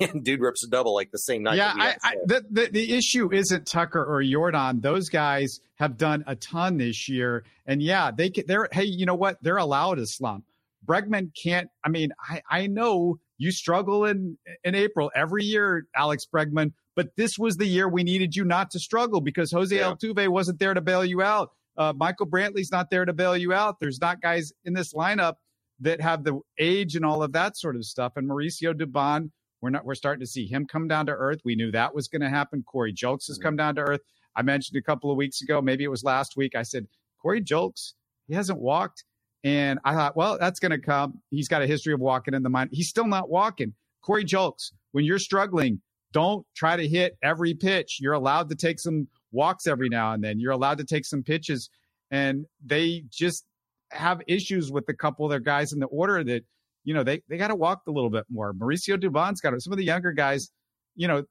and 0.14 0.24
dude 0.24 0.42
rips 0.42 0.64
a 0.64 0.70
double 0.70 0.94
like 0.94 1.12
the 1.12 1.18
same 1.18 1.44
night. 1.44 1.58
Yeah. 1.58 1.74
I, 1.76 1.96
I, 2.04 2.16
the, 2.26 2.46
the, 2.50 2.66
the 2.68 2.94
issue 2.94 3.34
isn't 3.34 3.66
Tucker 3.66 4.04
or 4.04 4.22
Yordan. 4.22 4.82
Those 4.82 5.10
guys 5.10 5.60
have 5.76 5.98
done 5.98 6.24
a 6.28 6.36
ton 6.36 6.78
this 6.78 7.10
year. 7.10 7.44
And 7.66 7.82
yeah, 7.82 8.12
they 8.12 8.30
can, 8.30 8.46
they're, 8.48 8.70
hey, 8.72 8.86
you 8.86 9.06
know 9.06 9.16
what? 9.16 9.38
They're 9.42 9.58
allowed 9.58 9.96
to 9.96 10.06
slump. 10.06 10.46
Bregman 10.86 11.32
can't, 11.42 11.70
I 11.84 11.90
mean, 11.90 12.12
I, 12.20 12.42
I 12.50 12.68
know 12.68 13.18
you 13.38 13.52
struggle 13.52 14.06
in, 14.06 14.38
in 14.64 14.76
April 14.76 15.12
every 15.16 15.44
year, 15.44 15.88
Alex 15.96 16.26
Bregman, 16.32 16.74
but 16.96 17.16
this 17.18 17.38
was 17.38 17.58
the 17.58 17.66
year 17.66 17.88
we 17.88 18.04
needed 18.04 18.36
you 18.36 18.46
not 18.46 18.72
to 18.72 18.80
struggle 18.80 19.22
because 19.22 19.52
Jose 19.52 19.76
yeah. 19.76 19.92
Altuve 19.92 20.28
wasn't 20.30 20.60
there 20.60 20.74
to 20.74 20.82
bail 20.82 21.04
you 21.04 21.22
out. 21.22 21.52
Uh, 21.78 21.94
Michael 21.96 22.26
Brantley's 22.26 22.72
not 22.72 22.90
there 22.90 23.06
to 23.06 23.14
bail 23.14 23.36
you 23.36 23.54
out. 23.54 23.80
There's 23.80 24.00
not 24.00 24.22
guys 24.22 24.54
in 24.64 24.74
this 24.74 24.94
lineup 24.94 25.36
that 25.82 26.00
have 26.00 26.24
the 26.24 26.40
age 26.58 26.96
and 26.96 27.06
all 27.06 27.22
of 27.22 27.34
that 27.34 27.58
sort 27.58 27.76
of 27.76 27.84
stuff. 27.86 28.14
And 28.16 28.30
Mauricio 28.30 28.74
Dubon, 28.74 29.30
we're 29.62 29.72
not 29.72 29.86
we're 29.86 29.96
starting 29.96 30.22
to 30.22 30.28
see 30.28 30.46
him 30.48 30.66
come 30.66 30.88
down 30.88 31.06
to 31.08 31.12
earth. 31.12 31.40
We 31.44 31.56
knew 31.56 31.72
that 31.72 31.94
was 31.94 32.08
going 32.08 32.22
to 32.22 32.30
happen. 32.30 32.64
Corey 32.64 32.94
Julks 32.94 33.28
has 33.28 33.38
mm-hmm. 33.38 33.44
come 33.44 33.56
down 33.58 33.76
to 33.76 33.82
earth. 33.82 34.02
I 34.38 34.42
mentioned 34.42 34.78
a 34.78 34.82
couple 34.82 35.12
of 35.12 35.18
weeks 35.18 35.42
ago, 35.42 35.62
maybe 35.62 35.84
it 35.84 35.90
was 35.90 36.04
last 36.04 36.38
week. 36.38 36.56
I 36.56 36.64
said 36.64 36.88
Corey 37.22 37.42
Julks, 37.42 37.94
he 38.28 38.36
hasn't 38.36 38.60
walked, 38.60 39.04
and 39.44 39.80
I 39.86 39.94
thought, 39.94 40.16
well, 40.18 40.38
that's 40.40 40.60
going 40.60 40.72
to 40.72 40.78
come. 40.78 41.22
He's 41.30 41.48
got 41.48 41.62
a 41.62 41.68
history 41.68 41.94
of 41.94 42.00
walking 42.00 42.34
in 42.34 42.44
the 42.44 42.50
mind. 42.50 42.70
He's 42.74 42.90
still 42.90 43.08
not 43.08 43.30
walking. 43.30 43.74
Corey 44.02 44.26
Julks, 44.26 44.72
when 44.92 45.06
you're 45.06 45.20
struggling, 45.20 45.82
don't 46.16 46.48
try 46.56 46.78
to 46.78 46.88
hit 46.88 47.18
every 47.22 47.54
pitch. 47.54 47.98
You're 48.00 48.14
allowed 48.14 48.48
to 48.50 48.56
take 48.56 48.80
some 48.80 49.06
walks 49.34 49.68
every 49.68 49.90
now 49.90 50.14
and 50.14 50.24
then. 50.24 50.40
You're 50.40 50.54
allowed 50.54 50.78
to 50.78 50.86
take 50.86 51.06
some 51.06 51.22
pitches, 51.22 51.70
and 52.10 52.46
they 52.66 53.04
just 53.12 53.44
have 53.92 54.22
issues 54.26 54.72
with 54.72 54.88
a 54.88 54.94
couple 54.94 55.26
of 55.26 55.30
their 55.30 55.42
guys 55.42 55.74
in 55.74 55.80
the 55.80 55.88
order 55.88 56.24
that 56.24 56.46
you 56.86 56.94
know 56.94 57.04
they 57.04 57.22
they 57.28 57.36
got 57.36 57.50
to 57.50 57.56
walk 57.56 57.82
a 57.90 57.92
little 57.92 58.10
bit 58.10 58.24
more. 58.30 58.54
Mauricio 58.54 58.98
Dubon's 58.98 59.42
got 59.42 59.62
some 59.62 59.74
of 59.74 59.78
the 59.78 59.84
younger 59.84 60.14
guys. 60.14 60.52
You 60.96 61.10
know, 61.10 61.26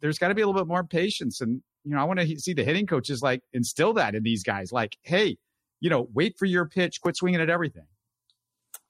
there's 0.00 0.16
got 0.16 0.28
to 0.28 0.34
be 0.34 0.40
a 0.40 0.46
little 0.46 0.58
bit 0.58 0.68
more 0.68 0.84
patience, 0.84 1.42
and 1.42 1.60
you 1.84 1.94
know, 1.94 2.00
I 2.00 2.04
want 2.04 2.20
to 2.20 2.40
see 2.40 2.54
the 2.54 2.64
hitting 2.64 2.86
coaches 2.86 3.20
like 3.20 3.42
instill 3.52 3.92
that 3.94 4.14
in 4.14 4.22
these 4.22 4.42
guys. 4.42 4.72
Like, 4.72 4.96
hey, 5.02 5.36
you 5.80 5.90
know, 5.90 6.08
wait 6.14 6.36
for 6.38 6.46
your 6.46 6.64
pitch, 6.64 7.02
quit 7.02 7.14
swinging 7.14 7.42
at 7.42 7.50
everything. 7.50 7.84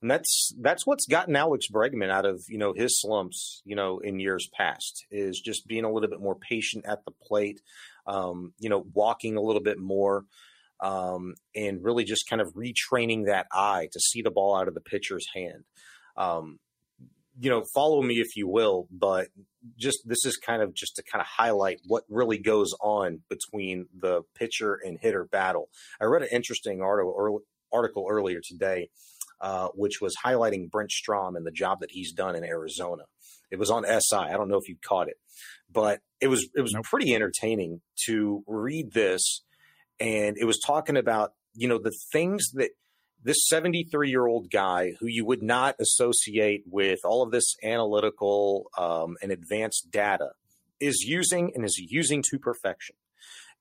And 0.03 0.11
that's 0.11 0.53
that's 0.61 0.87
what's 0.87 1.07
gotten 1.07 1.37
Alex 1.37 1.67
Bregman 1.73 2.11
out 2.11 2.25
of 2.25 2.43
you 2.49 2.59
know 2.59 2.73
his 2.73 2.99
slumps 3.01 3.61
you 3.65 3.77
know 3.77 3.99
in 3.99 4.19
years 4.19 4.49
past 4.57 5.05
is 5.11 5.41
just 5.41 5.67
being 5.67 5.85
a 5.85 5.93
little 5.93 6.09
bit 6.09 6.21
more 6.21 6.37
patient 6.37 6.87
at 6.87 7.05
the 7.05 7.13
plate, 7.23 7.61
um, 8.07 8.55
you 8.59 8.71
know, 8.71 8.85
walking 8.95 9.37
a 9.37 9.43
little 9.43 9.63
bit 9.63 9.79
more, 9.79 10.25
um, 10.81 11.35
and 11.55 11.85
really 11.85 12.05
just 12.05 12.29
kind 12.29 12.41
of 12.41 12.55
retraining 12.55 13.27
that 13.27 13.47
eye 13.53 13.89
to 13.93 14.01
see 14.01 14.23
the 14.23 14.31
ball 14.31 14.57
out 14.57 14.69
of 14.69 14.75
the 14.75 14.81
pitcher's 14.81 15.27
hand. 15.35 15.65
Um, 16.17 16.59
you 17.39 17.49
know, 17.49 17.65
follow 17.75 18.03
me 18.03 18.21
if 18.21 18.37
you 18.37 18.49
will, 18.49 18.87
but 18.91 19.29
just 19.79 20.01
this 20.07 20.25
is 20.25 20.37
kind 20.37 20.63
of 20.63 20.75
just 20.75 20.97
to 20.97 21.03
kind 21.03 21.21
of 21.21 21.27
highlight 21.27 21.81
what 21.87 22.05
really 22.09 22.39
goes 22.39 22.75
on 22.81 23.21
between 23.29 23.87
the 23.99 24.23
pitcher 24.35 24.79
and 24.83 24.99
hitter 25.01 25.25
battle. 25.25 25.69
I 26.01 26.05
read 26.05 26.23
an 26.23 26.29
interesting 26.33 26.83
article 26.83 27.43
article 27.73 28.07
earlier 28.11 28.41
today, 28.43 28.91
uh, 29.41 29.69
which 29.75 30.01
was 30.01 30.15
highlighting 30.25 30.71
Brent 30.71 30.91
Strom 30.91 31.37
and 31.37 31.47
the 31.47 31.51
job 31.51 31.81
that 31.81 31.91
he's 31.91 32.13
done 32.13 32.37
in 32.37 32.45
Arizona. 32.45 33.05
It 33.51 33.59
was 33.59 33.71
on 33.71 33.85
SI. 33.85 34.17
I 34.17 34.33
don't 34.33 34.49
know 34.49 34.59
if 34.59 34.69
you 34.69 34.77
caught 34.85 35.09
it, 35.09 35.19
but 35.73 36.01
it 36.21 36.29
was 36.29 36.49
it 36.55 36.61
was 36.61 36.73
nope. 36.73 36.85
pretty 36.85 37.15
entertaining 37.15 37.81
to 38.07 38.45
read 38.47 38.93
this, 38.93 39.43
and 39.99 40.37
it 40.39 40.45
was 40.45 40.61
talking 40.65 40.97
about 40.97 41.33
you 41.55 41.69
know 41.69 41.79
the 41.79 41.95
things 42.13 42.51
that 42.55 42.71
this 43.23 43.49
73 43.49 44.09
year 44.09 44.27
old 44.27 44.51
guy 44.51 44.93
who 45.01 45.07
you 45.07 45.25
would 45.25 45.43
not 45.43 45.77
associate 45.79 46.65
with 46.67 47.01
all 47.05 47.23
of 47.23 47.31
this 47.31 47.57
analytical 47.63 48.71
um, 48.79 49.17
and 49.23 49.31
advanced 49.31 49.91
data 49.91 50.31
is 50.81 51.03
using 51.07 51.53
and 51.55 51.65
is 51.65 51.79
using 51.79 52.23
to 52.31 52.39
perfection. 52.39 52.97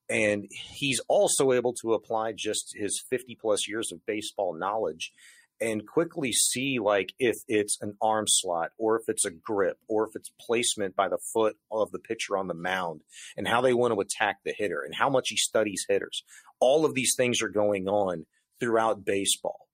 And 0.08 0.46
he's 0.50 1.00
also 1.08 1.52
able 1.52 1.72
to 1.82 1.92
apply 1.92 2.32
just 2.36 2.74
his 2.74 3.02
50 3.10 3.36
plus 3.40 3.68
years 3.68 3.92
of 3.92 4.04
baseball 4.06 4.54
knowledge 4.54 5.12
and 5.60 5.86
quickly 5.86 6.32
see 6.32 6.78
like 6.78 7.12
if 7.18 7.36
it's 7.46 7.78
an 7.80 7.96
arm 8.00 8.24
slot 8.26 8.70
or 8.78 8.98
if 8.98 9.08
it's 9.08 9.24
a 9.24 9.30
grip 9.30 9.78
or 9.88 10.06
if 10.06 10.16
it's 10.16 10.30
placement 10.40 10.96
by 10.96 11.08
the 11.08 11.18
foot 11.32 11.56
of 11.70 11.90
the 11.92 11.98
pitcher 11.98 12.36
on 12.36 12.48
the 12.48 12.54
mound 12.54 13.02
and 13.36 13.46
how 13.46 13.60
they 13.60 13.74
want 13.74 13.92
to 13.92 14.00
attack 14.00 14.38
the 14.44 14.54
hitter 14.56 14.82
and 14.82 14.94
how 14.94 15.10
much 15.10 15.28
he 15.28 15.36
studies 15.36 15.84
hitters. 15.88 16.24
All 16.60 16.84
of 16.84 16.94
these 16.94 17.14
things 17.16 17.42
are 17.42 17.48
going 17.48 17.88
on 17.88 18.26
throughout 18.58 19.04
baseball. 19.04 19.68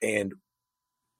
And 0.00 0.34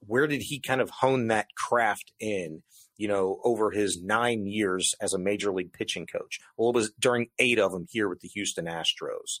where 0.05 0.27
did 0.27 0.41
he 0.41 0.59
kind 0.59 0.81
of 0.81 0.89
hone 0.89 1.27
that 1.27 1.47
craft 1.55 2.11
in, 2.19 2.63
you 2.97 3.07
know, 3.07 3.39
over 3.43 3.71
his 3.71 4.01
nine 4.01 4.45
years 4.45 4.93
as 5.01 5.13
a 5.13 5.19
major 5.19 5.51
league 5.51 5.73
pitching 5.73 6.05
coach? 6.05 6.39
Well, 6.57 6.69
it 6.69 6.75
was 6.75 6.91
during 6.99 7.27
eight 7.39 7.59
of 7.59 7.71
them 7.71 7.87
here 7.89 8.09
with 8.09 8.19
the 8.19 8.27
Houston 8.29 8.65
Astros. 8.65 9.39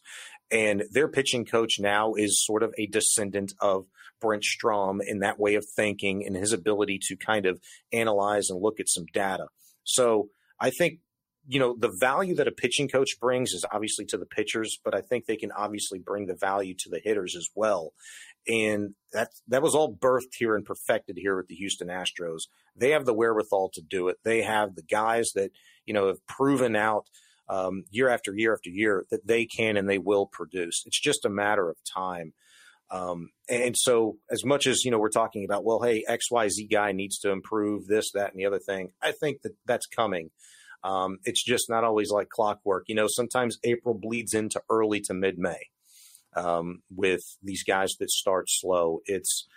And 0.53 0.83
their 0.91 1.07
pitching 1.07 1.45
coach 1.45 1.79
now 1.79 2.13
is 2.13 2.45
sort 2.45 2.63
of 2.63 2.73
a 2.77 2.85
descendant 2.85 3.53
of 3.59 3.87
Brent 4.21 4.43
Strom 4.43 5.01
in 5.01 5.19
that 5.19 5.39
way 5.39 5.55
of 5.55 5.65
thinking 5.75 6.25
and 6.25 6.35
his 6.35 6.53
ability 6.53 6.99
to 7.07 7.17
kind 7.17 7.45
of 7.45 7.59
analyze 7.91 8.49
and 8.49 8.61
look 8.61 8.79
at 8.79 8.87
some 8.87 9.05
data. 9.13 9.47
So 9.83 10.29
I 10.59 10.69
think 10.69 10.99
you 11.47 11.59
know, 11.59 11.75
the 11.77 11.93
value 11.99 12.35
that 12.35 12.47
a 12.47 12.51
pitching 12.51 12.87
coach 12.87 13.19
brings 13.19 13.51
is 13.51 13.65
obviously 13.69 14.05
to 14.05 14.17
the 14.17 14.25
pitchers, 14.25 14.79
but 14.83 14.95
I 14.95 15.01
think 15.01 15.25
they 15.25 15.35
can 15.35 15.51
obviously 15.51 15.99
bring 15.99 16.25
the 16.25 16.35
value 16.35 16.73
to 16.79 16.89
the 16.89 17.01
hitters 17.03 17.35
as 17.35 17.49
well. 17.53 17.93
And 18.47 18.95
that 19.11 19.29
that 19.47 19.61
was 19.61 19.75
all 19.75 19.93
birthed 19.93 20.35
here 20.37 20.55
and 20.55 20.65
perfected 20.65 21.17
here 21.17 21.35
with 21.35 21.47
the 21.47 21.55
Houston 21.55 21.87
Astros. 21.87 22.43
They 22.75 22.91
have 22.91 23.05
the 23.05 23.13
wherewithal 23.13 23.71
to 23.73 23.81
do 23.81 24.07
it. 24.07 24.17
They 24.23 24.41
have 24.41 24.75
the 24.75 24.83
guys 24.83 25.31
that 25.35 25.51
you 25.85 25.93
know 25.93 26.07
have 26.07 26.25
proven 26.27 26.75
out 26.75 27.07
um, 27.49 27.83
year 27.89 28.09
after 28.09 28.33
year 28.35 28.53
after 28.53 28.69
year 28.69 29.05
that 29.11 29.27
they 29.27 29.45
can 29.45 29.77
and 29.77 29.89
they 29.89 29.97
will 29.97 30.25
produce. 30.25 30.83
It's 30.85 30.99
just 30.99 31.25
a 31.25 31.29
matter 31.29 31.69
of 31.69 31.77
time. 31.83 32.33
Um, 32.91 33.29
and 33.49 33.75
so, 33.75 34.17
as 34.29 34.45
much 34.45 34.67
as 34.67 34.85
you 34.85 34.91
know, 34.91 34.99
we're 34.99 35.09
talking 35.09 35.45
about, 35.45 35.65
well, 35.65 35.81
hey, 35.81 36.03
X 36.07 36.29
Y 36.29 36.47
Z 36.49 36.67
guy 36.67 36.91
needs 36.91 37.17
to 37.19 37.31
improve 37.31 37.87
this, 37.87 38.11
that, 38.13 38.31
and 38.31 38.39
the 38.39 38.45
other 38.45 38.59
thing. 38.59 38.91
I 39.01 39.13
think 39.13 39.41
that 39.41 39.53
that's 39.65 39.87
coming. 39.87 40.29
Um, 40.83 41.17
it's 41.23 41.43
just 41.43 41.69
not 41.69 41.83
always 41.83 42.11
like 42.11 42.29
clockwork. 42.29 42.83
You 42.87 42.95
know, 42.95 43.07
sometimes 43.07 43.57
April 43.63 43.95
bleeds 43.95 44.33
into 44.33 44.61
early 44.69 44.99
to 45.01 45.13
mid 45.13 45.39
May 45.39 45.69
um, 46.35 46.83
with 46.93 47.21
these 47.41 47.63
guys 47.63 47.93
that 47.99 48.11
start 48.11 48.45
slow. 48.47 48.99
It's 49.05 49.47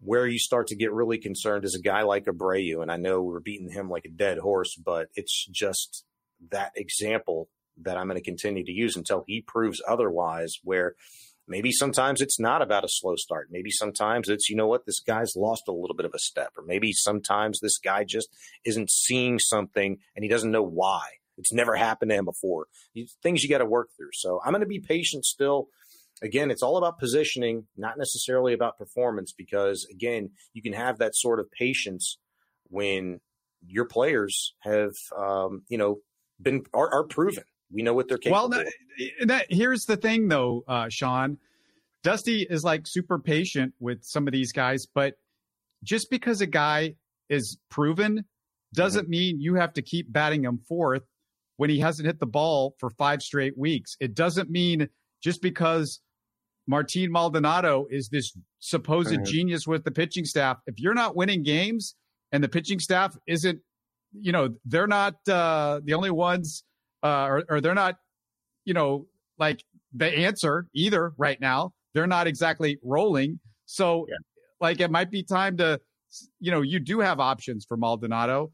where 0.00 0.26
you 0.26 0.38
start 0.38 0.68
to 0.68 0.76
get 0.76 0.92
really 0.92 1.18
concerned 1.18 1.64
is 1.64 1.74
a 1.74 1.82
guy 1.82 2.02
like 2.02 2.26
Abreu. 2.26 2.82
And 2.82 2.90
I 2.90 2.96
know 2.96 3.22
we're 3.22 3.40
beating 3.40 3.70
him 3.70 3.88
like 3.88 4.04
a 4.04 4.10
dead 4.10 4.38
horse, 4.38 4.74
but 4.76 5.08
it's 5.14 5.46
just 5.46 6.04
that 6.50 6.72
example 6.76 7.48
that 7.82 7.96
I'm 7.96 8.08
going 8.08 8.18
to 8.18 8.24
continue 8.24 8.64
to 8.64 8.72
use 8.72 8.96
until 8.96 9.24
he 9.26 9.40
proves 9.40 9.80
otherwise, 9.86 10.58
where 10.62 10.94
Maybe 11.48 11.72
sometimes 11.72 12.20
it's 12.20 12.38
not 12.38 12.60
about 12.60 12.84
a 12.84 12.88
slow 12.90 13.16
start. 13.16 13.48
Maybe 13.50 13.70
sometimes 13.70 14.28
it's, 14.28 14.50
you 14.50 14.56
know 14.56 14.66
what, 14.66 14.84
this 14.84 15.00
guy's 15.00 15.34
lost 15.34 15.62
a 15.66 15.72
little 15.72 15.96
bit 15.96 16.04
of 16.04 16.12
a 16.14 16.18
step. 16.18 16.52
Or 16.58 16.62
maybe 16.64 16.92
sometimes 16.92 17.58
this 17.58 17.78
guy 17.78 18.04
just 18.04 18.28
isn't 18.64 18.90
seeing 18.90 19.38
something 19.38 19.96
and 20.14 20.22
he 20.22 20.28
doesn't 20.28 20.50
know 20.50 20.62
why. 20.62 21.08
It's 21.38 21.52
never 21.52 21.74
happened 21.74 22.10
to 22.10 22.16
him 22.16 22.26
before. 22.26 22.66
Things 23.22 23.42
you 23.42 23.48
got 23.48 23.58
to 23.58 23.64
work 23.64 23.88
through. 23.96 24.10
So 24.12 24.40
I'm 24.44 24.52
going 24.52 24.60
to 24.60 24.66
be 24.66 24.80
patient 24.80 25.24
still. 25.24 25.68
Again, 26.20 26.50
it's 26.50 26.62
all 26.62 26.76
about 26.76 26.98
positioning, 26.98 27.68
not 27.76 27.96
necessarily 27.96 28.52
about 28.52 28.76
performance, 28.76 29.32
because 29.32 29.86
again, 29.90 30.30
you 30.52 30.62
can 30.62 30.72
have 30.72 30.98
that 30.98 31.14
sort 31.14 31.40
of 31.40 31.50
patience 31.50 32.18
when 32.64 33.20
your 33.64 33.86
players 33.86 34.54
have, 34.60 34.92
um, 35.16 35.62
you 35.68 35.78
know, 35.78 36.00
been 36.40 36.64
are, 36.74 36.92
are 36.92 37.04
proven. 37.04 37.44
We 37.72 37.82
know 37.82 37.94
what 37.94 38.08
they're 38.08 38.18
capable. 38.18 38.48
Well, 38.48 38.64
that, 38.64 38.66
that, 39.26 39.46
here's 39.50 39.84
the 39.84 39.96
thing, 39.96 40.28
though, 40.28 40.64
uh, 40.66 40.88
Shaun. 40.88 41.38
Dusty 42.02 42.46
is 42.48 42.64
like 42.64 42.86
super 42.86 43.18
patient 43.18 43.74
with 43.80 44.04
some 44.04 44.26
of 44.26 44.32
these 44.32 44.52
guys, 44.52 44.86
but 44.86 45.14
just 45.84 46.10
because 46.10 46.40
a 46.40 46.46
guy 46.46 46.94
is 47.28 47.58
proven 47.70 48.24
doesn't 48.74 49.04
mm-hmm. 49.04 49.10
mean 49.10 49.40
you 49.40 49.54
have 49.56 49.72
to 49.74 49.82
keep 49.82 50.10
batting 50.12 50.44
him 50.44 50.60
fourth 50.68 51.02
when 51.56 51.70
he 51.70 51.80
hasn't 51.80 52.06
hit 52.06 52.20
the 52.20 52.26
ball 52.26 52.74
for 52.78 52.90
five 52.90 53.22
straight 53.22 53.58
weeks. 53.58 53.96
It 54.00 54.14
doesn't 54.14 54.50
mean 54.50 54.88
just 55.22 55.42
because 55.42 56.00
Martin 56.66 57.10
Maldonado 57.10 57.86
is 57.90 58.08
this 58.08 58.32
supposed 58.60 59.10
mm-hmm. 59.10 59.24
genius 59.24 59.66
with 59.66 59.84
the 59.84 59.90
pitching 59.90 60.24
staff. 60.24 60.58
If 60.66 60.78
you're 60.78 60.94
not 60.94 61.16
winning 61.16 61.42
games 61.42 61.94
and 62.30 62.44
the 62.44 62.48
pitching 62.48 62.78
staff 62.78 63.16
isn't, 63.26 63.60
you 64.12 64.32
know, 64.32 64.50
they're 64.64 64.86
not 64.86 65.14
uh, 65.28 65.80
the 65.84 65.94
only 65.94 66.10
ones 66.10 66.64
uh, 67.02 67.26
or, 67.26 67.44
or 67.48 67.60
they're 67.60 67.74
not, 67.74 67.96
you 68.64 68.74
know, 68.74 69.06
like 69.38 69.64
the 69.92 70.06
answer 70.06 70.66
either 70.74 71.12
right 71.16 71.40
now. 71.40 71.72
They're 71.94 72.06
not 72.06 72.26
exactly 72.26 72.78
rolling. 72.82 73.40
So, 73.66 74.06
yeah. 74.08 74.16
like, 74.60 74.80
it 74.80 74.90
might 74.90 75.10
be 75.10 75.22
time 75.22 75.56
to, 75.58 75.80
you 76.40 76.50
know, 76.50 76.62
you 76.62 76.80
do 76.80 77.00
have 77.00 77.20
options 77.20 77.64
for 77.66 77.76
Maldonado. 77.76 78.52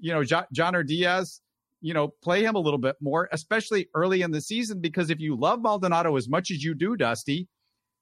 You 0.00 0.12
know, 0.12 0.20
Yainer 0.20 0.86
Diaz, 0.86 1.40
you 1.80 1.94
know, 1.94 2.12
play 2.22 2.42
him 2.44 2.54
a 2.54 2.58
little 2.58 2.78
bit 2.78 2.96
more, 3.00 3.28
especially 3.32 3.88
early 3.94 4.22
in 4.22 4.30
the 4.30 4.40
season, 4.40 4.80
because 4.80 5.10
if 5.10 5.20
you 5.20 5.36
love 5.36 5.60
Maldonado 5.60 6.16
as 6.16 6.28
much 6.28 6.50
as 6.50 6.62
you 6.62 6.74
do, 6.74 6.96
Dusty, 6.96 7.48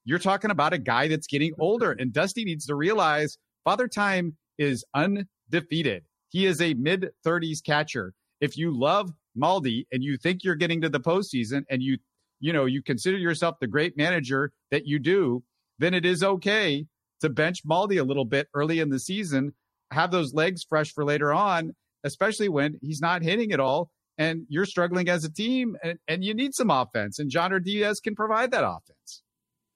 you're 0.05 0.19
talking 0.19 0.51
about 0.51 0.73
a 0.73 0.79
guy 0.79 1.09
that's 1.09 1.27
getting 1.27 1.53
older. 1.59 1.93
And 1.93 2.13
Dusty 2.13 2.45
needs 2.45 2.67
to 2.67 2.75
realize 2.75 3.39
Father 3.65 3.89
Time 3.89 4.37
is 4.59 4.85
undefeated. 4.95 6.05
He 6.33 6.47
is 6.47 6.61
a 6.61 6.75
mid 6.75 7.11
30s 7.25 7.63
catcher. 7.65 8.15
If 8.41 8.57
you 8.57 8.77
love 8.77 9.13
Maldi 9.41 9.87
and 9.93 10.03
you 10.03 10.17
think 10.17 10.43
you're 10.43 10.57
getting 10.57 10.81
to 10.81 10.89
the 10.89 10.99
postseason 10.99 11.65
and 11.71 11.83
you 11.83 11.99
you 12.41 12.53
know 12.53 12.65
you 12.65 12.83
consider 12.83 13.19
yourself 13.19 13.57
the 13.61 13.67
great 13.67 13.97
manager 13.97 14.51
that 14.71 14.87
you 14.87 14.99
do, 14.99 15.45
then 15.79 15.95
it 15.95 16.05
is 16.07 16.25
okay 16.25 16.87
to 17.21 17.29
bench 17.29 17.65
Maldi 17.65 18.01
a 18.01 18.03
little 18.03 18.25
bit 18.25 18.49
early 18.55 18.81
in 18.81 18.89
the 18.89 18.99
season, 18.99 19.53
have 19.93 20.11
those 20.11 20.35
legs 20.35 20.65
fresh 20.65 20.93
for 20.93 21.05
later 21.05 21.33
on, 21.33 21.75
especially 22.03 22.49
when 22.49 22.79
he's 22.81 23.01
not 23.01 23.23
hitting 23.23 23.53
at 23.53 23.61
all 23.61 23.91
and 24.19 24.45
you're 24.49 24.67
struggling 24.67 25.09
as 25.09 25.25
a 25.25 25.33
team 25.33 25.77
and, 25.83 25.99
and 26.09 26.25
you 26.25 26.35
need 26.35 26.55
some 26.55 26.71
offense 26.71 27.19
and 27.19 27.31
Yainer 27.31 27.63
Diaz 27.63 28.01
can 28.01 28.15
provide 28.15 28.51
that 28.53 28.65
offense. 28.65 29.23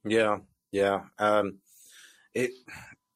Yeah, 0.04 0.38
yeah. 0.72 1.02
Um, 1.18 1.58
it, 2.34 2.50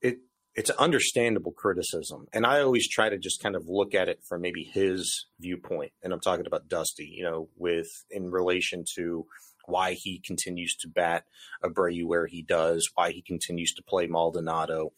it 0.01 0.19
it's 0.55 0.71
an 0.71 0.77
understandable 0.79 1.53
criticism. 1.53 2.27
And 2.33 2.45
I 2.45 2.61
always 2.61 2.89
try 2.89 3.09
to 3.09 3.19
just 3.19 3.43
kind 3.43 3.55
of 3.55 3.69
look 3.69 3.95
at 3.95 4.09
it 4.09 4.21
from 4.29 4.41
maybe 4.41 4.65
his 4.65 5.27
viewpoint. 5.39 5.93
And 6.03 6.13
I'm 6.13 6.21
talking 6.21 6.47
about 6.47 6.69
Dusty, 6.69 7.07
you 7.07 7.23
know, 7.23 7.49
with 7.57 7.89
in 8.11 8.31
relation 8.31 8.85
to 8.97 9.27
why 9.67 9.93
he 9.93 10.21
continues 10.25 10.75
to 10.77 10.89
bat 10.89 11.25
Abreu 11.65 12.05
where 12.05 12.27
he 12.27 12.43
does, 12.43 12.91
why 12.95 13.13
he 13.13 13.23
continues 13.23 13.73
to 13.75 13.83
play 13.83 14.07
Maldonado 14.07 14.93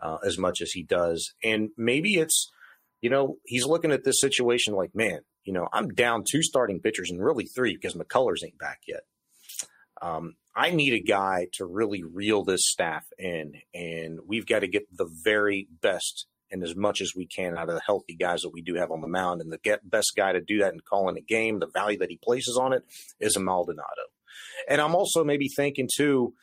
uh, 0.00 0.18
as 0.24 0.36
much 0.36 0.60
as 0.60 0.72
he 0.72 0.82
does. 0.82 1.32
And 1.42 1.70
maybe 1.76 2.16
it's, 2.16 2.50
you 3.00 3.08
know, 3.08 3.36
he's 3.44 3.64
looking 3.64 3.92
at 3.92 4.04
this 4.04 4.20
situation 4.20 4.74
like, 4.74 4.94
man, 4.94 5.20
you 5.44 5.54
know, 5.54 5.68
I'm 5.72 5.88
down 5.88 6.24
two 6.28 6.42
starting 6.42 6.80
pitchers 6.80 7.10
and 7.10 7.24
really 7.24 7.46
three 7.46 7.74
because 7.74 7.94
McCullers 7.94 8.44
ain't 8.44 8.58
back 8.58 8.80
yet. 8.86 9.02
Um, 10.02 10.34
I 10.54 10.70
need 10.70 10.92
a 10.94 11.00
guy 11.00 11.46
to 11.54 11.64
really 11.64 12.02
reel 12.02 12.44
this 12.44 12.62
staff 12.64 13.04
in, 13.18 13.54
and 13.72 14.20
we've 14.26 14.46
got 14.46 14.60
to 14.60 14.68
get 14.68 14.84
the 14.96 15.08
very 15.22 15.68
best 15.80 16.26
and 16.50 16.62
as 16.64 16.74
much 16.74 17.00
as 17.00 17.12
we 17.14 17.26
can 17.26 17.56
out 17.56 17.68
of 17.68 17.74
the 17.74 17.82
healthy 17.86 18.14
guys 18.14 18.42
that 18.42 18.52
we 18.52 18.62
do 18.62 18.74
have 18.74 18.90
on 18.90 19.00
the 19.00 19.08
mound. 19.08 19.40
And 19.40 19.52
the 19.52 19.78
best 19.84 20.12
guy 20.16 20.32
to 20.32 20.40
do 20.40 20.58
that 20.58 20.72
and 20.72 20.84
call 20.84 21.08
in 21.08 21.16
a 21.16 21.20
game, 21.20 21.60
the 21.60 21.68
value 21.68 21.98
that 21.98 22.10
he 22.10 22.18
places 22.22 22.58
on 22.60 22.72
it 22.72 22.82
is 23.20 23.36
a 23.36 23.40
Maldonado. 23.40 23.86
And 24.68 24.80
I'm 24.80 24.94
also 24.94 25.24
maybe 25.24 25.48
thinking 25.48 25.88
too 25.94 26.34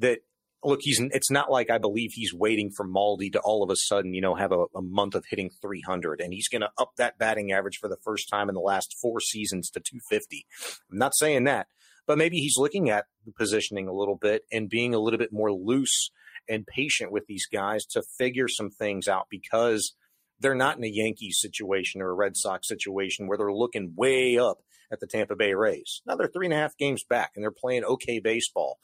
that 0.00 0.20
look, 0.62 0.80
he's 0.82 1.00
it's 1.00 1.30
not 1.30 1.50
like 1.50 1.70
I 1.70 1.78
believe 1.78 2.10
he's 2.12 2.34
waiting 2.34 2.70
for 2.70 2.86
Maldi 2.86 3.32
to 3.32 3.40
all 3.40 3.62
of 3.62 3.70
a 3.70 3.76
sudden, 3.76 4.14
you 4.14 4.20
know, 4.20 4.34
have 4.34 4.52
a, 4.52 4.64
a 4.74 4.82
month 4.82 5.14
of 5.14 5.24
hitting 5.28 5.50
300 5.60 6.20
and 6.20 6.32
he's 6.32 6.48
going 6.48 6.62
to 6.62 6.70
up 6.78 6.92
that 6.96 7.18
batting 7.18 7.52
average 7.52 7.78
for 7.78 7.88
the 7.88 7.98
first 8.02 8.28
time 8.28 8.48
in 8.48 8.54
the 8.54 8.60
last 8.60 8.96
four 9.00 9.20
seasons 9.20 9.70
to 9.70 9.80
250. 9.80 10.46
I'm 10.90 10.98
not 10.98 11.14
saying 11.16 11.44
that, 11.44 11.68
but 12.06 12.18
maybe 12.18 12.38
he's 12.38 12.58
looking 12.58 12.90
at 12.90 13.06
the 13.24 13.32
positioning 13.32 13.88
a 13.88 13.92
little 13.92 14.16
bit 14.16 14.42
and 14.52 14.68
being 14.68 14.94
a 14.94 14.98
little 14.98 15.18
bit 15.18 15.32
more 15.32 15.52
loose 15.52 16.10
and 16.48 16.66
patient 16.66 17.10
with 17.10 17.26
these 17.26 17.46
guys 17.46 17.84
to 17.86 18.02
figure 18.18 18.48
some 18.48 18.70
things 18.70 19.08
out 19.08 19.26
because 19.30 19.94
they're 20.40 20.54
not 20.54 20.76
in 20.76 20.84
a 20.84 20.88
Yankees 20.88 21.38
situation 21.40 22.02
or 22.02 22.10
a 22.10 22.14
Red 22.14 22.36
Sox 22.36 22.68
situation 22.68 23.26
where 23.26 23.38
they're 23.38 23.52
looking 23.52 23.94
way 23.96 24.38
up 24.38 24.58
at 24.92 25.00
the 25.00 25.06
Tampa 25.06 25.36
Bay 25.36 25.54
Rays. 25.54 26.02
Now 26.06 26.16
they're 26.16 26.28
three 26.28 26.46
and 26.46 26.52
a 26.52 26.58
half 26.58 26.76
games 26.76 27.04
back 27.04 27.32
and 27.34 27.42
they're 27.42 27.50
playing 27.50 27.84
okay 27.84 28.20
baseball, 28.20 28.78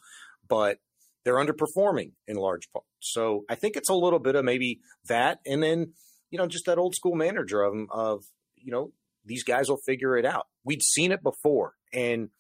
but 0.49 0.79
they're 1.25 1.35
underperforming 1.35 2.13
in 2.27 2.37
large 2.37 2.71
part. 2.73 2.85
So 3.01 3.45
I 3.49 3.55
think 3.55 3.77
it's 3.77 3.91
a 3.91 3.95
little 3.95 4.19
bit 4.19 4.37
of 4.37 4.45
maybe 4.45 4.81
that, 5.09 5.39
and 5.47 5.63
then 5.63 5.93
you 6.31 6.39
know 6.39 6.47
just 6.47 6.67
that 6.67 6.79
old 6.79 6.95
school 6.95 7.15
manager 7.15 7.63
of 7.63 7.73
them 7.73 7.89
of 7.91 8.25
you 8.57 8.73
know 8.73 8.93
these 9.25 9.45
guys 9.45 9.69
will 9.69 9.81
figure 9.85 10.17
it 10.17 10.25
out. 10.25 10.47
We'd 10.65 10.83
seen 10.83 11.13
it 11.13 11.23
before, 11.23 11.75
and 11.93 12.31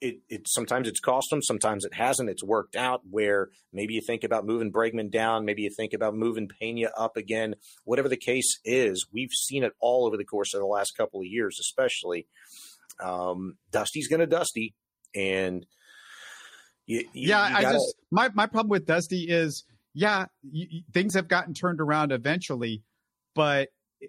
it, 0.00 0.20
it 0.28 0.48
sometimes 0.48 0.88
it's 0.88 1.00
cost 1.00 1.28
them, 1.30 1.42
sometimes 1.42 1.84
it 1.84 1.94
hasn't. 1.94 2.30
It's 2.30 2.42
worked 2.42 2.76
out 2.76 3.02
where 3.08 3.50
maybe 3.72 3.94
you 3.94 4.00
think 4.00 4.24
about 4.24 4.46
moving 4.46 4.72
Bregman 4.72 5.10
down, 5.10 5.44
maybe 5.44 5.62
you 5.62 5.70
think 5.70 5.92
about 5.92 6.14
moving 6.14 6.48
Pena 6.48 6.90
up 6.96 7.16
again. 7.16 7.54
Whatever 7.84 8.08
the 8.08 8.16
case 8.16 8.58
is, 8.64 9.06
we've 9.12 9.32
seen 9.32 9.64
it 9.64 9.72
all 9.80 10.06
over 10.06 10.16
the 10.16 10.24
course 10.24 10.54
of 10.54 10.60
the 10.60 10.66
last 10.66 10.92
couple 10.96 11.20
of 11.20 11.26
years, 11.26 11.58
especially. 11.60 12.26
Um, 13.02 13.56
Dusty's 13.70 14.08
going 14.08 14.20
to 14.20 14.26
Dusty, 14.26 14.74
and 15.14 15.64
you, 16.86 16.98
you, 17.12 17.28
yeah, 17.28 17.48
you 17.48 17.54
gotta... 17.54 17.68
I 17.68 17.72
just 17.72 17.94
my 18.10 18.30
my 18.34 18.46
problem 18.46 18.70
with 18.70 18.86
Dusty 18.86 19.28
is 19.28 19.64
yeah, 19.94 20.26
things 20.92 21.14
have 21.14 21.28
gotten 21.28 21.54
turned 21.54 21.80
around 21.80 22.12
eventually, 22.12 22.82
but 23.34 23.68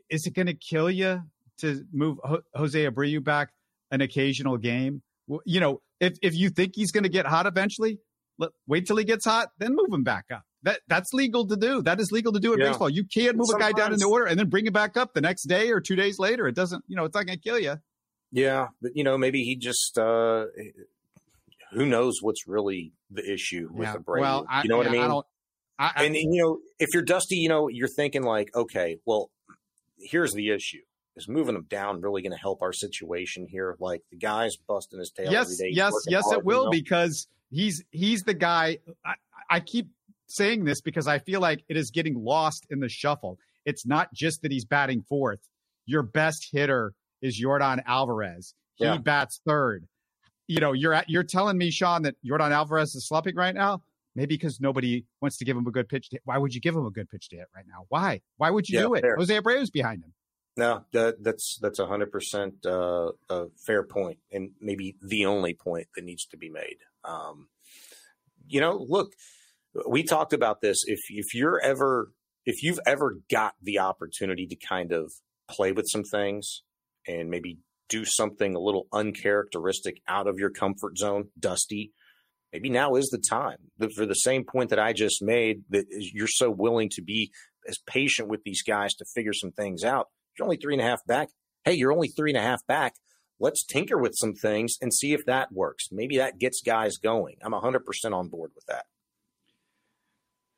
is 0.09 0.25
it 0.25 0.33
going 0.33 0.47
to 0.47 0.53
kill 0.53 0.89
you 0.89 1.23
to 1.59 1.85
move 1.91 2.17
Jose 2.53 2.85
Abreu 2.85 3.23
back 3.23 3.49
an 3.91 4.01
occasional 4.01 4.57
game? 4.57 5.01
You 5.45 5.59
know, 5.59 5.81
if 5.99 6.13
if 6.21 6.35
you 6.35 6.49
think 6.49 6.73
he's 6.75 6.91
going 6.91 7.03
to 7.03 7.09
get 7.09 7.25
hot 7.25 7.45
eventually, 7.45 7.99
let, 8.37 8.51
wait 8.67 8.85
till 8.87 8.97
he 8.97 9.03
gets 9.03 9.25
hot, 9.25 9.49
then 9.59 9.71
move 9.71 9.91
him 9.91 10.03
back 10.03 10.25
up. 10.31 10.43
That 10.63 10.81
that's 10.87 11.13
legal 11.13 11.47
to 11.47 11.55
do. 11.55 11.81
That 11.81 11.99
is 11.99 12.11
legal 12.11 12.33
to 12.33 12.39
do 12.39 12.53
in 12.53 12.59
yeah. 12.59 12.69
baseball. 12.69 12.89
You 12.89 13.03
can't 13.03 13.35
move 13.35 13.47
Sometimes, 13.47 13.71
a 13.71 13.73
guy 13.73 13.79
down 13.79 13.93
in 13.93 13.99
the 13.99 14.05
order 14.05 14.25
and 14.25 14.37
then 14.37 14.49
bring 14.49 14.65
him 14.65 14.73
back 14.73 14.97
up 14.97 15.13
the 15.13 15.21
next 15.21 15.43
day 15.43 15.71
or 15.71 15.81
two 15.81 15.95
days 15.95 16.19
later. 16.19 16.47
It 16.47 16.55
doesn't, 16.55 16.83
you 16.87 16.95
know, 16.95 17.05
it's 17.05 17.15
not 17.15 17.25
going 17.25 17.37
to 17.37 17.43
kill 17.43 17.59
you. 17.59 17.77
Yeah, 18.31 18.67
but 18.81 18.91
you 18.95 19.03
know, 19.03 19.17
maybe 19.17 19.43
he 19.43 19.55
just 19.55 19.97
uh 19.97 20.45
who 21.73 21.85
knows 21.85 22.17
what's 22.21 22.47
really 22.47 22.93
the 23.09 23.29
issue 23.31 23.69
with 23.71 23.87
yeah. 23.87 23.93
the 23.93 23.99
brain. 23.99 24.21
Well, 24.21 24.45
I, 24.49 24.63
you 24.63 24.69
know 24.69 24.77
what 24.77 24.87
I 24.87 24.91
mean? 24.91 25.01
I 25.01 25.21
I, 25.79 26.03
and, 26.05 26.15
and 26.15 26.35
you 26.35 26.43
know, 26.43 26.59
if 26.79 26.89
you're 26.93 27.01
Dusty, 27.01 27.37
you 27.37 27.49
know, 27.49 27.67
you're 27.67 27.87
thinking 27.87 28.21
like, 28.21 28.49
okay, 28.55 28.97
well, 29.05 29.31
here's 29.97 30.31
the 30.33 30.51
issue 30.51 30.81
is 31.21 31.27
moving 31.27 31.55
him 31.55 31.65
down 31.69 32.01
really 32.01 32.21
going 32.21 32.31
to 32.31 32.37
help 32.37 32.61
our 32.61 32.73
situation 32.73 33.47
here? 33.47 33.75
Like 33.79 34.03
the 34.11 34.17
guy's 34.17 34.55
busting 34.55 34.99
his 34.99 35.11
tail. 35.11 35.31
Yes, 35.31 35.59
yes, 35.61 35.93
yes, 36.07 36.23
hard, 36.25 36.39
it 36.39 36.45
will 36.45 36.59
you 36.59 36.65
know? 36.65 36.71
because 36.71 37.27
he's 37.49 37.83
he's 37.91 38.23
the 38.23 38.33
guy. 38.33 38.79
I, 39.05 39.13
I 39.49 39.59
keep 39.59 39.87
saying 40.27 40.65
this 40.65 40.81
because 40.81 41.07
I 41.07 41.19
feel 41.19 41.39
like 41.41 41.63
it 41.69 41.77
is 41.77 41.91
getting 41.91 42.15
lost 42.15 42.65
in 42.69 42.79
the 42.79 42.89
shuffle. 42.89 43.37
It's 43.65 43.85
not 43.85 44.13
just 44.13 44.41
that 44.41 44.51
he's 44.51 44.65
batting 44.65 45.03
fourth. 45.07 45.47
Your 45.85 46.03
best 46.03 46.49
hitter 46.51 46.93
is 47.21 47.41
Yordan 47.41 47.83
Alvarez. 47.85 48.53
He 48.75 48.85
yeah. 48.85 48.97
bats 48.97 49.41
third. 49.45 49.87
You 50.47 50.59
know, 50.59 50.73
you're 50.73 50.93
at, 50.93 51.09
you're 51.09 51.23
telling 51.23 51.57
me, 51.57 51.69
Shaun, 51.71 52.03
that 52.03 52.15
Yordan 52.25 52.51
Alvarez 52.51 52.95
is 52.95 53.07
slumping 53.07 53.35
right 53.35 53.53
now. 53.53 53.83
Maybe 54.15 54.35
because 54.35 54.59
nobody 54.59 55.05
wants 55.21 55.37
to 55.37 55.45
give 55.45 55.55
him 55.55 55.65
a 55.67 55.71
good 55.71 55.87
pitch 55.87 56.09
to 56.09 56.15
hit. 56.15 56.21
Why 56.25 56.37
would 56.37 56.53
you 56.53 56.59
give 56.59 56.75
him 56.75 56.85
a 56.85 56.91
good 56.91 57.09
pitch 57.09 57.29
to 57.29 57.37
hit 57.37 57.47
right 57.55 57.63
now? 57.65 57.85
Why? 57.87 58.19
Why 58.35 58.49
would 58.49 58.67
you 58.67 58.77
yeah, 58.77 58.85
do 58.85 58.93
it? 58.95 59.01
Fair. 59.01 59.15
Jose 59.15 59.33
Abreu's 59.33 59.69
behind 59.69 60.03
him. 60.03 60.13
No, 60.57 60.85
that, 60.91 61.23
that's 61.23 61.57
that's 61.61 61.79
a 61.79 61.85
hundred 61.85 62.11
percent 62.11 62.65
uh, 62.65 63.11
a 63.29 63.45
fair 63.65 63.83
point, 63.83 64.19
and 64.31 64.51
maybe 64.59 64.97
the 65.01 65.25
only 65.25 65.53
point 65.53 65.87
that 65.95 66.03
needs 66.03 66.25
to 66.27 66.37
be 66.37 66.49
made. 66.49 66.77
Um, 67.05 67.47
you 68.47 68.59
know, 68.59 68.85
look, 68.87 69.13
we 69.87 70.03
talked 70.03 70.33
about 70.33 70.61
this. 70.61 70.83
If 70.85 70.99
if 71.09 71.33
you're 71.33 71.59
ever 71.63 72.11
if 72.45 72.63
you've 72.63 72.79
ever 72.85 73.19
got 73.31 73.53
the 73.61 73.79
opportunity 73.79 74.45
to 74.47 74.55
kind 74.55 74.91
of 74.91 75.13
play 75.49 75.71
with 75.71 75.87
some 75.89 76.03
things 76.03 76.63
and 77.07 77.29
maybe 77.29 77.59
do 77.87 78.03
something 78.03 78.55
a 78.55 78.59
little 78.59 78.87
uncharacteristic 78.91 80.01
out 80.07 80.27
of 80.27 80.37
your 80.37 80.49
comfort 80.49 80.97
zone, 80.97 81.29
Dusty, 81.39 81.91
maybe 82.51 82.69
now 82.69 82.95
is 82.95 83.09
the 83.09 83.17
time. 83.29 83.57
For 83.95 84.05
the 84.05 84.15
same 84.15 84.43
point 84.43 84.69
that 84.71 84.79
I 84.79 84.91
just 84.91 85.21
made, 85.21 85.63
that 85.69 85.85
you're 85.89 86.27
so 86.27 86.49
willing 86.49 86.89
to 86.91 87.01
be 87.01 87.31
as 87.67 87.77
patient 87.85 88.27
with 88.27 88.41
these 88.43 88.63
guys 88.63 88.93
to 88.95 89.05
figure 89.13 89.33
some 89.33 89.51
things 89.51 89.83
out 89.83 90.07
you're 90.41 90.47
only 90.47 90.57
three 90.57 90.73
and 90.73 90.81
a 90.81 90.85
half 90.85 91.05
back. 91.05 91.29
Hey, 91.63 91.73
you're 91.73 91.93
only 91.93 92.07
three 92.07 92.31
and 92.31 92.37
a 92.37 92.41
half 92.41 92.65
back. 92.65 92.95
Let's 93.39 93.63
tinker 93.63 93.97
with 93.97 94.15
some 94.15 94.33
things 94.33 94.75
and 94.81 94.91
see 94.91 95.13
if 95.13 95.25
that 95.27 95.51
works. 95.51 95.89
Maybe 95.91 96.17
that 96.17 96.39
gets 96.39 96.61
guys 96.61 96.97
going. 96.97 97.35
I'm 97.43 97.51
100% 97.51 97.79
on 98.11 98.27
board 98.27 98.51
with 98.55 98.65
that. 98.65 98.85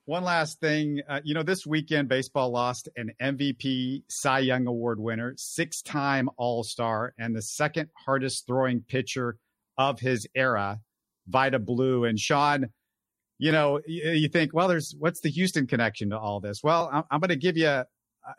One 0.05 0.23
last 0.23 0.61
thing. 0.61 1.01
Uh, 1.07 1.19
you 1.23 1.33
know, 1.33 1.43
this 1.43 1.65
weekend, 1.65 2.07
baseball 2.07 2.49
lost 2.51 2.87
an 2.95 3.11
MVP 3.21 4.03
Cy 4.09 4.39
Young 4.39 4.67
Award 4.67 4.99
winner, 4.99 5.33
six 5.37 5.81
time 5.81 6.29
All 6.37 6.63
Star, 6.63 7.13
and 7.17 7.35
the 7.35 7.41
second 7.41 7.89
hardest 8.05 8.47
throwing 8.47 8.81
pitcher 8.87 9.37
of 9.77 9.99
his 9.99 10.27
era, 10.35 10.79
Vida 11.27 11.59
Blue. 11.59 12.05
And 12.05 12.17
Shaun, 12.19 12.67
you 13.37 13.51
know, 13.51 13.79
you, 13.85 14.27
think, 14.29 14.53
well, 14.53 14.67
there's 14.67 14.93
what's 14.97 15.21
the 15.21 15.29
Houston 15.29 15.67
connection 15.67 16.09
to 16.09 16.17
all 16.17 16.41
this? 16.41 16.61
Well, 16.63 16.89
I'm, 16.91 17.03
I'm 17.11 17.19
going 17.21 17.29
to 17.29 17.37
give 17.37 17.57
you 17.57 17.83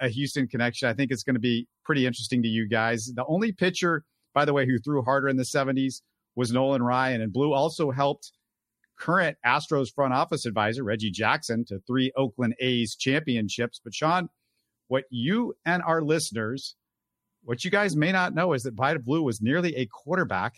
a 0.01 0.09
Houston 0.09 0.49
connection. 0.49 0.89
I 0.89 0.95
think 0.95 1.11
it's 1.11 1.23
going 1.23 1.35
to 1.35 1.41
be 1.41 1.67
pretty 1.85 2.07
interesting 2.07 2.43
to 2.43 2.49
you 2.49 2.69
guys. 2.69 3.11
The 3.15 3.25
only 3.27 3.53
pitcher, 3.53 4.05
by 4.35 4.45
the 4.45 4.53
way, 4.53 4.67
who 4.67 4.79
threw 4.79 5.03
harder 5.03 5.29
in 5.29 5.37
the 5.37 5.45
70s 5.45 6.01
was 6.37 6.53
Nolan 6.53 6.83
Ryan. 6.83 7.21
And 7.21 7.33
Blue 7.33 7.53
also 7.53 7.91
helped 7.91 8.33
current 8.99 9.37
Astros 9.45 9.93
front 9.93 10.15
office 10.15 10.47
advisor, 10.47 10.85
Reggie 10.85 11.11
Jackson, 11.11 11.65
to 11.67 11.81
three 11.87 12.13
Oakland 12.17 12.55
A's 12.61 12.97
championships. 12.97 13.81
But 13.83 13.95
Shaun, 13.95 14.29
what 14.89 15.05
you 15.11 15.55
and 15.65 15.83
our 15.83 16.03
listeners, 16.03 16.77
what 17.43 17.65
you 17.65 17.71
guys 17.71 17.97
may 17.97 18.13
not 18.13 18.35
know 18.35 18.53
is 18.53 18.63
that 18.63 18.75
Vida 18.75 19.01
Blue 19.01 19.23
was 19.23 19.41
nearly 19.41 19.77
a 19.77 19.87
quarterback 19.87 20.55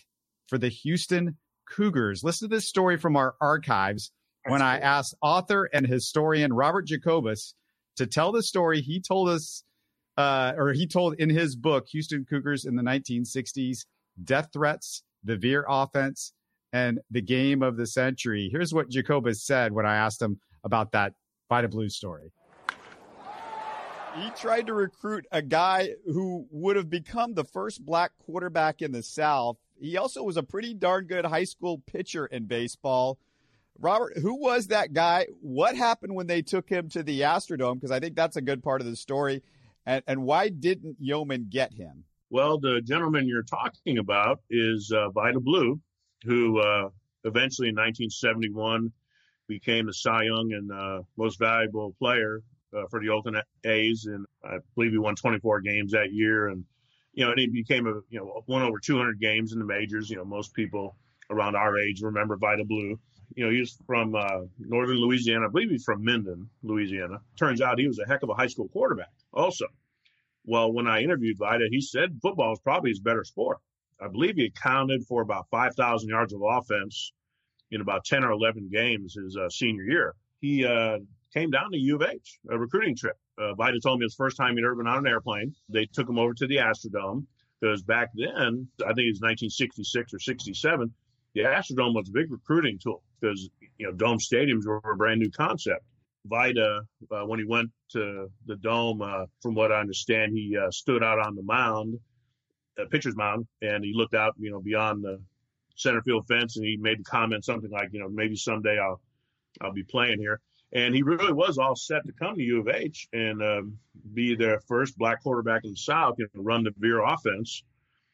for 0.49 0.59
the 0.59 0.69
Houston 0.69 1.37
Cougars. 1.69 2.23
Listen 2.23 2.49
to 2.49 2.55
this 2.55 2.69
story 2.69 2.97
from 2.97 3.17
our 3.17 3.35
archives 3.41 4.13
That's 4.45 4.53
when 4.53 4.61
cool. 4.61 4.69
I 4.69 4.79
asked 4.79 5.15
author 5.21 5.69
and 5.73 5.87
historian 5.87 6.53
Robert 6.53 6.87
Jacobus 6.87 7.55
to 7.97 8.07
tell 8.07 8.33
the 8.33 8.43
story 8.43 8.81
he 8.81 9.01
told 9.01 9.29
us, 9.29 9.65
uh, 10.17 10.53
or 10.57 10.73
he 10.73 10.87
told 10.87 11.15
in 11.15 11.31
his 11.31 11.57
book, 11.57 11.87
Houston 11.89 12.25
Cougars 12.25 12.65
in 12.65 12.77
the 12.77 12.83
1960s, 12.83 13.87
Death 14.23 14.49
Threats, 14.53 15.03
the 15.25 15.37
Veer 15.37 15.65
Offense, 15.69 16.33
and 16.73 17.01
the 17.11 17.23
Game 17.23 17.63
of 17.63 17.77
the 17.77 17.87
Century. 17.87 18.49
Here's 18.51 18.73
what 18.73 18.89
Jacobus 18.89 19.45
said 19.45 19.73
when 19.73 19.87
I 19.87 19.97
asked 19.97 20.21
him 20.21 20.39
about 20.65 20.93
that 20.93 21.13
Vida 21.49 21.69
Blue 21.69 21.89
story. 21.89 22.33
He 24.17 24.31
tried 24.31 24.67
to 24.67 24.75
recruit 24.75 25.27
a 25.31 25.43
guy 25.43 25.91
who 26.07 26.47
would 26.51 26.77
have 26.77 26.89
become 26.89 27.35
the 27.35 27.45
first 27.45 27.85
black 27.85 28.13
quarterback 28.25 28.81
in 28.81 28.93
the 28.93 29.03
South. 29.03 29.59
He 29.79 29.99
also 29.99 30.23
was 30.23 30.39
a 30.39 30.43
pretty 30.43 30.73
darn 30.73 31.05
good 31.05 31.27
high 31.27 31.45
school 31.45 31.83
pitcher 31.87 32.25
in 32.25 32.47
baseball. 32.47 33.19
Robert, 33.79 34.19
who 34.19 34.41
was 34.41 34.69
that 34.69 34.93
guy? 34.93 35.27
What 35.41 35.77
happened 35.77 36.15
when 36.15 36.27
they 36.27 36.43
took 36.43 36.69
him 36.69 36.89
to 36.91 37.03
the 37.03 37.21
Astrodome? 37.21 37.75
Because 37.75 37.91
I 37.91 38.01
think 38.01 38.17
that's 38.17 38.37
a 38.37 38.43
good 38.43 38.63
part 38.63 38.81
of 38.81 38.87
the 38.87 38.97
story. 38.97 39.43
And, 39.85 40.03
and 40.07 40.23
why 40.23 40.49
didn't 40.49 40.97
Yeoman 40.99 41.47
get 41.49 41.73
him? 41.73 42.05
Well, 42.31 42.59
the 42.59 42.81
gentleman 42.83 43.29
you're 43.29 43.43
talking 43.43 43.99
about 43.99 44.41
is 44.51 44.93
uh, 44.93 45.09
Blue, 45.41 45.81
who 46.25 46.59
uh, 46.61 46.89
eventually 47.25 47.69
in 47.69 47.77
1971 47.77 48.93
became 49.49 49.87
the 49.87 49.93
Cy 49.93 50.25
Young 50.25 50.53
and 50.53 50.73
uh, 50.73 51.03
most 51.17 51.39
valuable 51.39 51.95
player 51.99 52.43
uh, 52.77 52.83
for 52.91 53.01
the 53.01 53.11
Oakland 53.11 53.43
A's, 53.65 54.07
and 54.07 54.27
I 54.45 54.59
believe 54.75 54.91
he 54.91 54.99
won 54.99 55.15
24 55.15 55.61
games 55.61 55.93
that 55.93 56.13
year. 56.13 56.49
And 56.49 56.65
you 57.13 57.25
know, 57.25 57.31
and 57.31 57.39
he 57.39 57.47
became 57.47 57.87
a 57.87 57.95
you 58.11 58.19
know 58.19 58.43
won 58.49 58.63
over 58.63 58.79
200 58.79 59.21
games 59.21 59.53
in 59.53 59.61
the 59.61 59.65
majors. 59.65 60.11
You 60.11 60.17
know, 60.17 60.25
most 60.25 60.53
people 60.53 60.97
around 61.31 61.55
our 61.55 61.79
age 61.79 62.03
remember 62.03 62.37
Vida 62.37 62.65
Blue 62.65 62.99
you 63.35 63.45
know, 63.45 63.51
he's 63.51 63.79
from 63.87 64.15
uh, 64.15 64.43
northern 64.59 64.97
Louisiana. 64.97 65.47
I 65.47 65.51
believe 65.51 65.71
he's 65.71 65.85
from 65.85 66.05
Minden, 66.05 66.49
Louisiana. 66.63 67.21
Turns 67.39 67.61
out 67.61 67.79
he 67.79 67.87
was 67.87 67.99
a 67.99 68.07
heck 68.07 68.23
of 68.23 68.31
a 68.31 68.35
high 68.35 68.47
school 68.47 68.69
quarterback 68.69 69.13
also. 69.33 69.67
Well, 70.45 70.73
when 70.73 70.87
I 70.87 71.03
interviewed 71.03 71.39
Vida, 71.39 71.67
he 71.71 71.81
said 71.81 72.19
football 72.23 72.53
is 72.53 72.61
probably 72.61 72.91
his 72.91 73.01
better 73.01 73.25
sport. 73.25 73.59
I 74.01 74.09
believe 74.09 74.37
he 74.37 74.45
accounted 74.45 75.05
for 75.07 75.23
about 75.23 75.47
5,000 75.51 76.09
yards 76.09 76.33
of 76.33 76.43
offense 76.43 77.13
in 77.71 77.81
about 77.81 78.05
10 78.05 78.23
or 78.23 78.31
11 78.31 78.69
games 78.73 79.15
his 79.15 79.37
uh, 79.37 79.49
senior 79.49 79.85
year. 79.85 80.15
He 80.41 80.65
uh, 80.65 80.99
came 81.35 81.51
down 81.51 81.73
to 81.73 81.79
U 81.79 81.97
of 81.97 82.03
H, 82.03 82.39
a 82.51 82.59
recruiting 82.59 82.97
trip. 82.97 83.17
Uh, 83.39 83.55
Vida 83.55 83.81
told 83.81 83.99
me 83.99 84.05
his 84.05 84.15
first 84.15 84.37
time 84.37 84.57
he'd 84.57 84.65
ever 84.65 84.77
been 84.77 84.87
on 84.87 84.99
an 84.99 85.07
airplane. 85.07 85.55
They 85.69 85.87
took 85.87 86.09
him 86.09 86.19
over 86.19 86.35
to 86.35 86.47
the 86.47 86.57
Astrodome 86.57 87.27
because 87.61 87.83
back 87.83 88.11
then, 88.15 88.69
I 88.81 88.93
think 88.93 89.07
it 89.07 89.17
was 89.17 89.21
1966 89.21 90.15
or 90.15 90.19
67, 90.19 90.93
the 91.37 91.43
Astrodome 91.43 91.95
was 91.95 92.09
a 92.09 92.13
big 92.13 92.33
recruiting 92.33 92.79
tool 92.79 93.03
because 93.21 93.51
you 93.77 93.87
know, 93.87 93.93
dome 93.93 94.19
stadiums 94.19 94.67
were 94.67 94.81
a 94.91 94.97
brand 94.97 95.21
new 95.21 95.31
concept. 95.31 95.85
Vida, 96.25 96.81
uh, 97.13 97.27
when 97.27 97.39
he 97.39 97.45
went 97.45 97.71
to 97.91 98.31
the 98.47 98.57
dome, 98.57 99.03
uh, 99.03 99.27
from 99.43 99.55
what 99.55 99.71
I 99.71 99.79
understand, 99.79 100.33
he 100.33 100.57
uh, 100.57 100.71
stood 100.71 101.05
out 101.05 101.21
on 101.21 101.37
the 101.37 101.43
mound, 101.43 102.01
uh, 102.81 102.87
pitcher's 102.91 103.15
mound, 103.15 103.47
and 103.61 103.85
he 103.85 103.93
looked 103.95 104.15
out, 104.15 104.35
you 104.39 104.51
know, 104.51 104.61
beyond 104.61 105.05
the 105.05 105.21
center 105.77 106.01
field 106.03 106.27
fence, 106.27 106.57
and 106.57 106.65
he 106.65 106.79
made 106.79 106.99
the 107.01 107.05
comment 107.05 107.45
something 107.45 107.71
like, 107.71 107.91
you 107.93 108.01
know, 108.01 108.09
maybe 108.09 108.35
someday 108.35 108.79
I'll 108.79 109.01
I'll 109.61 109.73
be 109.73 109.85
playing 109.85 110.19
here. 110.19 110.41
And 110.73 110.95
he 110.95 111.03
really 111.03 111.33
was 111.33 111.59
all 111.59 111.77
set 111.77 112.05
to 112.07 112.13
come 112.13 112.37
to 112.37 112.43
U 112.43 112.61
of 112.61 112.69
H 112.69 113.09
and 113.13 113.43
um, 113.43 113.79
be 114.15 114.35
the 114.35 114.59
first 114.67 114.97
black 114.99 115.23
quarterback 115.23 115.65
in 115.65 115.71
the 115.71 115.77
South, 115.77 116.15
you 116.19 116.27
know, 116.35 116.43
run 116.43 116.65
the 116.65 116.73
Veer 116.79 117.05
offense 117.05 117.63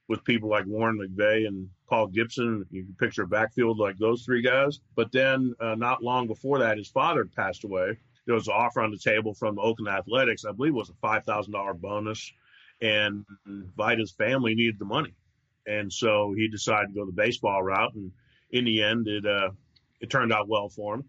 with 0.09 0.25
people 0.25 0.51
like 0.51 0.67
Warren 0.67 0.99
McVea 0.99 1.47
and 1.47 1.69
Paul 1.93 2.09
Gipson. 2.09 2.65
You 2.71 2.85
can 2.85 2.97
picture 2.99 3.25
a 3.25 3.27
backfield 3.27 3.79
like 3.79 3.99
those 3.99 4.23
three 4.23 4.41
guys. 4.41 4.81
But 4.97 5.13
then, 5.13 5.55
uh, 5.61 5.75
not 5.75 6.03
long 6.03 6.27
before 6.27 6.61
that, 6.61 6.79
his 6.79 6.89
father 6.89 7.27
passed 7.37 7.65
away. 7.65 7.99
There 8.25 8.35
was 8.35 8.49
an 8.49 8.55
offer 8.57 8.81
on 8.81 8.91
the 8.91 8.97
table 8.97 9.35
from 9.35 9.59
Oakland 9.59 9.95
Athletics. 9.95 10.47
I 10.47 10.53
believe 10.53 10.73
it 10.73 10.77
was 10.77 10.89
a 10.89 10.95
five 11.03 11.27
thousand 11.27 11.53
dollar 11.53 11.75
bonus, 11.75 12.33
and 12.81 13.27
Vida's 13.77 14.13
family 14.13 14.55
needed 14.55 14.79
the 14.79 14.87
money, 14.87 15.13
and 15.67 15.93
so 15.93 16.33
he 16.35 16.49
decided 16.49 16.89
to 16.89 16.95
go 16.95 17.05
the 17.05 17.13
baseball 17.13 17.63
route. 17.63 17.93
And 17.95 18.11
in 18.51 18.65
the 18.65 18.83
end, 18.83 19.07
it 19.07 19.27
uh, 19.27 19.51
it 20.01 20.09
turned 20.09 20.33
out 20.33 20.49
well 20.49 20.71
for 20.71 20.95
him. 20.95 21.05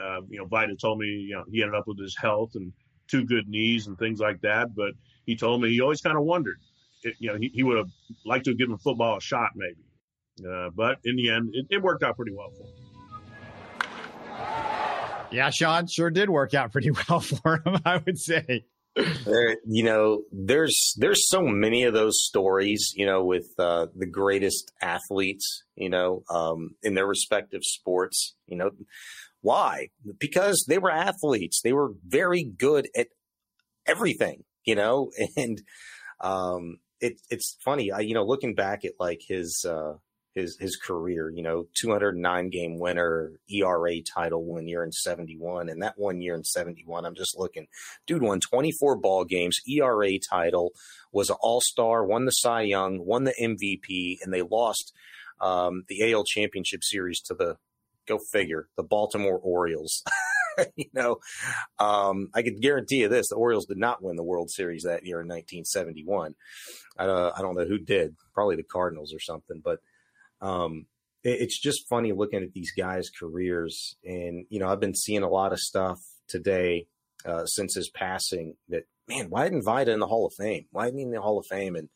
Uh, 0.00 0.22
you 0.30 0.38
know, 0.38 0.46
Vida 0.46 0.76
told 0.76 0.98
me, 0.98 1.08
you 1.08 1.34
know, 1.34 1.44
he 1.52 1.62
ended 1.62 1.78
up 1.78 1.86
with 1.86 1.98
his 1.98 2.16
health 2.16 2.52
and 2.54 2.72
two 3.06 3.26
good 3.26 3.48
knees 3.48 3.86
and 3.86 3.98
things 3.98 4.18
like 4.18 4.40
that. 4.40 4.74
But 4.74 4.92
he 5.26 5.36
told 5.36 5.60
me 5.60 5.68
he 5.68 5.82
always 5.82 6.00
kind 6.00 6.16
of 6.16 6.24
wondered 6.24 6.58
it, 7.02 7.16
you 7.18 7.30
know, 7.30 7.38
he, 7.38 7.50
he 7.52 7.62
would 7.62 7.76
have 7.76 7.90
liked 8.24 8.46
to 8.46 8.52
have 8.52 8.58
given 8.58 8.78
football 8.78 9.18
a 9.18 9.20
shot, 9.20 9.50
maybe. 9.54 9.82
Uh, 10.40 10.70
but 10.74 10.98
in 11.04 11.16
the 11.16 11.30
end, 11.30 11.50
it, 11.52 11.66
it, 11.70 11.82
worked 11.82 12.02
out 12.02 12.16
pretty 12.16 12.32
well 12.34 12.50
for 12.50 12.62
him. 12.62 12.72
Yeah, 15.30 15.50
Shaun 15.50 15.86
sure 15.86 16.10
did 16.10 16.30
work 16.30 16.54
out 16.54 16.72
pretty 16.72 16.90
well 17.08 17.20
for 17.20 17.62
him, 17.64 17.78
I 17.84 17.98
would 17.98 18.18
say. 18.18 18.64
There, 19.24 19.56
you 19.66 19.84
know, 19.84 20.22
there's 20.30 20.94
there's 20.98 21.28
so 21.30 21.40
many 21.40 21.84
of 21.84 21.94
those 21.94 22.22
stories, 22.26 22.92
you 22.94 23.06
know, 23.06 23.24
with 23.24 23.46
uh, 23.58 23.86
the 23.96 24.04
greatest 24.06 24.70
athletes, 24.82 25.62
you 25.76 25.88
know, 25.88 26.24
um, 26.28 26.76
in 26.82 26.94
their 26.94 27.06
respective 27.06 27.62
sports. 27.62 28.34
You 28.46 28.58
know, 28.58 28.70
why? 29.40 29.88
Because 30.18 30.64
they 30.68 30.78
were 30.78 30.90
athletes. 30.90 31.60
They 31.62 31.72
were 31.72 31.92
very 32.06 32.44
good 32.44 32.88
at 32.96 33.08
everything, 33.86 34.44
you 34.64 34.74
know, 34.74 35.10
and 35.36 35.60
um, 36.20 36.78
it, 37.00 37.20
it's 37.30 37.56
funny, 37.64 37.90
I, 37.90 38.00
you 38.00 38.14
know, 38.14 38.24
looking 38.24 38.54
back 38.54 38.84
at 38.84 38.92
like 38.98 39.20
his, 39.26 39.64
uh, 39.68 39.94
his, 40.34 40.56
his 40.58 40.76
career, 40.76 41.30
you 41.30 41.42
know, 41.42 41.66
209 41.74 42.50
game 42.50 42.78
winner, 42.78 43.32
ERA 43.48 44.00
title 44.02 44.44
one 44.44 44.66
year 44.66 44.82
in 44.82 44.92
71. 44.92 45.68
And 45.68 45.82
that 45.82 45.94
one 45.96 46.20
year 46.20 46.34
in 46.34 46.44
71, 46.44 47.04
I'm 47.04 47.14
just 47.14 47.38
looking, 47.38 47.66
dude 48.06 48.22
won 48.22 48.40
24 48.40 48.96
ball 48.96 49.24
games, 49.24 49.60
ERA 49.66 50.18
title, 50.18 50.72
was 51.12 51.30
an 51.30 51.36
all 51.40 51.60
star, 51.60 52.04
won 52.04 52.24
the 52.24 52.32
Cy 52.32 52.62
Young, 52.62 53.04
won 53.04 53.24
the 53.24 53.34
MVP, 53.40 54.18
and 54.22 54.32
they 54.32 54.42
lost 54.42 54.92
um, 55.40 55.84
the 55.88 56.12
AL 56.12 56.24
championship 56.24 56.82
series 56.82 57.20
to 57.22 57.34
the, 57.34 57.56
go 58.06 58.18
figure, 58.18 58.68
the 58.76 58.82
Baltimore 58.82 59.38
Orioles. 59.38 60.02
you 60.76 60.88
know, 60.92 61.18
um, 61.78 62.28
I 62.34 62.42
could 62.42 62.60
guarantee 62.60 63.00
you 63.00 63.08
this: 63.08 63.28
the 63.28 63.36
Orioles 63.36 63.66
did 63.66 63.78
not 63.78 64.02
win 64.02 64.16
the 64.16 64.22
World 64.22 64.50
Series 64.50 64.82
that 64.82 65.04
year 65.04 65.20
in 65.20 65.28
1971. 65.28 66.34
I, 66.98 67.04
I 67.04 67.40
don't 67.40 67.56
know 67.56 67.64
who 67.64 67.78
did, 67.78 68.16
probably 68.34 68.56
the 68.56 68.62
Cardinals 68.62 69.14
or 69.14 69.20
something. 69.20 69.60
But 69.64 69.80
um, 70.42 70.86
it, 71.24 71.40
it's 71.40 71.60
just 71.60 71.88
funny 71.88 72.12
looking 72.12 72.42
at 72.42 72.52
these 72.52 72.72
guys' 72.76 73.10
careers, 73.10 73.96
and 74.04 74.44
you 74.50 74.58
know, 74.58 74.68
I've 74.68 74.80
been 74.80 74.94
seeing 74.94 75.22
a 75.22 75.30
lot 75.30 75.52
of 75.52 75.58
stuff 75.58 75.98
today 76.28 76.86
uh, 77.24 77.46
since 77.46 77.74
his 77.74 77.88
passing. 77.88 78.54
That 78.68 78.84
man, 79.08 79.30
why 79.30 79.44
didn't 79.44 79.64
Vida 79.64 79.92
in 79.92 80.00
the 80.00 80.06
Hall 80.06 80.26
of 80.26 80.34
Fame? 80.38 80.66
Why 80.70 80.86
didn't 80.86 80.98
he 80.98 81.04
in 81.04 81.12
the 81.12 81.22
Hall 81.22 81.38
of 81.38 81.46
Fame? 81.48 81.76
And 81.76 81.88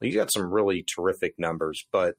well, 0.00 0.06
he's 0.06 0.16
got 0.16 0.32
some 0.32 0.50
really 0.50 0.84
terrific 0.96 1.34
numbers, 1.38 1.86
but 1.92 2.14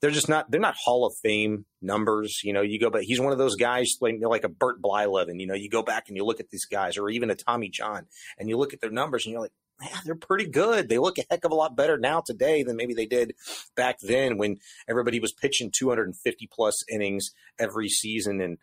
they're 0.00 0.10
just 0.10 0.28
not 0.28 0.50
they're 0.50 0.60
not 0.60 0.76
Hall 0.84 1.06
of 1.06 1.14
Fame 1.22 1.66
numbers. 1.82 2.40
You 2.44 2.52
know, 2.52 2.62
you 2.62 2.78
go 2.78 2.90
but 2.90 3.02
he's 3.02 3.20
one 3.20 3.32
of 3.32 3.38
those 3.38 3.56
guys 3.56 3.90
like 4.00 4.16
like 4.20 4.44
a 4.44 4.48
Bert 4.48 4.80
Blyleven. 4.80 5.40
You 5.40 5.46
know, 5.46 5.54
you 5.54 5.68
go 5.68 5.82
back 5.82 6.04
and 6.08 6.16
you 6.16 6.24
look 6.24 6.40
at 6.40 6.50
these 6.50 6.66
guys, 6.66 6.96
or 6.96 7.08
even 7.08 7.30
a 7.30 7.34
Tommy 7.34 7.70
John, 7.70 8.06
and 8.38 8.48
you 8.48 8.56
look 8.56 8.72
at 8.72 8.80
their 8.80 8.90
numbers, 8.90 9.24
and 9.24 9.32
you're 9.32 9.42
like, 9.42 9.52
man, 9.80 9.90
they're 10.04 10.14
pretty 10.14 10.48
good. 10.48 10.88
They 10.88 10.98
look 10.98 11.18
a 11.18 11.24
heck 11.30 11.44
of 11.44 11.52
a 11.52 11.56
lot 11.56 11.76
better 11.76 11.98
now 11.98 12.22
today 12.24 12.62
than 12.62 12.76
maybe 12.76 12.94
they 12.94 13.06
did 13.06 13.34
back 13.76 13.98
then 14.00 14.38
when 14.38 14.58
everybody 14.88 15.20
was 15.20 15.32
pitching 15.32 15.72
250 15.76 16.48
plus 16.52 16.74
innings 16.90 17.30
every 17.58 17.88
season, 17.88 18.40
and 18.40 18.58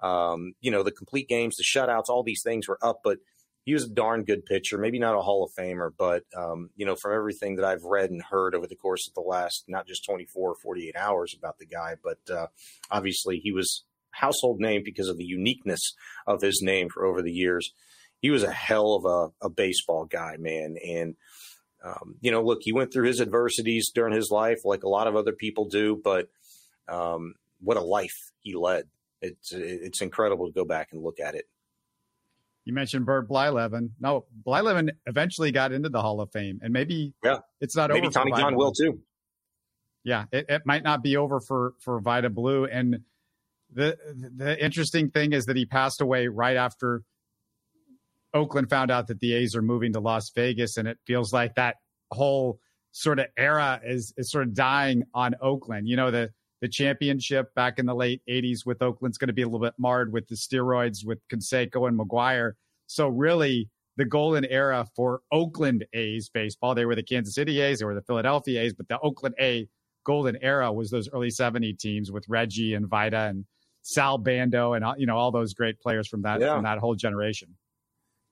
um, 0.00 0.54
you 0.60 0.70
know 0.70 0.82
the 0.82 0.92
complete 0.92 1.28
games, 1.28 1.56
the 1.56 1.64
shutouts, 1.64 2.08
all 2.08 2.22
these 2.22 2.42
things 2.44 2.68
were 2.68 2.78
up, 2.82 3.00
but 3.04 3.18
he 3.64 3.72
was 3.72 3.84
a 3.84 3.90
darn 3.90 4.24
good 4.24 4.44
pitcher. 4.44 4.76
Maybe 4.76 4.98
not 4.98 5.16
a 5.16 5.22
Hall 5.22 5.44
of 5.44 5.52
Famer, 5.58 5.90
but 5.96 6.24
um, 6.36 6.70
you 6.76 6.84
know, 6.84 6.96
from 6.96 7.14
everything 7.14 7.56
that 7.56 7.64
I've 7.64 7.84
read 7.84 8.10
and 8.10 8.22
heard 8.22 8.54
over 8.54 8.66
the 8.66 8.76
course 8.76 9.08
of 9.08 9.14
the 9.14 9.22
last 9.22 9.64
not 9.68 9.86
just 9.86 10.04
24 10.04 10.50
or 10.50 10.54
48 10.62 10.96
hours 10.96 11.34
about 11.36 11.58
the 11.58 11.66
guy, 11.66 11.96
but 12.02 12.18
uh, 12.30 12.46
obviously 12.90 13.38
he 13.38 13.52
was 13.52 13.84
household 14.10 14.60
name 14.60 14.82
because 14.84 15.08
of 15.08 15.16
the 15.16 15.24
uniqueness 15.24 15.80
of 16.26 16.42
his 16.42 16.60
name 16.62 16.88
for 16.88 17.04
over 17.04 17.22
the 17.22 17.32
years. 17.32 17.72
He 18.20 18.30
was 18.30 18.42
a 18.42 18.52
hell 18.52 18.94
of 18.94 19.04
a, 19.04 19.46
a 19.46 19.50
baseball 19.50 20.04
guy, 20.04 20.36
man, 20.38 20.76
and. 20.84 21.16
Um, 21.86 22.14
you 22.22 22.30
know, 22.30 22.40
look, 22.40 22.60
he 22.62 22.72
went 22.72 22.94
through 22.94 23.08
his 23.08 23.20
adversities 23.20 23.90
during 23.94 24.14
his 24.14 24.30
life, 24.30 24.60
like 24.64 24.84
a 24.84 24.88
lot 24.88 25.06
of 25.06 25.16
other 25.16 25.32
people 25.32 25.66
do. 25.66 26.00
But 26.02 26.30
um, 26.88 27.34
what 27.60 27.76
a 27.76 27.82
life 27.82 28.32
he 28.40 28.54
led! 28.54 28.86
It's 29.20 29.52
it's 29.52 30.00
incredible 30.00 30.46
to 30.46 30.52
go 30.54 30.64
back 30.64 30.88
and 30.92 31.02
look 31.02 31.20
at 31.20 31.34
it 31.34 31.46
you 32.64 32.72
mentioned 32.72 33.06
Bert 33.06 33.28
Blyleven. 33.28 33.90
No, 34.00 34.24
Blyleven 34.46 34.90
eventually 35.06 35.52
got 35.52 35.72
into 35.72 35.88
the 35.88 36.00
Hall 36.00 36.20
of 36.20 36.30
Fame, 36.32 36.60
and 36.62 36.72
maybe 36.72 37.12
yeah, 37.22 37.38
it's 37.60 37.76
not 37.76 37.90
maybe 37.90 38.06
over. 38.06 38.12
Tommy 38.12 38.32
John 38.32 38.56
will 38.56 38.72
too. 38.72 39.00
Yeah, 40.02 40.24
it, 40.32 40.46
it 40.48 40.62
might 40.64 40.82
not 40.82 41.02
be 41.02 41.16
over 41.16 41.40
for 41.40 41.74
for 41.80 42.00
Vida 42.00 42.30
Blue. 42.30 42.64
And 42.64 43.00
the 43.72 43.98
the 44.36 44.62
interesting 44.62 45.10
thing 45.10 45.32
is 45.32 45.44
that 45.44 45.56
he 45.56 45.66
passed 45.66 46.00
away 46.00 46.28
right 46.28 46.56
after 46.56 47.02
Oakland 48.34 48.68
found 48.68 48.90
out 48.90 49.06
that 49.06 49.20
the 49.20 49.32
A's 49.34 49.56
are 49.56 49.62
moving 49.62 49.92
to 49.92 50.00
Las 50.00 50.30
Vegas, 50.34 50.76
and 50.76 50.88
it 50.88 50.98
feels 51.06 51.32
like 51.32 51.54
that 51.54 51.76
whole 52.10 52.58
sort 52.92 53.18
of 53.18 53.26
era 53.36 53.80
is 53.84 54.12
is 54.16 54.30
sort 54.30 54.46
of 54.46 54.54
dying 54.54 55.04
on 55.14 55.34
Oakland. 55.40 55.88
You 55.88 55.96
know 55.96 56.10
the 56.10 56.30
the 56.60 56.68
championship 56.68 57.54
back 57.54 57.78
in 57.78 57.84
the 57.86 57.94
late 57.94 58.22
80s 58.28 58.64
with 58.64 58.80
Oakland's 58.80 59.18
going 59.18 59.28
to 59.28 59.34
be 59.34 59.42
a 59.42 59.46
little 59.46 59.60
bit 59.60 59.74
marred 59.76 60.12
with 60.12 60.28
the 60.28 60.34
steroids 60.34 61.04
with 61.04 61.18
Canseco 61.30 61.86
and 61.86 61.98
McGwire. 61.98 62.52
So 62.86 63.06
really 63.06 63.68
the 63.96 64.06
golden 64.06 64.46
era 64.46 64.86
for 64.96 65.20
Oakland 65.30 65.84
A's 65.92 66.30
baseball. 66.30 66.74
They 66.74 66.86
were 66.86 66.94
the 66.94 67.02
Kansas 67.02 67.34
City 67.34 67.60
A's, 67.60 67.80
they 67.80 67.84
were 67.84 67.94
the 67.94 68.02
Philadelphia 68.02 68.62
A's, 68.62 68.72
but 68.72 68.88
the 68.88 68.98
Oakland 69.00 69.34
A 69.38 69.68
golden 70.04 70.36
era 70.42 70.72
was 70.72 70.90
those 70.90 71.08
early 71.12 71.30
70 71.30 71.74
teams 71.74 72.10
with 72.10 72.24
Reggie 72.28 72.74
and 72.74 72.88
Vida 72.88 73.18
and 73.18 73.44
Sal 73.82 74.16
Bando 74.16 74.72
and 74.72 74.84
you 74.96 75.06
know 75.06 75.16
all 75.16 75.30
those 75.30 75.52
great 75.52 75.78
players 75.80 76.08
from 76.08 76.22
that 76.22 76.40
yeah. 76.40 76.54
from 76.54 76.64
that 76.64 76.78
whole 76.78 76.94
generation. 76.94 77.54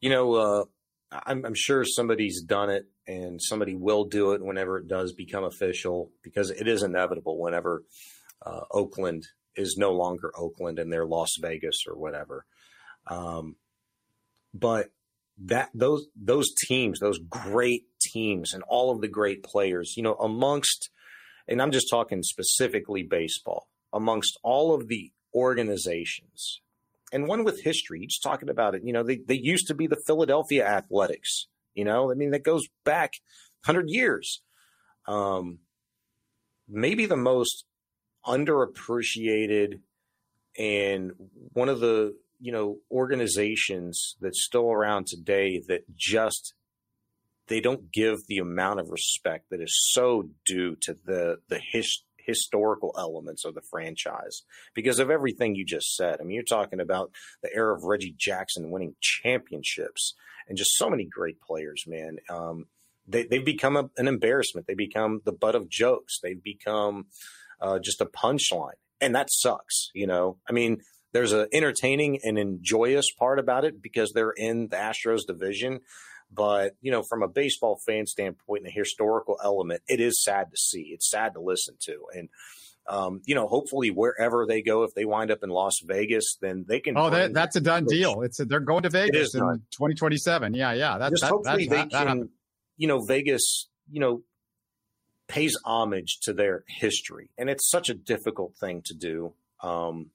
You 0.02 0.10
know, 0.10 0.34
uh, 0.34 0.64
I'm, 1.10 1.46
I'm 1.46 1.54
sure 1.54 1.84
somebody's 1.84 2.42
done 2.42 2.70
it 2.70 2.86
and 3.06 3.40
somebody 3.40 3.74
will 3.74 4.04
do 4.04 4.32
it 4.32 4.42
whenever 4.44 4.78
it 4.78 4.88
does 4.88 5.12
become 5.12 5.44
official 5.44 6.10
because 6.22 6.50
it 6.50 6.68
is 6.68 6.82
inevitable 6.82 7.40
whenever 7.40 7.84
uh, 8.44 8.62
Oakland 8.70 9.24
is 9.56 9.76
no 9.78 9.92
longer 9.92 10.32
Oakland 10.36 10.78
and 10.78 10.92
they're 10.92 11.06
Las 11.06 11.36
Vegas 11.40 11.84
or 11.88 11.96
whatever. 11.96 12.44
Um, 13.06 13.56
but 14.52 14.90
that 15.38 15.70
those 15.74 16.06
those 16.14 16.52
teams, 16.66 17.00
those 17.00 17.18
great 17.18 17.84
teams, 18.00 18.52
and 18.52 18.62
all 18.68 18.92
of 18.92 19.00
the 19.00 19.08
great 19.08 19.42
players, 19.42 19.94
you 19.96 20.02
know, 20.02 20.14
amongst, 20.14 20.90
and 21.48 21.60
I'm 21.60 21.72
just 21.72 21.88
talking 21.90 22.22
specifically 22.22 23.02
baseball, 23.02 23.68
amongst 23.92 24.38
all 24.42 24.74
of 24.74 24.88
the 24.88 25.10
organizations, 25.34 26.60
and 27.12 27.28
one 27.28 27.44
with 27.44 27.62
history. 27.62 28.06
Just 28.06 28.22
talking 28.22 28.48
about 28.48 28.74
it, 28.74 28.82
you 28.84 28.92
know, 28.92 29.02
they 29.02 29.20
they 29.26 29.38
used 29.38 29.68
to 29.68 29.74
be 29.74 29.86
the 29.86 30.02
Philadelphia 30.06 30.66
Athletics. 30.66 31.46
You 31.74 31.84
know, 31.84 32.10
I 32.10 32.14
mean, 32.14 32.30
that 32.30 32.44
goes 32.44 32.66
back 32.84 33.14
hundred 33.64 33.88
years. 33.88 34.42
Um, 35.06 35.58
maybe 36.68 37.06
the 37.06 37.16
most 37.16 37.64
underappreciated 38.26 39.80
and 40.58 41.12
one 41.52 41.68
of 41.68 41.80
the 41.80 42.14
you 42.40 42.52
know 42.52 42.76
organizations 42.90 44.16
that's 44.20 44.44
still 44.44 44.70
around 44.70 45.06
today 45.06 45.62
that 45.68 45.82
just 45.96 46.54
they 47.48 47.60
don't 47.60 47.90
give 47.92 48.26
the 48.28 48.38
amount 48.38 48.80
of 48.80 48.90
respect 48.90 49.46
that 49.50 49.60
is 49.60 49.74
so 49.92 50.28
due 50.44 50.76
to 50.76 50.96
the 51.04 51.38
the 51.48 51.60
his, 51.72 52.04
historical 52.26 52.94
elements 52.98 53.44
of 53.44 53.54
the 53.54 53.62
franchise 53.70 54.42
because 54.74 54.98
of 54.98 55.10
everything 55.10 55.54
you 55.54 55.64
just 55.64 55.94
said. 55.94 56.18
I 56.20 56.24
mean, 56.24 56.34
you're 56.34 56.44
talking 56.44 56.80
about 56.80 57.10
the 57.42 57.54
era 57.54 57.74
of 57.74 57.84
Reggie 57.84 58.14
Jackson 58.16 58.70
winning 58.70 58.94
championships 59.00 60.14
and 60.48 60.58
just 60.58 60.76
so 60.76 60.90
many 60.90 61.04
great 61.04 61.40
players, 61.40 61.84
man. 61.86 62.18
Um, 62.28 62.66
they, 63.06 63.24
they've 63.24 63.44
become 63.44 63.76
a, 63.76 63.90
an 63.96 64.08
embarrassment. 64.08 64.66
They 64.66 64.74
become 64.74 65.20
the 65.24 65.32
butt 65.32 65.54
of 65.54 65.68
jokes. 65.68 66.18
They've 66.22 66.42
become 66.42 67.06
uh, 67.60 67.78
just 67.78 68.00
a 68.00 68.06
punchline, 68.06 68.78
and 69.00 69.14
that 69.14 69.28
sucks. 69.30 69.90
You 69.94 70.06
know, 70.06 70.38
I 70.48 70.52
mean, 70.52 70.78
there's 71.12 71.32
an 71.32 71.46
entertaining 71.52 72.20
and 72.22 72.38
enjoyous 72.38 73.12
part 73.12 73.38
about 73.38 73.64
it 73.64 73.82
because 73.82 74.12
they're 74.12 74.30
in 74.30 74.68
the 74.68 74.76
Astros 74.76 75.26
division. 75.26 75.80
But, 76.34 76.76
you 76.80 76.90
know, 76.90 77.02
from 77.02 77.22
a 77.22 77.28
baseball 77.28 77.78
fan 77.86 78.06
standpoint 78.06 78.62
and 78.62 78.68
a 78.68 78.70
historical 78.70 79.38
element, 79.42 79.82
it 79.86 80.00
is 80.00 80.22
sad 80.22 80.50
to 80.50 80.56
see. 80.56 80.90
It's 80.92 81.10
sad 81.10 81.34
to 81.34 81.40
listen 81.40 81.76
to. 81.80 81.98
And, 82.14 82.28
um, 82.88 83.20
you 83.26 83.34
know, 83.34 83.46
hopefully 83.46 83.90
wherever 83.90 84.46
they 84.46 84.62
go, 84.62 84.82
if 84.84 84.94
they 84.94 85.04
wind 85.04 85.30
up 85.30 85.40
in 85.42 85.50
Las 85.50 85.74
Vegas, 85.84 86.38
then 86.40 86.64
they 86.66 86.80
can. 86.80 86.96
Oh, 86.96 87.10
that, 87.10 87.34
that's 87.34 87.56
a 87.56 87.60
done 87.60 87.84
deal. 87.84 88.22
It's 88.22 88.40
a, 88.40 88.44
they're 88.44 88.60
going 88.60 88.82
to 88.84 88.90
Vegas 88.90 89.34
in 89.34 89.40
2027. 89.40 90.54
Yeah, 90.54 90.72
yeah. 90.72 90.98
That's 90.98 91.20
that, 91.20 91.30
hopefully 91.30 91.66
they 91.66 91.76
that, 91.76 91.90
can. 91.90 92.20
That 92.20 92.28
you 92.76 92.88
know, 92.88 93.04
Vegas. 93.04 93.68
You 93.90 94.00
know, 94.00 94.22
pays 95.28 95.56
homage 95.64 96.18
to 96.22 96.32
their 96.32 96.64
history, 96.66 97.30
and 97.36 97.50
it's 97.50 97.70
such 97.70 97.88
a 97.88 97.94
difficult 97.94 98.54
thing 98.58 98.82
to 98.86 98.94
do. 98.94 99.34
Um, 99.62 100.10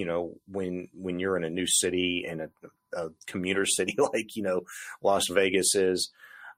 you 0.00 0.06
know, 0.06 0.32
when 0.50 0.88
when 0.94 1.18
you're 1.18 1.36
in 1.36 1.44
a 1.44 1.50
new 1.50 1.66
city 1.66 2.24
and 2.26 2.40
a, 2.40 2.48
a 2.94 3.10
commuter 3.26 3.66
city 3.76 3.94
like 3.98 4.34
you 4.34 4.42
know 4.42 4.62
Las 5.02 5.28
Vegas 5.28 5.74
is. 5.74 6.10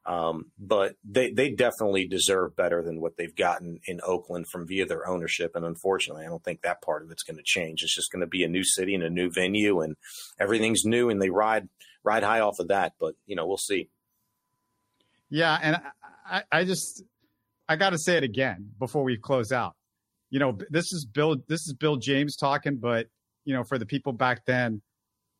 Um, 0.04 0.46
but 0.58 0.96
they, 1.04 1.30
they 1.30 1.50
definitely 1.50 2.08
deserve 2.08 2.56
better 2.56 2.82
than 2.82 3.00
what 3.00 3.16
they've 3.16 3.36
gotten 3.36 3.78
in 3.86 4.00
Oakland 4.04 4.46
from 4.50 4.66
via 4.66 4.84
their 4.84 5.06
ownership. 5.06 5.52
And 5.54 5.64
unfortunately, 5.64 6.24
I 6.24 6.28
don't 6.28 6.42
think 6.42 6.62
that 6.62 6.82
part 6.82 7.04
of 7.04 7.12
it's 7.12 7.22
going 7.22 7.36
to 7.36 7.44
change. 7.44 7.82
It's 7.82 7.94
just 7.94 8.10
going 8.10 8.22
to 8.22 8.26
be 8.26 8.42
a 8.42 8.48
new 8.48 8.64
city 8.64 8.96
and 8.96 9.04
a 9.04 9.10
new 9.10 9.30
venue 9.30 9.80
and 9.80 9.94
everything's 10.40 10.84
new 10.84 11.08
and 11.08 11.22
they 11.22 11.30
ride, 11.30 11.68
ride 12.02 12.24
high 12.24 12.40
off 12.40 12.58
of 12.58 12.66
that. 12.66 12.94
But, 12.98 13.14
you 13.26 13.36
know, 13.36 13.46
we'll 13.46 13.58
see. 13.58 13.90
Yeah. 15.30 15.56
And 15.62 15.80
I, 16.28 16.42
I 16.50 16.64
just, 16.64 17.04
I 17.68 17.76
got 17.76 17.90
to 17.90 17.98
say 17.98 18.16
it 18.16 18.24
again 18.24 18.70
before 18.80 19.04
we 19.04 19.16
close 19.16 19.52
out. 19.52 19.76
You 20.30 20.40
know, 20.40 20.58
this 20.68 20.92
is 20.92 21.04
Bill, 21.04 21.36
this 21.46 21.60
is 21.68 21.74
Bill 21.74 21.94
James 21.94 22.34
talking, 22.34 22.78
but, 22.78 23.06
you 23.44 23.54
know, 23.54 23.64
for 23.64 23.78
the 23.78 23.86
people 23.86 24.12
back 24.12 24.44
then, 24.46 24.82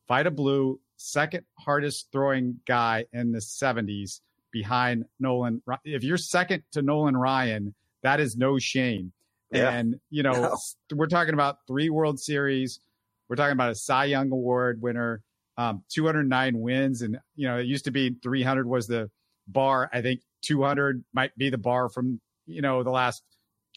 Vida 0.07 0.31
Blue, 0.31 0.79
second 0.97 1.45
hardest 1.59 2.09
throwing 2.11 2.59
guy 2.67 3.05
in 3.13 3.31
the 3.31 3.39
70s 3.39 4.21
behind 4.51 5.05
Nolan. 5.19 5.61
If 5.83 6.03
you're 6.03 6.17
second 6.17 6.63
to 6.73 6.81
Nolan 6.81 7.17
Ryan, 7.17 7.73
that 8.03 8.19
is 8.19 8.37
no 8.37 8.59
shame. 8.59 9.11
Yeah. 9.51 9.69
And, 9.69 9.99
you 10.09 10.23
know, 10.23 10.31
no. 10.33 10.57
we're 10.95 11.07
talking 11.07 11.33
about 11.33 11.57
three 11.67 11.89
World 11.89 12.19
Series. 12.19 12.79
We're 13.29 13.35
talking 13.35 13.53
about 13.53 13.71
a 13.71 13.75
Cy 13.75 14.05
Young 14.05 14.31
Award 14.31 14.81
winner, 14.81 15.21
um, 15.57 15.83
209 15.89 16.59
wins. 16.59 17.01
And, 17.01 17.17
you 17.35 17.47
know, 17.47 17.57
it 17.57 17.65
used 17.65 17.85
to 17.85 17.91
be 17.91 18.15
300 18.23 18.67
was 18.67 18.87
the 18.87 19.09
bar. 19.47 19.89
I 19.93 20.01
think 20.01 20.21
200 20.43 21.03
might 21.13 21.35
be 21.37 21.49
the 21.49 21.57
bar 21.57 21.89
from, 21.89 22.19
you 22.45 22.61
know, 22.61 22.83
the 22.83 22.91
last 22.91 23.23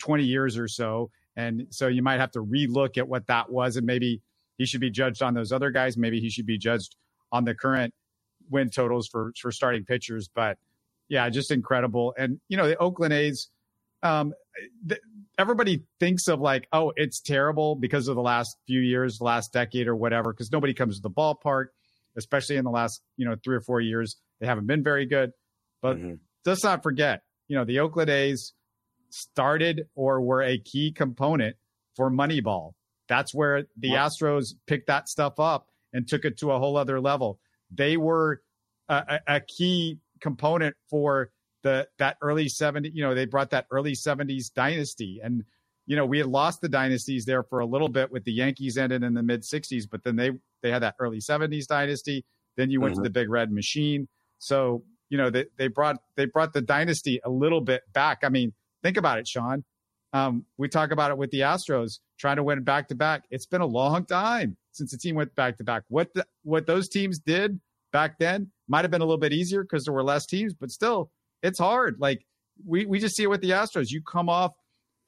20 0.00 0.24
years 0.24 0.58
or 0.58 0.68
so. 0.68 1.10
And 1.36 1.66
so 1.70 1.86
you 1.88 2.02
might 2.02 2.18
have 2.18 2.32
to 2.32 2.44
relook 2.44 2.96
at 2.96 3.08
what 3.08 3.26
that 3.26 3.50
was. 3.50 3.76
And 3.76 3.86
maybe 3.86 4.22
he 4.58 4.66
should 4.66 4.80
be 4.80 4.90
judged 4.90 5.22
on 5.22 5.34
those 5.34 5.52
other 5.52 5.70
guys. 5.70 5.96
Maybe 5.96 6.20
he 6.20 6.30
should 6.30 6.46
be 6.46 6.58
judged 6.58 6.96
on 7.30 7.44
the 7.44 7.54
current 7.54 7.92
win 8.50 8.70
totals 8.70 9.08
for, 9.08 9.32
for 9.40 9.52
starting 9.52 9.84
pitchers. 9.84 10.28
But 10.34 10.58
yeah, 11.08 11.28
just 11.28 11.50
incredible. 11.50 12.14
And 12.16 12.40
you 12.48 12.56
know, 12.56 12.66
the 12.66 12.76
Oakland 12.78 13.12
A's, 13.12 13.48
um, 14.02 14.34
th- 14.88 15.00
everybody 15.38 15.84
thinks 16.00 16.28
of 16.28 16.40
like, 16.40 16.66
oh, 16.72 16.92
it's 16.96 17.20
terrible 17.20 17.76
because 17.76 18.08
of 18.08 18.16
the 18.16 18.22
last 18.22 18.56
few 18.66 18.80
years, 18.80 19.18
the 19.18 19.24
last 19.24 19.52
decade 19.52 19.88
or 19.88 19.96
whatever, 19.96 20.32
because 20.32 20.50
nobody 20.50 20.74
comes 20.74 20.96
to 20.96 21.02
the 21.02 21.10
ballpark, 21.10 21.66
especially 22.16 22.56
in 22.56 22.64
the 22.64 22.70
last 22.70 23.02
you 23.16 23.26
know 23.26 23.36
three 23.44 23.56
or 23.56 23.60
four 23.60 23.80
years. 23.80 24.16
They 24.40 24.46
haven't 24.46 24.66
been 24.66 24.82
very 24.82 25.06
good. 25.06 25.32
But 25.82 25.98
mm-hmm. 25.98 26.14
let's 26.44 26.64
not 26.64 26.82
forget, 26.82 27.22
you 27.48 27.56
know, 27.56 27.64
the 27.64 27.80
Oakland 27.80 28.10
A's 28.10 28.52
started 29.10 29.86
or 29.94 30.20
were 30.20 30.42
a 30.42 30.58
key 30.58 30.92
component 30.92 31.56
for 31.94 32.10
Moneyball. 32.10 32.72
That's 33.08 33.34
where 33.34 33.64
the 33.76 33.90
Astros 33.90 34.54
picked 34.66 34.88
that 34.88 35.08
stuff 35.08 35.38
up 35.38 35.68
and 35.92 36.06
took 36.06 36.24
it 36.24 36.38
to 36.38 36.50
a 36.50 36.58
whole 36.58 36.76
other 36.76 37.00
level. 37.00 37.38
They 37.70 37.96
were 37.96 38.42
a, 38.88 39.20
a 39.26 39.40
key 39.40 39.98
component 40.20 40.76
for 40.88 41.30
the 41.62 41.88
that 41.98 42.16
early 42.22 42.48
70 42.48 42.90
you 42.94 43.02
know 43.02 43.14
they 43.14 43.24
brought 43.24 43.50
that 43.50 43.66
early 43.70 43.92
70s 43.92 44.52
dynasty 44.52 45.20
and 45.22 45.44
you 45.86 45.96
know 45.96 46.06
we 46.06 46.18
had 46.18 46.26
lost 46.26 46.60
the 46.60 46.68
dynasties 46.68 47.24
there 47.24 47.42
for 47.42 47.60
a 47.60 47.66
little 47.66 47.88
bit 47.88 48.10
with 48.12 48.24
the 48.24 48.32
yankees 48.32 48.78
ended 48.78 49.02
in 49.02 49.14
the 49.14 49.22
mid 49.22 49.42
60s 49.42 49.84
but 49.90 50.04
then 50.04 50.16
they 50.16 50.30
they 50.62 50.70
had 50.70 50.82
that 50.82 50.94
early 51.00 51.18
70s 51.18 51.66
dynasty 51.66 52.24
then 52.56 52.70
you 52.70 52.80
went 52.80 52.94
mm-hmm. 52.94 53.02
to 53.02 53.08
the 53.08 53.12
big 53.12 53.28
red 53.28 53.50
machine 53.50 54.06
so 54.38 54.84
you 55.08 55.18
know 55.18 55.28
they, 55.28 55.46
they 55.58 55.68
brought 55.68 55.96
they 56.16 56.26
brought 56.26 56.52
the 56.52 56.60
dynasty 56.60 57.20
a 57.24 57.30
little 57.30 57.60
bit 57.60 57.82
back 57.92 58.18
i 58.22 58.28
mean 58.28 58.52
think 58.86 58.96
about 58.96 59.18
it 59.18 59.26
shaun 59.26 59.64
um, 60.12 60.46
we 60.56 60.68
talk 60.68 60.92
about 60.92 61.10
it 61.10 61.18
with 61.18 61.30
the 61.30 61.40
astros 61.40 61.98
trying 62.18 62.36
to 62.36 62.42
win 62.42 62.62
back 62.62 62.88
to 62.88 62.94
back 62.94 63.24
it's 63.30 63.46
been 63.46 63.60
a 63.60 63.66
long 63.66 64.04
time 64.06 64.56
since 64.72 64.92
the 64.92 64.98
team 64.98 65.14
went 65.14 65.34
back 65.34 65.58
to 65.58 65.64
back 65.64 65.82
what 65.88 66.12
the, 66.14 66.24
what 66.42 66.66
those 66.66 66.88
teams 66.88 67.18
did 67.18 67.60
back 67.92 68.18
then 68.18 68.50
might 68.68 68.84
have 68.84 68.90
been 68.90 69.00
a 69.00 69.04
little 69.04 69.18
bit 69.18 69.32
easier 69.32 69.62
because 69.62 69.84
there 69.84 69.94
were 69.94 70.02
less 70.02 70.26
teams, 70.26 70.54
but 70.54 70.70
still, 70.70 71.10
it's 71.42 71.58
hard. 71.58 71.96
Like 71.98 72.24
we 72.66 72.86
we 72.86 72.98
just 72.98 73.16
see 73.16 73.24
it 73.24 73.30
with 73.30 73.40
the 73.40 73.50
Astros. 73.50 73.90
You 73.90 74.02
come 74.02 74.28
off 74.28 74.52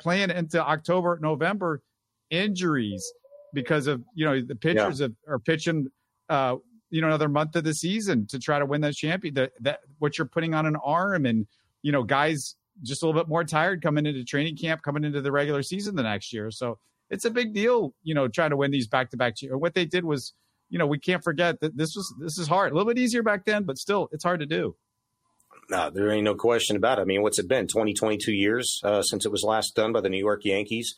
playing 0.00 0.30
into 0.30 0.64
October, 0.64 1.18
November, 1.20 1.82
injuries 2.30 3.04
because 3.52 3.86
of 3.86 4.02
you 4.14 4.24
know 4.24 4.40
the 4.40 4.54
pitchers 4.54 5.00
yeah. 5.00 5.08
are 5.26 5.38
pitching 5.38 5.88
uh, 6.28 6.56
you 6.90 7.00
know 7.00 7.08
another 7.08 7.28
month 7.28 7.56
of 7.56 7.64
the 7.64 7.74
season 7.74 8.26
to 8.28 8.38
try 8.38 8.58
to 8.58 8.66
win 8.66 8.80
that 8.82 8.94
champion. 8.94 9.34
That 9.34 9.52
that 9.60 9.80
what 9.98 10.18
you're 10.18 10.26
putting 10.26 10.54
on 10.54 10.66
an 10.66 10.76
arm 10.76 11.26
and 11.26 11.46
you 11.82 11.92
know 11.92 12.02
guys 12.02 12.54
just 12.82 13.02
a 13.02 13.06
little 13.06 13.20
bit 13.20 13.28
more 13.28 13.44
tired 13.44 13.82
coming 13.82 14.06
into 14.06 14.24
training 14.24 14.56
camp, 14.56 14.82
coming 14.82 15.04
into 15.04 15.20
the 15.20 15.32
regular 15.32 15.62
season 15.62 15.96
the 15.96 16.02
next 16.02 16.32
year. 16.32 16.50
So 16.50 16.78
it's 17.10 17.24
a 17.24 17.30
big 17.30 17.54
deal, 17.54 17.94
you 18.02 18.14
know, 18.14 18.28
trying 18.28 18.50
to 18.50 18.56
win 18.56 18.70
these 18.70 18.86
back 18.86 19.10
to 19.10 19.16
back. 19.16 19.34
What 19.50 19.74
they 19.74 19.84
did 19.84 20.04
was 20.04 20.34
you 20.68 20.78
know, 20.78 20.86
we 20.86 20.98
can't 20.98 21.22
forget 21.22 21.60
that 21.60 21.76
this 21.76 21.94
was 21.96 22.14
this 22.20 22.38
is 22.38 22.48
hard. 22.48 22.72
A 22.72 22.74
little 22.74 22.92
bit 22.92 23.00
easier 23.00 23.22
back 23.22 23.44
then, 23.44 23.64
but 23.64 23.78
still, 23.78 24.08
it's 24.12 24.24
hard 24.24 24.40
to 24.40 24.46
do. 24.46 24.76
No, 25.70 25.90
there 25.90 26.10
ain't 26.10 26.24
no 26.24 26.34
question 26.34 26.76
about 26.76 26.98
it. 26.98 27.02
I 27.02 27.04
mean, 27.04 27.22
what's 27.22 27.38
it 27.38 27.48
been? 27.48 27.66
20, 27.66 27.92
22 27.92 28.32
years 28.32 28.80
uh, 28.84 29.02
since 29.02 29.26
it 29.26 29.32
was 29.32 29.42
last 29.42 29.74
done 29.74 29.92
by 29.92 30.00
the 30.00 30.08
New 30.08 30.18
York 30.18 30.44
Yankees, 30.44 30.94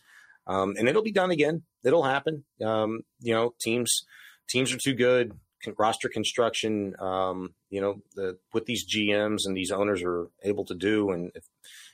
um, 0.46 0.74
and 0.78 0.88
it'll 0.88 1.02
be 1.02 1.12
done 1.12 1.30
again. 1.30 1.62
It'll 1.84 2.04
happen. 2.04 2.44
Um, 2.64 3.00
you 3.20 3.34
know, 3.34 3.54
teams 3.60 4.04
teams 4.48 4.72
are 4.72 4.78
too 4.78 4.94
good. 4.94 5.32
Roster 5.78 6.08
construction, 6.08 6.94
um, 6.98 7.54
you 7.68 7.80
know, 7.80 8.02
the, 8.14 8.38
what 8.52 8.66
these 8.66 8.86
GMs 8.86 9.46
and 9.46 9.56
these 9.56 9.70
owners 9.70 10.02
are 10.02 10.28
able 10.42 10.64
to 10.66 10.74
do, 10.74 11.10
and 11.10 11.30
if, 11.34 11.44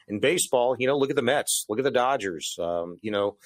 in 0.09 0.21
baseball, 0.21 0.77
you 0.79 0.87
know, 0.87 0.97
look 0.97 1.11
at 1.11 1.17
the 1.17 1.23
Mets, 1.23 1.65
look 1.69 1.79
at 1.79 1.85
the 1.85 1.91
Dodgers. 1.91 2.57
Um, 2.61 2.99
you 3.03 3.11
know, 3.11 3.37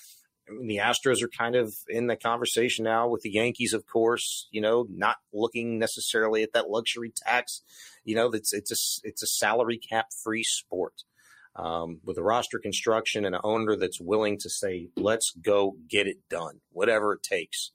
I 0.49 0.53
mean, 0.53 0.67
the 0.67 0.79
Astros 0.79 1.23
are 1.23 1.29
kind 1.29 1.55
of 1.55 1.75
in 1.89 2.07
the 2.07 2.17
conversation 2.17 2.85
now 2.85 3.09
with 3.09 3.23
the 3.23 3.31
Yankees, 3.31 3.73
of 3.73 3.87
course. 3.87 4.49
You 4.51 4.61
know, 4.61 4.87
not 4.91 5.17
looking 5.33 5.79
necessarily 5.79 6.43
at 6.43 6.53
that 6.53 6.71
luxury 6.71 7.13
tax. 7.15 7.63
You 8.05 8.17
know, 8.17 8.31
it's 8.31 8.53
it's 8.53 8.71
a 8.71 9.09
it's 9.09 9.23
a 9.23 9.27
salary 9.27 9.79
cap 9.79 10.07
free 10.23 10.43
sport 10.43 11.05
um, 11.57 12.01
with 12.05 12.19
a 12.19 12.23
roster 12.23 12.59
construction 12.59 13.25
and 13.25 13.35
an 13.35 13.41
owner 13.45 13.77
that's 13.77 14.01
willing 14.01 14.39
to 14.39 14.51
say, 14.51 14.89
"Let's 14.97 15.33
go 15.41 15.77
get 15.89 16.07
it 16.07 16.29
done, 16.29 16.61
whatever 16.73 17.13
it 17.13 17.23
takes 17.23 17.71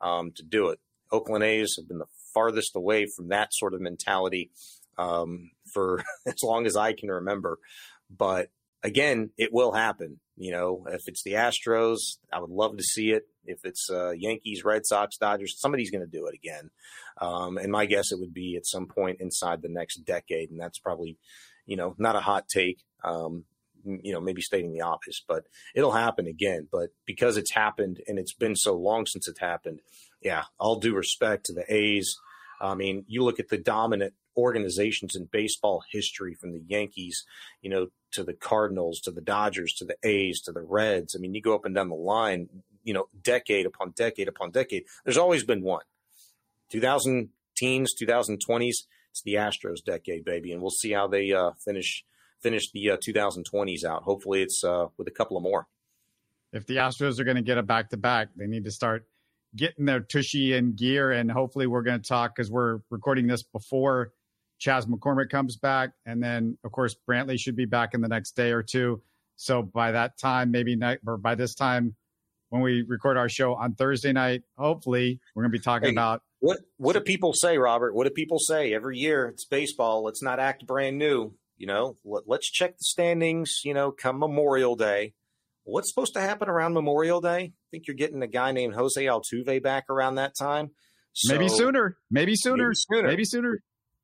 um, 0.00 0.32
to 0.32 0.42
do 0.42 0.68
it." 0.68 0.80
Oakland 1.10 1.44
A's 1.44 1.74
have 1.76 1.88
been 1.88 1.98
the 1.98 2.06
farthest 2.34 2.76
away 2.76 3.06
from 3.16 3.28
that 3.28 3.52
sort 3.52 3.74
of 3.74 3.80
mentality 3.80 4.50
um, 4.98 5.50
for 5.72 6.02
as 6.26 6.42
long 6.42 6.66
as 6.66 6.76
I 6.76 6.92
can 6.92 7.08
remember, 7.08 7.58
but 8.10 8.48
again, 8.82 9.30
it 9.36 9.52
will 9.52 9.72
happen. 9.72 10.20
You 10.36 10.52
know, 10.52 10.86
if 10.88 11.02
it's 11.06 11.22
the 11.22 11.32
Astros, 11.32 11.98
I 12.32 12.40
would 12.40 12.50
love 12.50 12.76
to 12.76 12.82
see 12.82 13.10
it. 13.10 13.24
If 13.44 13.60
it's 13.64 13.88
uh, 13.90 14.10
Yankees, 14.10 14.64
Red 14.64 14.86
Sox, 14.86 15.16
Dodgers, 15.16 15.58
somebody's 15.58 15.90
going 15.90 16.04
to 16.04 16.10
do 16.10 16.26
it 16.26 16.34
again. 16.34 16.70
Um, 17.20 17.58
and 17.58 17.72
my 17.72 17.86
guess 17.86 18.12
it 18.12 18.20
would 18.20 18.34
be 18.34 18.56
at 18.56 18.66
some 18.66 18.86
point 18.86 19.20
inside 19.20 19.62
the 19.62 19.68
next 19.68 20.04
decade, 20.04 20.50
and 20.50 20.60
that's 20.60 20.78
probably, 20.78 21.16
you 21.64 21.76
know, 21.76 21.94
not 21.98 22.16
a 22.16 22.20
hot 22.20 22.48
take. 22.48 22.82
Um, 23.02 23.44
you 23.84 24.12
know, 24.12 24.20
maybe 24.20 24.42
stating 24.42 24.72
the 24.72 24.80
obvious, 24.80 25.22
but 25.28 25.44
it'll 25.74 25.92
happen 25.92 26.26
again. 26.26 26.66
But 26.70 26.88
because 27.06 27.36
it's 27.36 27.52
happened 27.52 28.00
and 28.08 28.18
it's 28.18 28.34
been 28.34 28.56
so 28.56 28.74
long 28.74 29.06
since 29.06 29.28
it 29.28 29.38
happened, 29.38 29.78
yeah, 30.20 30.44
all 30.58 30.76
due 30.76 30.94
respect 30.94 31.46
to 31.46 31.52
the 31.52 31.64
A's. 31.72 32.16
I 32.60 32.74
mean, 32.74 33.04
you 33.06 33.22
look 33.22 33.38
at 33.38 33.48
the 33.48 33.58
dominant 33.58 34.14
organizations 34.36 35.14
in 35.14 35.28
baseball 35.30 35.82
history 35.90 36.34
from 36.34 36.52
the 36.52 36.62
Yankees, 36.66 37.24
you 37.62 37.70
know, 37.70 37.88
to 38.12 38.24
the 38.24 38.34
Cardinals, 38.34 39.00
to 39.00 39.10
the 39.10 39.20
Dodgers, 39.20 39.72
to 39.74 39.84
the 39.84 39.96
A's, 40.02 40.40
to 40.42 40.52
the 40.52 40.62
Reds. 40.62 41.14
I 41.16 41.18
mean, 41.18 41.34
you 41.34 41.40
go 41.40 41.54
up 41.54 41.64
and 41.64 41.74
down 41.74 41.88
the 41.88 41.94
line, 41.94 42.48
you 42.82 42.94
know, 42.94 43.08
decade 43.22 43.66
upon 43.66 43.92
decade 43.96 44.28
upon 44.28 44.50
decade. 44.50 44.84
There's 45.04 45.18
always 45.18 45.44
been 45.44 45.62
one. 45.62 45.82
2000 46.70 47.30
teens, 47.56 47.94
2020s, 48.00 48.74
it's 49.10 49.22
the 49.24 49.34
Astros 49.34 49.82
decade, 49.84 50.24
baby, 50.24 50.52
and 50.52 50.60
we'll 50.60 50.70
see 50.70 50.92
how 50.92 51.06
they 51.06 51.32
uh, 51.32 51.52
finish 51.64 52.04
finish 52.42 52.70
the 52.70 52.90
uh, 52.90 52.96
2020s 52.98 53.82
out. 53.84 54.02
Hopefully, 54.02 54.42
it's 54.42 54.62
uh, 54.62 54.86
with 54.98 55.08
a 55.08 55.10
couple 55.10 55.36
of 55.36 55.42
more. 55.42 55.66
If 56.52 56.66
the 56.66 56.76
Astros 56.76 57.18
are 57.18 57.24
going 57.24 57.36
to 57.36 57.42
get 57.42 57.56
a 57.56 57.62
back 57.62 57.90
to 57.90 57.96
back, 57.96 58.28
they 58.36 58.46
need 58.46 58.64
to 58.64 58.70
start 58.70 59.06
getting 59.56 59.86
their 59.86 60.00
tushy 60.00 60.54
in 60.54 60.74
gear, 60.74 61.12
and 61.12 61.30
hopefully, 61.30 61.66
we're 61.66 61.82
going 61.82 62.00
to 62.00 62.08
talk 62.08 62.36
because 62.36 62.50
we're 62.50 62.80
recording 62.90 63.26
this 63.26 63.42
before 63.42 64.12
Chas 64.58 64.86
McCormick 64.86 65.30
comes 65.30 65.56
back, 65.56 65.90
and 66.04 66.22
then 66.22 66.58
of 66.64 66.72
course 66.72 66.96
Brantley 67.08 67.38
should 67.38 67.56
be 67.56 67.66
back 67.66 67.94
in 67.94 68.00
the 68.00 68.08
next 68.08 68.36
day 68.36 68.52
or 68.52 68.62
two. 68.62 69.02
So 69.36 69.62
by 69.62 69.92
that 69.92 70.18
time, 70.18 70.50
maybe 70.50 70.76
night 70.76 71.00
or 71.06 71.18
by 71.18 71.34
this 71.34 71.54
time, 71.54 71.94
when 72.50 72.62
we 72.62 72.82
record 72.82 73.16
our 73.16 73.28
show 73.28 73.54
on 73.54 73.74
Thursday 73.74 74.12
night. 74.12 74.42
Hopefully, 74.56 75.20
we're 75.34 75.42
going 75.42 75.52
to 75.52 75.58
be 75.58 75.62
talking 75.62 75.88
Hey, 75.88 75.94
about 75.94 76.22
What 76.40 76.58
what 76.76 76.94
do 76.94 77.00
people 77.00 77.32
say, 77.32 77.58
Robert? 77.58 77.94
What 77.94 78.04
do 78.04 78.10
people 78.10 78.38
say 78.38 78.72
every 78.72 78.98
year? 78.98 79.26
It's 79.26 79.44
baseball. 79.44 80.04
Let's 80.04 80.22
not 80.22 80.38
act 80.38 80.66
brand 80.66 80.98
new. 80.98 81.34
You 81.58 81.66
know, 81.66 81.96
Let, 82.04 82.24
let's 82.26 82.50
check 82.50 82.78
the 82.78 82.84
standings. 82.84 83.60
You 83.64 83.74
know, 83.74 83.90
come 83.90 84.18
Memorial 84.18 84.76
Day. 84.76 85.14
What's 85.64 85.90
supposed 85.90 86.14
to 86.14 86.20
happen 86.20 86.48
around 86.48 86.74
Memorial 86.74 87.20
Day? 87.20 87.52
I 87.66 87.68
think 87.72 87.86
you're 87.88 87.96
getting 87.96 88.22
a 88.22 88.28
guy 88.28 88.52
named 88.52 88.74
Jose 88.74 89.04
Altuve 89.04 89.62
back 89.62 89.90
around 89.90 90.14
that 90.16 90.34
time. 90.38 90.70
maybe 91.28 91.48
sooner, 91.48 91.96
maybe 92.10 92.36
sooner, 92.36 92.68
Maybe 92.68 92.74
sooner. 92.74 93.08
maybe 93.08 93.24
sooner. 93.24 93.62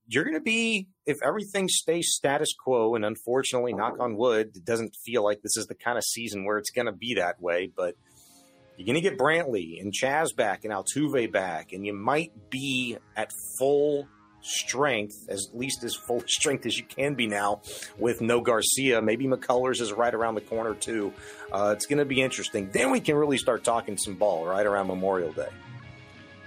you're 0.08 0.24
going 0.24 0.34
to 0.36 0.40
be 0.40 0.88
if 1.06 1.18
everything 1.22 1.68
stays 1.68 2.12
status 2.12 2.52
quo 2.58 2.94
and 2.96 3.04
unfortunately 3.04 3.72
knock 3.72 3.94
on 4.00 4.16
wood 4.16 4.50
it 4.56 4.64
doesn't 4.64 4.96
feel 5.04 5.22
like 5.22 5.42
this 5.42 5.56
is 5.56 5.66
the 5.66 5.74
kind 5.74 5.96
of 5.98 6.02
season 6.04 6.44
where 6.44 6.58
it's 6.58 6.70
going 6.70 6.86
to 6.86 6.92
be 6.92 7.14
that 7.14 7.40
way 7.40 7.70
but 7.76 7.94
you're 8.76 8.86
going 8.86 9.00
to 9.00 9.00
get 9.00 9.18
brantley 9.18 9.80
and 9.80 9.92
chas 9.92 10.32
back 10.32 10.64
and 10.64 10.72
altuve 10.72 11.30
back 11.32 11.72
and 11.72 11.84
you 11.86 11.92
might 11.92 12.32
be 12.50 12.96
at 13.16 13.30
full 13.58 14.08
strength 14.42 15.14
as 15.28 15.48
at 15.52 15.58
least 15.58 15.82
as 15.84 15.94
full 15.94 16.22
strength 16.26 16.66
as 16.66 16.76
you 16.76 16.84
can 16.84 17.14
be 17.14 17.26
now 17.26 17.60
with 17.98 18.20
no 18.20 18.40
garcia 18.40 19.00
maybe 19.00 19.26
mccullers 19.26 19.80
is 19.80 19.92
right 19.92 20.14
around 20.14 20.34
the 20.34 20.40
corner 20.40 20.74
too 20.74 21.12
uh, 21.52 21.72
it's 21.76 21.86
going 21.86 21.98
to 21.98 22.04
be 22.04 22.20
interesting 22.20 22.70
then 22.72 22.90
we 22.90 23.00
can 23.00 23.16
really 23.16 23.38
start 23.38 23.64
talking 23.64 23.96
some 23.96 24.14
ball 24.14 24.44
right 24.46 24.66
around 24.66 24.86
memorial 24.86 25.32
day 25.32 25.48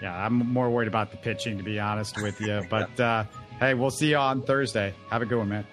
Yeah, 0.02 0.14
I'm 0.16 0.34
more 0.34 0.70
worried 0.70 0.90
about 0.90 1.12
the 1.12 1.18
pitching, 1.18 1.58
to 1.58 1.64
be 1.64 1.80
honest 1.80 2.22
with 2.22 2.40
you. 2.42 2.62
But 2.70 3.00
uh, 3.00 3.24
hey, 3.60 3.74
we'll 3.74 3.92
see 3.92 4.10
you 4.10 4.18
on 4.18 4.42
Thursday. 4.42 4.94
Have 5.10 5.22
a 5.22 5.26
good 5.26 5.38
one, 5.38 5.50
man. 5.50 5.66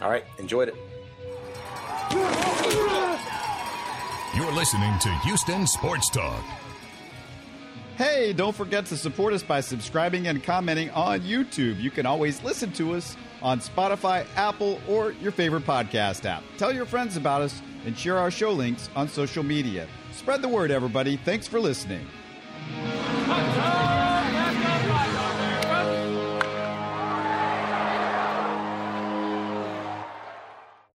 all 0.00 0.10
right 0.10 0.24
enjoyed 0.38 0.68
it 0.68 0.76
You're 4.34 4.52
listening 4.52 4.98
to 5.00 5.08
Houston 5.24 5.66
Sports 5.66 6.08
Talk. 6.10 6.44
Hey, 7.98 8.32
don't 8.32 8.54
forget 8.54 8.86
to 8.86 8.96
support 8.96 9.32
us 9.32 9.42
by 9.42 9.60
subscribing 9.60 10.28
and 10.28 10.40
commenting 10.40 10.88
on 10.90 11.22
YouTube. 11.22 11.80
You 11.80 11.90
can 11.90 12.06
always 12.06 12.40
listen 12.44 12.70
to 12.74 12.94
us 12.94 13.16
on 13.42 13.58
Spotify, 13.58 14.24
Apple, 14.36 14.80
or 14.86 15.10
your 15.10 15.32
favorite 15.32 15.64
podcast 15.64 16.24
app. 16.24 16.44
Tell 16.58 16.72
your 16.72 16.86
friends 16.86 17.16
about 17.16 17.42
us 17.42 17.60
and 17.84 17.98
share 17.98 18.16
our 18.16 18.30
show 18.30 18.52
links 18.52 18.88
on 18.94 19.08
social 19.08 19.42
media. 19.42 19.88
Spread 20.12 20.42
the 20.42 20.48
word, 20.48 20.70
everybody. 20.70 21.16
Thanks 21.16 21.48
for 21.48 21.58
listening. 21.58 22.06